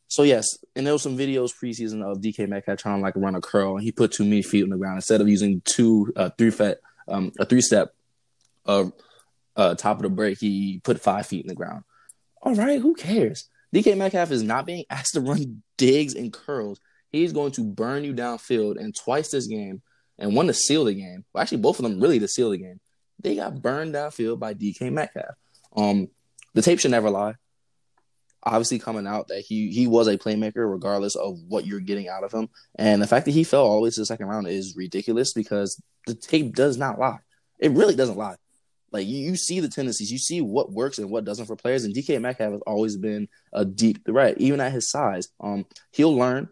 So 0.08 0.22
yes, 0.22 0.46
and 0.74 0.86
there 0.86 0.92
was 0.92 1.02
some 1.02 1.18
videos 1.18 1.52
preseason 1.52 2.02
of 2.02 2.18
DK 2.18 2.48
Metcalf 2.48 2.78
trying 2.78 2.98
to 2.98 3.02
like 3.02 3.16
run 3.16 3.34
a 3.34 3.40
curl, 3.40 3.76
and 3.76 3.82
he 3.82 3.92
put 3.92 4.12
too 4.12 4.24
many 4.24 4.42
feet 4.42 4.62
on 4.62 4.70
the 4.70 4.76
ground 4.76 4.96
instead 4.96 5.20
of 5.20 5.28
using 5.28 5.62
two, 5.64 6.12
uh, 6.16 6.30
three 6.38 6.50
fet, 6.50 6.78
um, 7.08 7.32
a 7.40 7.44
three 7.44 7.60
step, 7.60 7.92
uh, 8.66 8.84
uh, 9.56 9.74
top 9.74 9.96
of 9.96 10.02
the 10.02 10.08
break. 10.08 10.38
He 10.38 10.80
put 10.84 11.00
five 11.00 11.26
feet 11.26 11.44
in 11.44 11.48
the 11.48 11.54
ground. 11.54 11.84
All 12.42 12.54
right, 12.54 12.80
who 12.80 12.94
cares? 12.94 13.48
DK 13.74 13.96
Metcalf 13.96 14.30
is 14.30 14.42
not 14.42 14.66
being 14.66 14.84
asked 14.90 15.14
to 15.14 15.20
run 15.20 15.62
digs 15.76 16.14
and 16.14 16.32
curls. 16.32 16.80
He's 17.10 17.32
going 17.32 17.52
to 17.52 17.64
burn 17.64 18.04
you 18.04 18.14
downfield, 18.14 18.78
and 18.78 18.94
twice 18.94 19.30
this 19.30 19.46
game, 19.46 19.82
and 20.18 20.36
one 20.36 20.46
to 20.46 20.54
seal 20.54 20.84
the 20.84 20.94
game. 20.94 21.24
Well, 21.32 21.42
actually, 21.42 21.58
both 21.58 21.78
of 21.78 21.82
them 21.82 22.00
really 22.00 22.20
to 22.20 22.28
seal 22.28 22.50
the 22.50 22.58
game. 22.58 22.80
They 23.20 23.34
got 23.34 23.60
burned 23.60 23.94
downfield 23.94 24.38
by 24.38 24.54
DK 24.54 24.92
Metcalf. 24.92 25.34
Um, 25.76 26.08
the 26.54 26.62
tape 26.62 26.78
should 26.78 26.90
never 26.90 27.10
lie. 27.10 27.34
Obviously, 28.46 28.78
coming 28.78 29.06
out 29.06 29.28
that 29.28 29.40
he 29.40 29.70
he 29.70 29.86
was 29.86 30.06
a 30.06 30.16
playmaker, 30.16 30.70
regardless 30.70 31.16
of 31.16 31.38
what 31.48 31.66
you're 31.66 31.80
getting 31.80 32.08
out 32.08 32.24
of 32.24 32.32
him, 32.32 32.48
and 32.76 33.02
the 33.02 33.06
fact 33.06 33.24
that 33.24 33.32
he 33.32 33.44
fell 33.44 33.64
all 33.64 33.76
the 33.76 33.82
way 33.82 33.90
to 33.90 34.00
the 34.00 34.06
second 34.06 34.26
round 34.26 34.46
is 34.46 34.76
ridiculous 34.76 35.32
because 35.32 35.82
the 36.06 36.14
tape 36.14 36.54
does 36.54 36.76
not 36.76 36.98
lie. 36.98 37.18
It 37.58 37.72
really 37.72 37.96
doesn't 37.96 38.16
lie. 38.16 38.36
Like 38.92 39.06
you, 39.06 39.18
you 39.18 39.36
see 39.36 39.58
the 39.58 39.68
tendencies, 39.68 40.12
you 40.12 40.18
see 40.18 40.40
what 40.40 40.72
works 40.72 40.98
and 40.98 41.10
what 41.10 41.24
doesn't 41.24 41.46
for 41.46 41.56
players, 41.56 41.84
and 41.84 41.94
DK 41.94 42.20
Metcalf 42.20 42.52
has 42.52 42.62
always 42.66 42.96
been 42.96 43.28
a 43.52 43.64
deep 43.64 44.06
threat, 44.06 44.38
even 44.38 44.60
at 44.60 44.72
his 44.72 44.90
size. 44.90 45.28
Um, 45.40 45.66
he'll 45.90 46.16
learn 46.16 46.48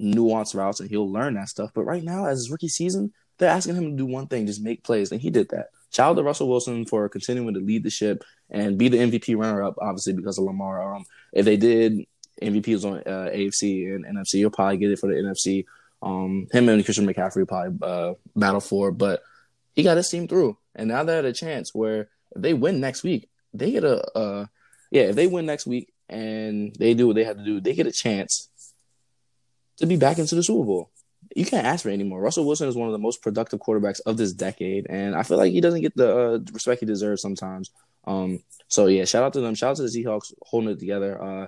nuanced 0.00 0.54
routes 0.54 0.80
and 0.80 0.88
he'll 0.88 1.12
learn 1.12 1.34
that 1.34 1.48
stuff. 1.48 1.70
But 1.74 1.84
right 1.84 2.02
now, 2.02 2.26
as 2.26 2.38
his 2.38 2.50
rookie 2.50 2.68
season, 2.68 3.12
they're 3.38 3.50
asking 3.50 3.76
him 3.76 3.90
to 3.90 3.96
do 3.96 4.06
one 4.06 4.26
thing, 4.26 4.46
just 4.46 4.62
make 4.62 4.82
plays, 4.82 5.12
and 5.12 5.20
he 5.20 5.30
did 5.30 5.50
that. 5.50 5.68
Shout 5.90 6.10
out 6.10 6.14
to 6.14 6.22
Russell 6.22 6.48
Wilson 6.48 6.86
for 6.86 7.08
continuing 7.08 7.54
to 7.54 7.60
lead 7.60 7.82
the 7.82 7.90
ship 7.90 8.24
and 8.48 8.78
be 8.78 8.88
the 8.88 8.98
MVP 8.98 9.36
runner-up, 9.36 9.76
obviously 9.80 10.12
because 10.12 10.38
of 10.38 10.44
Lamar. 10.44 10.94
Um, 10.94 11.04
if 11.32 11.44
they 11.44 11.56
did 11.56 12.06
MVP 12.40 12.72
was 12.72 12.84
on 12.84 12.98
uh, 12.98 13.30
AFC 13.32 13.94
and 13.94 14.04
NFC, 14.04 14.34
you'll 14.34 14.50
probably 14.50 14.78
get 14.78 14.92
it 14.92 14.98
for 14.98 15.08
the 15.08 15.14
NFC. 15.14 15.64
Um, 16.02 16.46
him 16.52 16.68
and 16.68 16.84
Christian 16.84 17.06
McCaffrey 17.06 17.46
probably 17.46 17.78
uh, 17.82 18.14
battle 18.34 18.60
for, 18.60 18.90
but 18.90 19.22
he 19.74 19.82
got 19.82 19.96
his 19.96 20.08
team 20.08 20.26
through, 20.26 20.56
and 20.74 20.88
now 20.88 21.04
they're 21.04 21.18
at 21.18 21.24
a 21.24 21.32
chance 21.32 21.74
where 21.74 22.08
if 22.34 22.42
they 22.42 22.54
win 22.54 22.80
next 22.80 23.02
week, 23.02 23.28
they 23.52 23.72
get 23.72 23.84
a 23.84 24.02
uh, 24.16 24.46
yeah. 24.90 25.02
If 25.02 25.16
they 25.16 25.26
win 25.26 25.46
next 25.46 25.66
week 25.66 25.92
and 26.08 26.74
they 26.78 26.94
do 26.94 27.06
what 27.06 27.16
they 27.16 27.24
have 27.24 27.36
to 27.36 27.44
do, 27.44 27.60
they 27.60 27.74
get 27.74 27.86
a 27.86 27.92
chance 27.92 28.48
to 29.78 29.86
be 29.86 29.96
back 29.96 30.18
into 30.18 30.34
the 30.34 30.42
Super 30.42 30.64
Bowl. 30.64 30.90
You 31.34 31.44
can't 31.44 31.66
ask 31.66 31.82
for 31.82 31.90
anymore. 31.90 32.20
Russell 32.20 32.44
Wilson 32.44 32.68
is 32.68 32.76
one 32.76 32.88
of 32.88 32.92
the 32.92 32.98
most 32.98 33.22
productive 33.22 33.60
quarterbacks 33.60 34.00
of 34.04 34.16
this 34.16 34.32
decade, 34.32 34.86
and 34.88 35.14
I 35.14 35.22
feel 35.22 35.36
like 35.36 35.52
he 35.52 35.60
doesn't 35.60 35.82
get 35.82 35.96
the 35.96 36.18
uh, 36.18 36.38
respect 36.52 36.80
he 36.80 36.86
deserves 36.86 37.22
sometimes. 37.22 37.70
Um, 38.04 38.42
so 38.68 38.86
yeah, 38.86 39.04
shout 39.04 39.22
out 39.22 39.32
to 39.34 39.40
them. 39.40 39.54
Shout 39.54 39.72
out 39.72 39.76
to 39.76 39.82
the 39.82 39.88
Seahawks 39.88 40.32
holding 40.42 40.70
it 40.70 40.80
together. 40.80 41.22
Uh, 41.22 41.46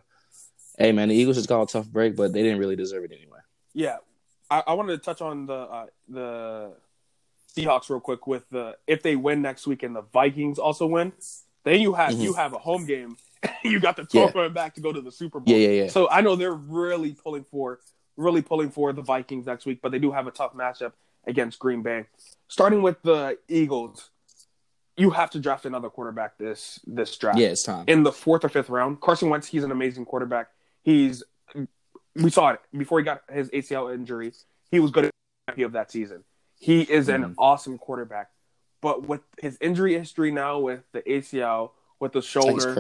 hey 0.79 0.93
man, 0.93 1.09
the 1.09 1.15
Eagles 1.15 1.37
just 1.37 1.49
got 1.49 1.63
a 1.63 1.67
tough 1.67 1.89
break, 1.89 2.17
but 2.17 2.33
they 2.33 2.43
didn't 2.43 2.59
really 2.59 2.77
deserve 2.77 3.05
it 3.05 3.13
anyway. 3.13 3.39
Yeah, 3.73 3.97
I, 4.51 4.63
I 4.69 4.73
wanted 4.75 4.93
to 4.97 5.03
touch 5.03 5.21
on 5.21 5.47
the 5.47 5.55
uh, 5.55 5.87
the 6.09 6.73
Seahawks 7.57 7.91
real 7.91 8.01
quick 8.01 8.27
with 8.27 8.49
the 8.51 8.77
if 8.87 9.03
they 9.03 9.17
win 9.17 9.43
next 9.43 9.67
week 9.67 9.83
and 9.83 9.97
the 9.97 10.03
Vikings 10.03 10.59
also 10.59 10.87
win, 10.87 11.13
then 11.65 11.81
you 11.81 11.95
have 11.95 12.13
mm-hmm. 12.13 12.23
you 12.23 12.35
have 12.35 12.53
a 12.53 12.59
home 12.59 12.87
game. 12.87 13.17
you 13.65 13.81
got 13.81 13.97
the 13.97 14.05
tour 14.05 14.31
yeah. 14.35 14.49
back 14.49 14.75
to 14.75 14.81
go 14.81 14.93
to 14.93 15.01
the 15.01 15.11
Super 15.11 15.41
Bowl. 15.41 15.53
Yeah, 15.53 15.69
yeah, 15.69 15.83
yeah. 15.83 15.89
So 15.89 16.09
I 16.09 16.21
know 16.21 16.37
they're 16.37 16.53
really 16.53 17.13
pulling 17.13 17.45
for 17.45 17.81
really 18.17 18.43
pulling 18.43 18.71
for 18.71 18.93
the 18.93 19.03
Vikings 19.03 19.47
next 19.47 19.67
week, 19.67 19.81
but 19.83 19.93
they 19.93 19.99
do 19.99 20.13
have 20.13 20.27
a 20.27 20.31
tough 20.31 20.55
matchup 20.55 20.93
against 21.27 21.59
Green 21.59 21.83
Bay. 21.83 22.07
Starting 22.49 22.83
with 22.83 23.01
the 23.03 23.39
Eagles, 23.49 24.11
you 24.97 25.11
have 25.11 25.31
to 25.31 25.41
draft 25.41 25.65
another 25.67 25.89
quarterback 25.89 26.37
this 26.39 26.81
this 26.87 27.17
draft. 27.17 27.39
Yeah, 27.39 27.49
it's 27.49 27.63
time. 27.63 27.85
In 27.87 28.03
the 28.03 28.13
fourth 28.13 28.45
or 28.45 28.49
fifth 28.49 28.69
round. 28.69 29.01
Carson 29.01 29.31
Wentz, 29.31 29.47
he's 29.49 29.65
an 29.65 29.71
amazing 29.71 30.05
quarterback. 30.05 30.49
He's 30.83 31.23
we 32.15 32.31
saw 32.31 32.51
it 32.51 32.61
before 32.77 32.99
he 32.99 33.05
got 33.05 33.23
his 33.31 33.49
ACL 33.51 33.95
injury. 33.95 34.33
He 34.71 34.81
was 34.81 34.91
good 34.91 35.11
at 35.49 35.59
of 35.61 35.73
that 35.73 35.91
season. 35.91 36.25
He 36.59 36.83
is 36.83 37.09
an 37.09 37.23
mm. 37.23 37.35
awesome 37.39 37.79
quarterback. 37.79 38.31
But 38.81 39.07
with 39.07 39.21
his 39.41 39.59
injury 39.61 39.99
history 39.99 40.31
now 40.31 40.59
with 40.59 40.83
the 40.93 41.03
ACL, 41.03 41.71
with 42.01 42.13
the 42.13 42.23
shoulder, 42.23 42.75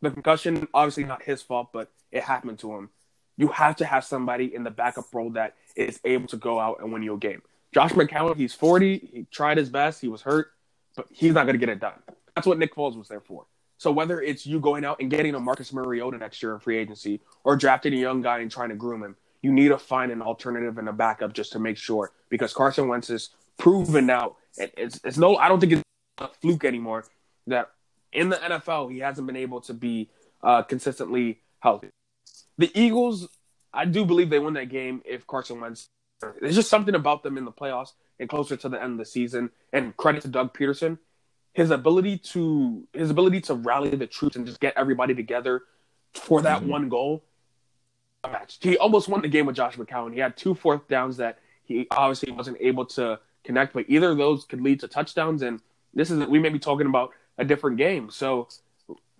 the 0.00 0.10
concussion, 0.10 0.68
obviously 0.72 1.04
not 1.04 1.22
his 1.22 1.42
fault, 1.42 1.70
but 1.72 1.90
it 2.12 2.22
happened 2.22 2.60
to 2.60 2.74
him 2.74 2.90
you 3.38 3.48
have 3.48 3.76
to 3.76 3.86
have 3.86 4.04
somebody 4.04 4.54
in 4.54 4.64
the 4.64 4.70
backup 4.70 5.06
role 5.14 5.30
that 5.30 5.54
is 5.76 5.98
able 6.04 6.26
to 6.26 6.36
go 6.36 6.58
out 6.60 6.80
and 6.80 6.92
win 6.92 7.02
you 7.02 7.14
a 7.14 7.18
game. 7.18 7.40
Josh 7.72 7.92
McCown, 7.92 8.36
he's 8.36 8.52
40. 8.52 8.98
He 8.98 9.26
tried 9.30 9.56
his 9.56 9.70
best. 9.70 10.00
He 10.00 10.08
was 10.08 10.20
hurt, 10.20 10.50
but 10.96 11.06
he's 11.10 11.32
not 11.32 11.44
going 11.44 11.54
to 11.54 11.58
get 11.58 11.68
it 11.68 11.78
done. 11.78 11.94
That's 12.34 12.46
what 12.46 12.58
Nick 12.58 12.74
Foles 12.74 12.96
was 12.96 13.08
there 13.08 13.20
for. 13.20 13.46
So 13.78 13.92
whether 13.92 14.20
it's 14.20 14.44
you 14.44 14.58
going 14.58 14.84
out 14.84 15.00
and 15.00 15.08
getting 15.08 15.36
a 15.36 15.40
Marcus 15.40 15.72
Mariota 15.72 16.18
next 16.18 16.42
year 16.42 16.52
in 16.52 16.60
free 16.60 16.76
agency 16.76 17.20
or 17.44 17.54
drafting 17.56 17.94
a 17.94 17.96
young 17.96 18.22
guy 18.22 18.40
and 18.40 18.50
trying 18.50 18.70
to 18.70 18.74
groom 18.74 19.04
him, 19.04 19.16
you 19.40 19.52
need 19.52 19.68
to 19.68 19.78
find 19.78 20.10
an 20.10 20.20
alternative 20.20 20.78
and 20.78 20.88
a 20.88 20.92
backup 20.92 21.32
just 21.32 21.52
to 21.52 21.60
make 21.60 21.76
sure 21.76 22.10
because 22.28 22.52
Carson 22.52 22.88
Wentz 22.88 23.08
is 23.08 23.30
proven 23.56 24.04
now. 24.04 24.34
It's, 24.56 24.98
it's 25.04 25.16
no, 25.16 25.36
I 25.36 25.46
don't 25.46 25.60
think 25.60 25.74
it's 25.74 25.82
a 26.18 26.28
fluke 26.40 26.64
anymore 26.64 27.04
that 27.46 27.70
in 28.12 28.30
the 28.30 28.36
NFL 28.36 28.90
he 28.90 28.98
hasn't 28.98 29.28
been 29.28 29.36
able 29.36 29.60
to 29.60 29.74
be 29.74 30.10
uh, 30.42 30.62
consistently 30.62 31.40
healthy 31.60 31.90
the 32.58 32.70
Eagles, 32.74 33.28
I 33.72 33.84
do 33.84 34.04
believe 34.04 34.30
they 34.30 34.38
win 34.38 34.54
that 34.54 34.68
game 34.68 35.02
if 35.04 35.26
Carson 35.26 35.60
Wentz. 35.60 35.88
There's 36.40 36.56
just 36.56 36.68
something 36.68 36.96
about 36.96 37.22
them 37.22 37.38
in 37.38 37.44
the 37.44 37.52
playoffs 37.52 37.92
and 38.18 38.28
closer 38.28 38.56
to 38.56 38.68
the 38.68 38.82
end 38.82 38.92
of 38.92 38.98
the 38.98 39.04
season. 39.04 39.50
And 39.72 39.96
credit 39.96 40.22
to 40.22 40.28
Doug 40.28 40.52
Pederson, 40.52 40.98
his 41.52 41.70
ability 41.70 42.18
to 42.18 42.86
his 42.92 43.10
ability 43.10 43.40
to 43.42 43.54
rally 43.54 43.90
the 43.90 44.06
troops 44.06 44.36
and 44.36 44.44
just 44.44 44.60
get 44.60 44.74
everybody 44.76 45.14
together 45.14 45.62
for 46.14 46.42
that 46.42 46.60
mm-hmm. 46.60 46.70
one 46.70 46.88
goal. 46.88 47.24
He 48.60 48.76
almost 48.76 49.08
won 49.08 49.22
the 49.22 49.28
game 49.28 49.46
with 49.46 49.54
Josh 49.54 49.76
McCown. 49.76 50.12
He 50.12 50.18
had 50.18 50.36
two 50.36 50.54
fourth 50.54 50.88
downs 50.88 51.18
that 51.18 51.38
he 51.64 51.86
obviously 51.92 52.32
wasn't 52.32 52.56
able 52.60 52.84
to 52.86 53.20
connect, 53.44 53.72
but 53.72 53.84
either 53.88 54.10
of 54.10 54.18
those 54.18 54.44
could 54.44 54.60
lead 54.60 54.80
to 54.80 54.88
touchdowns. 54.88 55.42
And 55.42 55.60
this 55.94 56.10
is 56.10 56.26
we 56.26 56.40
may 56.40 56.48
be 56.48 56.58
talking 56.58 56.86
about 56.86 57.12
a 57.38 57.44
different 57.44 57.76
game. 57.76 58.10
So 58.10 58.48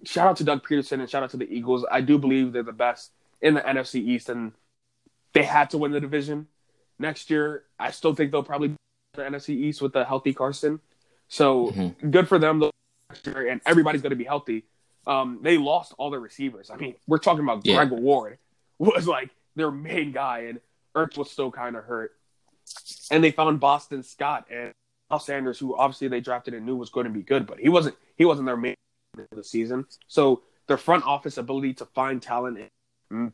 shout 0.05 0.27
out 0.27 0.37
to 0.39 0.45
Doug 0.45 0.67
Pederson 0.67 1.01
and 1.01 1.09
shout 1.09 1.23
out 1.23 1.31
to 1.31 1.37
the 1.37 1.51
Eagles. 1.51 1.87
I 1.91 2.01
do 2.01 2.19
believe 2.19 2.53
they're 2.53 2.63
the 2.65 2.73
best 2.73 3.13
in 3.41 3.55
the 3.55 3.61
NFC 3.61 3.97
East, 3.97 4.29
and 4.29 4.53
they 5.33 5.43
had 5.43 5.71
to 5.71 5.79
win 5.79 5.93
the 5.93 6.01
division 6.01 6.47
next 6.99 7.31
year. 7.31 7.65
I 7.79 7.91
still 7.91 8.15
think 8.15 8.33
they'll 8.33 8.43
probably 8.43 8.69
be 8.69 8.77
the 9.15 9.23
NFC 9.23 9.51
East 9.51 9.83
with 9.83 9.95
a 9.97 10.05
healthy 10.05 10.35
Carson. 10.35 10.81
So 11.29 11.69
mm-hmm. 11.69 12.11
good 12.11 12.29
for 12.29 12.39
them 12.39 12.63
next 13.11 13.27
year, 13.27 13.49
and 13.49 13.61
everybody's 13.67 14.03
going 14.03 14.11
to 14.11 14.17
be 14.17 14.25
healthy. 14.25 14.65
Um, 15.07 15.41
they 15.43 15.57
lost 15.57 15.95
all 15.99 16.11
their 16.11 16.21
receivers. 16.21 16.71
I 16.71 16.77
mean, 16.77 16.95
we're 17.07 17.19
talking 17.19 17.43
about 17.43 17.65
yeah. 17.65 17.77
Greg 17.77 17.91
Ward 17.91 18.39
was 18.79 19.07
like 19.07 19.31
their 19.57 19.71
main 19.71 20.13
guy, 20.13 20.41
and 20.49 20.61
Ertz 20.95 21.17
was 21.17 21.31
still 21.31 21.51
kind 21.51 21.77
of 21.77 21.85
hurt. 21.85 22.13
And 23.11 23.25
they 23.25 23.31
found 23.31 23.61
Boston 23.61 24.03
Scott 24.03 24.47
and 24.51 24.73
Al 25.11 25.19
Sanders, 25.19 25.59
who 25.59 25.77
obviously 25.77 26.09
they 26.09 26.21
drafted 26.21 26.53
and 26.53 26.67
knew 26.67 26.77
was 26.77 26.91
going 26.91 27.05
to 27.05 27.13
be 27.13 27.23
good, 27.23 27.47
but 27.47 27.59
he 27.59 27.69
wasn't. 27.69 27.97
He 28.17 28.25
wasn't 28.25 28.47
their 28.47 28.57
main 28.57 28.75
of 29.19 29.37
the 29.37 29.45
season. 29.45 29.87
So 30.07 30.43
their 30.67 30.77
front 30.77 31.05
office 31.05 31.39
ability 31.39 31.75
to 31.75 31.87
find 31.87 32.21
talent 32.21 32.59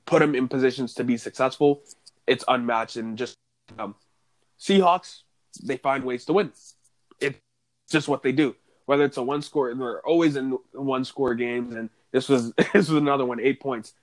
put 0.06 0.20
them 0.20 0.34
in 0.34 0.48
positions 0.48 0.94
to 0.94 1.04
be 1.04 1.16
successful, 1.16 1.82
it's 2.26 2.44
unmatched. 2.48 2.96
And 2.96 3.18
just 3.18 3.37
um, 3.78 3.94
Seahawks, 4.58 5.22
they 5.62 5.76
find 5.76 6.04
ways 6.04 6.24
to 6.26 6.32
win. 6.32 6.52
It's 7.20 7.38
just 7.90 8.08
what 8.08 8.22
they 8.22 8.32
do. 8.32 8.56
Whether 8.87 9.04
it's 9.04 9.16
a 9.16 9.22
one 9.22 9.42
score, 9.42 9.74
they're 9.74 10.06
always 10.06 10.37
in 10.37 10.58
one 10.72 11.04
score 11.04 11.34
games, 11.34 11.74
and 11.74 11.88
this 12.12 12.28
was 12.28 12.52
this 12.72 12.88
was 12.88 12.90
another 12.90 13.24
one, 13.24 13.40
eight 13.40 13.60
points. 13.60 13.94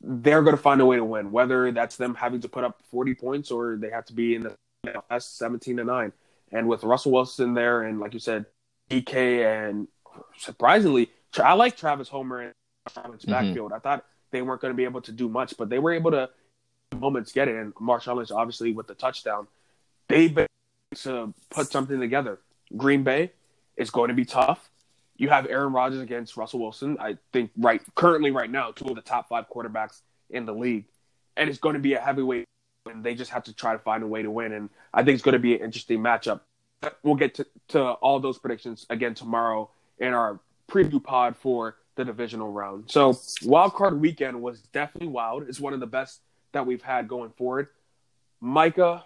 They're 0.00 0.42
going 0.42 0.56
to 0.56 0.62
find 0.62 0.80
a 0.80 0.86
way 0.86 0.96
to 0.96 1.04
win, 1.04 1.32
whether 1.32 1.72
that's 1.72 1.96
them 1.96 2.14
having 2.14 2.40
to 2.42 2.48
put 2.48 2.64
up 2.64 2.80
forty 2.90 3.14
points 3.14 3.50
or 3.50 3.76
they 3.76 3.90
have 3.90 4.04
to 4.06 4.12
be 4.12 4.34
in 4.34 4.42
the 4.42 4.56
S 5.10 5.26
seventeen 5.26 5.78
to 5.78 5.84
nine. 5.84 6.12
And 6.52 6.68
with 6.68 6.84
Russell 6.84 7.12
Wilson 7.12 7.54
there, 7.54 7.82
and 7.82 7.98
like 7.98 8.14
you 8.14 8.20
said, 8.20 8.46
DK, 8.90 9.68
and 9.68 9.88
surprisingly, 10.38 11.10
I 11.36 11.54
like 11.54 11.76
Travis 11.76 12.08
Homer 12.08 12.42
in 12.42 12.52
Charlotte's 12.92 13.24
mm-hmm. 13.24 13.32
backfield. 13.32 13.72
I 13.72 13.78
thought 13.78 14.04
they 14.36 14.42
weren't 14.42 14.60
going 14.60 14.72
to 14.72 14.76
be 14.76 14.84
able 14.84 15.00
to 15.00 15.12
do 15.12 15.28
much, 15.28 15.56
but 15.56 15.70
they 15.70 15.78
were 15.78 15.92
able 15.92 16.10
to 16.10 16.28
moments 16.94 17.32
get 17.32 17.48
it. 17.48 17.56
And 17.56 17.74
Marshawn 17.74 18.16
Lynch, 18.16 18.30
obviously, 18.30 18.72
with 18.72 18.86
the 18.86 18.94
touchdown, 18.94 19.48
they've 20.08 20.34
been 20.34 20.46
to 20.96 21.32
put 21.50 21.68
something 21.68 21.98
together. 21.98 22.38
Green 22.76 23.02
Bay 23.02 23.32
is 23.76 23.90
going 23.90 24.08
to 24.08 24.14
be 24.14 24.26
tough. 24.26 24.68
You 25.16 25.30
have 25.30 25.46
Aaron 25.46 25.72
Rodgers 25.72 26.00
against 26.02 26.36
Russell 26.36 26.60
Wilson. 26.60 26.98
I 27.00 27.16
think 27.32 27.50
right 27.56 27.80
currently, 27.94 28.30
right 28.30 28.50
now, 28.50 28.72
two 28.72 28.84
of 28.84 28.94
the 28.94 29.00
top 29.00 29.28
five 29.28 29.46
quarterbacks 29.48 30.00
in 30.28 30.44
the 30.44 30.52
league, 30.52 30.84
and 31.36 31.48
it's 31.48 31.58
going 31.58 31.74
to 31.74 31.80
be 31.80 31.94
a 31.94 32.00
heavyweight. 32.00 32.44
And 32.84 33.02
they 33.02 33.14
just 33.14 33.30
have 33.32 33.44
to 33.44 33.52
try 33.52 33.72
to 33.72 33.78
find 33.78 34.04
a 34.04 34.06
way 34.06 34.22
to 34.22 34.30
win. 34.30 34.52
And 34.52 34.70
I 34.94 35.02
think 35.02 35.14
it's 35.14 35.24
going 35.24 35.32
to 35.32 35.40
be 35.40 35.54
an 35.56 35.62
interesting 35.62 36.00
matchup. 36.00 36.40
We'll 37.02 37.16
get 37.16 37.34
to, 37.36 37.46
to 37.68 37.82
all 37.82 38.20
those 38.20 38.38
predictions 38.38 38.86
again 38.90 39.14
tomorrow 39.14 39.70
in 39.98 40.12
our 40.12 40.38
preview 40.68 41.02
pod 41.02 41.36
for 41.36 41.76
the 41.96 42.04
divisional 42.04 42.50
round. 42.52 42.90
So 42.90 43.18
wild 43.42 43.74
card 43.74 44.00
weekend 44.00 44.40
was 44.40 44.60
definitely 44.72 45.08
wild. 45.08 45.48
It's 45.48 45.58
one 45.58 45.72
of 45.72 45.80
the 45.80 45.86
best 45.86 46.20
that 46.52 46.66
we've 46.66 46.82
had 46.82 47.08
going 47.08 47.30
forward. 47.30 47.68
Micah, 48.40 49.04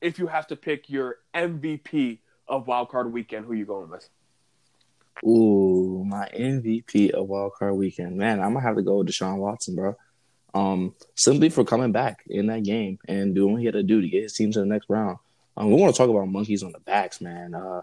if 0.00 0.18
you 0.18 0.28
have 0.28 0.46
to 0.46 0.56
pick 0.56 0.88
your 0.88 1.18
MVP 1.34 2.18
of 2.48 2.66
wild 2.66 2.88
card 2.88 3.12
weekend, 3.12 3.46
who 3.46 3.52
you 3.52 3.66
going 3.66 3.90
with? 3.90 4.08
Ooh, 5.26 6.04
my 6.06 6.28
MVP 6.34 7.10
of 7.10 7.28
wild 7.28 7.52
card 7.58 7.74
weekend, 7.74 8.16
man, 8.16 8.40
I'm 8.40 8.54
gonna 8.54 8.64
have 8.64 8.76
to 8.76 8.82
go 8.82 8.98
with 8.98 9.08
Deshaun 9.08 9.36
Watson, 9.36 9.74
bro. 9.74 9.96
Um, 10.54 10.94
simply 11.14 11.48
for 11.48 11.64
coming 11.64 11.92
back 11.92 12.24
in 12.28 12.46
that 12.46 12.64
game 12.64 12.98
and 13.06 13.34
doing 13.34 13.52
what 13.52 13.60
he 13.60 13.66
had 13.66 13.74
to 13.74 13.82
do 13.82 14.00
to 14.00 14.08
get 14.08 14.22
his 14.22 14.32
team 14.32 14.50
to 14.52 14.60
the 14.60 14.66
next 14.66 14.88
round. 14.88 15.18
Um, 15.56 15.70
we 15.70 15.76
want 15.76 15.94
to 15.94 15.98
talk 15.98 16.10
about 16.10 16.26
monkeys 16.26 16.62
on 16.62 16.72
the 16.72 16.80
backs, 16.80 17.20
man. 17.20 17.54
Uh, 17.54 17.82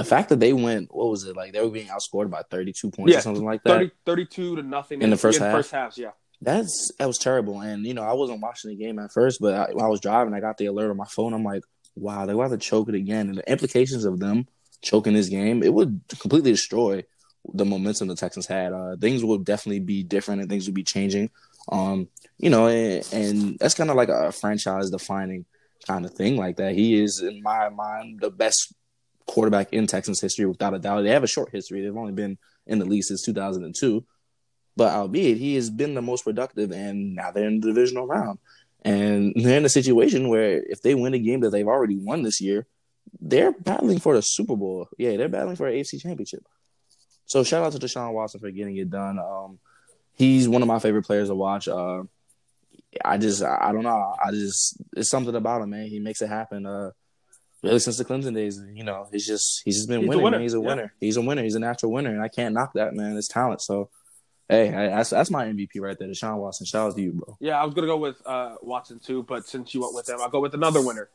the 0.00 0.08
fact 0.08 0.30
that 0.30 0.40
they 0.40 0.54
went, 0.54 0.94
what 0.94 1.10
was 1.10 1.24
it 1.24 1.36
like? 1.36 1.52
They 1.52 1.60
were 1.60 1.68
being 1.68 1.88
outscored 1.88 2.30
by 2.30 2.42
32 2.50 2.90
points 2.90 3.12
yeah, 3.12 3.18
or 3.18 3.20
something 3.20 3.44
like 3.44 3.62
that. 3.64 3.76
30, 3.76 3.90
32 4.06 4.56
to 4.56 4.62
nothing 4.62 5.02
in 5.02 5.10
the 5.10 5.16
first 5.18 5.38
half. 5.38 5.52
First 5.52 5.72
halves, 5.72 5.98
yeah. 5.98 6.12
That's 6.40 6.90
that 6.98 7.06
was 7.06 7.18
terrible. 7.18 7.60
And 7.60 7.84
you 7.84 7.92
know, 7.92 8.02
I 8.02 8.14
wasn't 8.14 8.40
watching 8.40 8.70
the 8.70 8.76
game 8.76 8.98
at 8.98 9.12
first, 9.12 9.42
but 9.42 9.54
I, 9.54 9.64
I 9.78 9.88
was 9.88 10.00
driving. 10.00 10.32
I 10.32 10.40
got 10.40 10.56
the 10.56 10.66
alert 10.66 10.90
on 10.90 10.96
my 10.96 11.04
phone. 11.04 11.34
I'm 11.34 11.44
like, 11.44 11.64
wow, 11.96 12.24
they're 12.24 12.34
about 12.34 12.48
to 12.52 12.56
choke 12.56 12.88
it 12.88 12.94
again. 12.94 13.28
And 13.28 13.36
the 13.36 13.50
implications 13.50 14.06
of 14.06 14.20
them 14.20 14.48
choking 14.80 15.12
this 15.12 15.28
game, 15.28 15.62
it 15.62 15.74
would 15.74 16.00
completely 16.18 16.52
destroy 16.52 17.04
the 17.52 17.66
momentum 17.66 18.08
the 18.08 18.16
Texans 18.16 18.46
had. 18.46 18.72
Uh, 18.72 18.96
things 18.96 19.22
would 19.22 19.44
definitely 19.44 19.80
be 19.80 20.02
different, 20.02 20.40
and 20.40 20.48
things 20.48 20.64
would 20.64 20.74
be 20.74 20.82
changing. 20.82 21.28
Um, 21.70 22.08
you 22.38 22.48
know, 22.48 22.68
and, 22.68 23.06
and 23.12 23.58
that's 23.58 23.74
kind 23.74 23.90
of 23.90 23.96
like 23.96 24.08
a 24.08 24.32
franchise 24.32 24.88
defining 24.88 25.44
kind 25.86 26.06
of 26.06 26.14
thing 26.14 26.38
like 26.38 26.56
that. 26.56 26.74
He 26.74 27.02
is, 27.02 27.20
in 27.20 27.42
my 27.42 27.68
mind, 27.68 28.20
the 28.20 28.30
best 28.30 28.72
quarterback 29.30 29.72
in 29.72 29.86
Texans 29.86 30.20
history 30.20 30.44
without 30.44 30.74
a 30.74 30.78
doubt. 30.80 31.02
They 31.02 31.10
have 31.10 31.22
a 31.22 31.28
short 31.28 31.50
history. 31.52 31.82
They've 31.82 31.96
only 31.96 32.12
been 32.12 32.36
in 32.66 32.80
the 32.80 32.84
league 32.84 33.04
since 33.04 33.22
2002. 33.22 34.04
But 34.76 34.92
albeit, 34.92 35.38
he 35.38 35.54
has 35.54 35.70
been 35.70 35.94
the 35.94 36.02
most 36.02 36.24
productive, 36.24 36.72
and 36.72 37.14
now 37.14 37.30
they're 37.30 37.46
in 37.46 37.60
the 37.60 37.68
divisional 37.68 38.08
round. 38.08 38.40
And 38.82 39.32
they're 39.36 39.58
in 39.58 39.64
a 39.64 39.68
situation 39.68 40.28
where 40.28 40.60
if 40.66 40.82
they 40.82 40.96
win 40.96 41.14
a 41.14 41.18
game 41.20 41.40
that 41.40 41.50
they've 41.50 41.66
already 41.66 41.96
won 41.96 42.22
this 42.22 42.40
year, 42.40 42.66
they're 43.20 43.52
battling 43.52 44.00
for 44.00 44.14
the 44.14 44.22
Super 44.22 44.56
Bowl. 44.56 44.88
Yeah, 44.98 45.16
they're 45.16 45.28
battling 45.28 45.56
for 45.56 45.68
an 45.68 45.74
AFC 45.74 46.00
championship. 46.00 46.44
So 47.26 47.44
shout 47.44 47.62
out 47.62 47.72
to 47.72 47.78
Deshaun 47.78 48.12
Watson 48.12 48.40
for 48.40 48.50
getting 48.50 48.76
it 48.78 48.90
done. 48.90 49.20
Um, 49.20 49.60
he's 50.14 50.48
one 50.48 50.62
of 50.62 50.68
my 50.68 50.80
favorite 50.80 51.04
players 51.04 51.28
to 51.28 51.36
watch. 51.36 51.68
Uh, 51.68 52.02
I 53.04 53.18
just, 53.18 53.44
I 53.44 53.70
don't 53.70 53.84
know. 53.84 54.14
I 54.24 54.32
just, 54.32 54.76
it's 54.96 55.10
something 55.10 55.36
about 55.36 55.62
him, 55.62 55.70
man. 55.70 55.86
He 55.86 56.00
makes 56.00 56.20
it 56.20 56.28
happen. 56.28 56.66
Uh, 56.66 56.90
really 57.62 57.78
since 57.78 57.98
the 57.98 58.04
Clemson 58.04 58.34
days. 58.34 58.60
You 58.74 58.84
know, 58.84 59.08
he's 59.12 59.26
just 59.26 59.62
he's 59.64 59.76
just 59.76 59.88
been 59.88 60.00
he's 60.00 60.08
winning. 60.08 60.34
A 60.34 60.40
he's 60.40 60.54
a 60.54 60.60
winner. 60.60 60.92
He's 61.00 61.16
a 61.16 61.22
winner. 61.22 61.42
He's 61.42 61.54
a 61.54 61.60
natural 61.60 61.92
winner, 61.92 62.10
and 62.10 62.22
I 62.22 62.28
can't 62.28 62.54
knock 62.54 62.72
that 62.74 62.94
man. 62.94 63.16
His 63.16 63.28
talent. 63.28 63.62
So 63.62 63.90
Hey, 64.50 64.74
I, 64.74 64.88
that's 64.88 65.10
that's 65.10 65.30
my 65.30 65.46
MVP 65.46 65.80
right 65.80 65.96
there, 65.96 66.08
Deshaun 66.08 66.38
Watson. 66.38 66.66
Shout 66.66 66.88
out 66.88 66.96
to 66.96 67.00
you, 67.00 67.12
bro. 67.12 67.36
Yeah, 67.38 67.60
I 67.60 67.64
was 67.64 67.72
gonna 67.72 67.86
go 67.86 67.96
with 67.96 68.16
uh, 68.26 68.56
Watson 68.62 68.98
too, 68.98 69.22
but 69.22 69.46
since 69.46 69.72
you 69.74 69.80
went 69.80 69.94
with 69.94 70.08
him, 70.08 70.20
I'll 70.20 70.28
go 70.28 70.40
with 70.40 70.54
another 70.54 70.84
winner, 70.84 71.08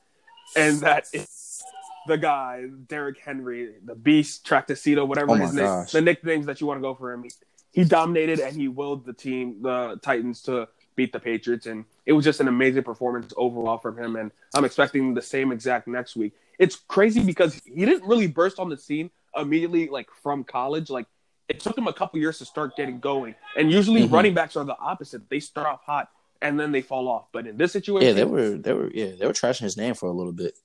and 0.55 0.79
that 0.79 1.07
is 1.11 1.61
the 2.07 2.17
guy, 2.17 2.63
Derrick 2.87 3.19
Henry, 3.19 3.73
the 3.83 3.93
Beast, 3.93 4.47
Tractacito, 4.47 5.05
whatever 5.05 5.31
Oh 5.31 5.35
his 5.35 5.53
name, 5.53 5.65
gosh. 5.65 5.91
the 5.91 5.99
nicknames 5.99 6.45
that 6.45 6.61
you 6.61 6.67
want 6.67 6.77
to 6.77 6.81
go 6.81 6.95
for 6.95 7.11
him. 7.11 7.23
He, 7.23 7.31
he 7.73 7.83
dominated 7.83 8.39
and 8.39 8.55
he 8.55 8.69
willed 8.69 9.05
the 9.05 9.11
team, 9.11 9.61
the 9.61 9.99
Titans, 10.01 10.41
to 10.43 10.69
beat 10.95 11.11
the 11.11 11.19
Patriots, 11.19 11.65
and 11.65 11.85
it 12.05 12.13
was 12.13 12.23
just 12.25 12.39
an 12.39 12.47
amazing 12.47 12.83
performance 12.83 13.33
overall 13.37 13.77
from 13.77 13.97
him. 13.97 14.15
And 14.15 14.31
I'm 14.53 14.65
expecting 14.65 15.13
the 15.13 15.21
same 15.21 15.51
exact 15.51 15.87
next 15.87 16.15
week. 16.15 16.33
It's 16.57 16.75
crazy 16.75 17.21
because 17.23 17.61
he 17.65 17.85
didn't 17.85 18.07
really 18.07 18.27
burst 18.27 18.59
on 18.59 18.69
the 18.69 18.77
scene 18.77 19.09
immediately, 19.35 19.87
like 19.89 20.09
from 20.23 20.43
college, 20.43 20.89
like. 20.89 21.05
It 21.47 21.59
took 21.59 21.77
him 21.77 21.85
a 21.85 21.93
couple 21.93 22.19
years 22.19 22.39
to 22.39 22.45
start 22.45 22.75
getting 22.75 22.99
going, 22.99 23.35
and 23.55 23.71
usually 23.71 24.01
Mhm. 24.07 24.11
running 24.11 24.33
backs 24.33 24.55
are 24.55 24.63
the 24.65 24.75
opposite. 24.79 25.29
They 25.29 25.39
start 25.39 25.67
off 25.67 25.83
hot 25.83 26.09
and 26.41 26.59
then 26.59 26.71
they 26.71 26.81
fall 26.81 27.07
off. 27.07 27.27
But 27.31 27.45
in 27.45 27.55
this 27.55 27.71
situation, 27.71 28.07
Yeah, 28.07 28.13
they 28.13 28.23
were 28.25 28.57
they 28.57 28.73
were 28.73 28.89
yeah 28.91 29.11
they 29.15 29.27
were 29.27 29.31
trashing 29.33 29.59
his 29.61 29.77
name 29.77 29.93
for 29.93 30.07
a 30.07 30.11
little 30.11 30.31
bit. 30.33 30.57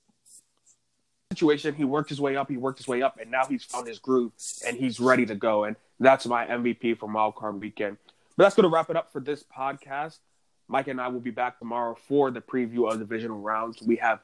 situation, 1.31 1.75
he 1.75 1.83
worked 1.85 2.09
his 2.09 2.19
way 2.19 2.35
up, 2.35 2.49
he 2.49 2.57
worked 2.57 2.79
his 2.79 2.87
way 2.87 3.03
up, 3.03 3.19
and 3.19 3.29
now 3.29 3.45
he's 3.45 3.63
found 3.63 3.87
his 3.87 3.99
groove 3.99 4.31
and 4.65 4.75
he's 4.75 4.99
ready 4.99 5.25
to 5.27 5.35
go. 5.35 5.65
And 5.65 5.75
that's 5.99 6.25
my 6.25 6.45
MVP 6.47 6.97
for 6.97 7.07
Wildcard 7.07 7.59
Weekend. 7.59 7.97
But 8.37 8.43
that's 8.43 8.55
going 8.55 8.69
to 8.69 8.73
wrap 8.73 8.89
it 8.89 8.95
up 8.95 9.11
for 9.11 9.19
this 9.19 9.43
podcast. 9.43 10.19
Mike 10.67 10.87
and 10.87 11.01
I 11.01 11.09
will 11.09 11.19
be 11.19 11.31
back 11.31 11.59
tomorrow 11.59 11.95
for 12.07 12.31
the 12.31 12.41
preview 12.41 12.89
of 12.91 12.97
the 12.97 13.05
divisional 13.05 13.39
rounds. 13.39 13.81
We 13.81 13.97
have 13.97 14.19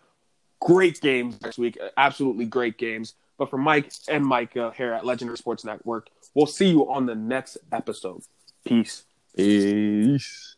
great 0.62 1.02
games 1.02 1.40
next 1.42 1.58
week, 1.58 1.78
absolutely 1.98 2.46
great 2.46 2.78
games. 2.78 3.16
But 3.38 3.50
for 3.50 3.58
Mike 3.58 3.92
and 4.08 4.26
Micah 4.26 4.74
here 4.76 4.94
at 4.94 5.06
Legendary 5.06 5.38
Sports 5.38 5.64
Network, 5.64 6.10
we'll 6.34 6.48
see 6.48 6.70
you 6.70 6.90
on 6.90 7.06
the 7.06 7.16
next 7.16 7.58
episode. 7.72 8.24
Peace. 8.66 9.04
Peace. 9.36 10.56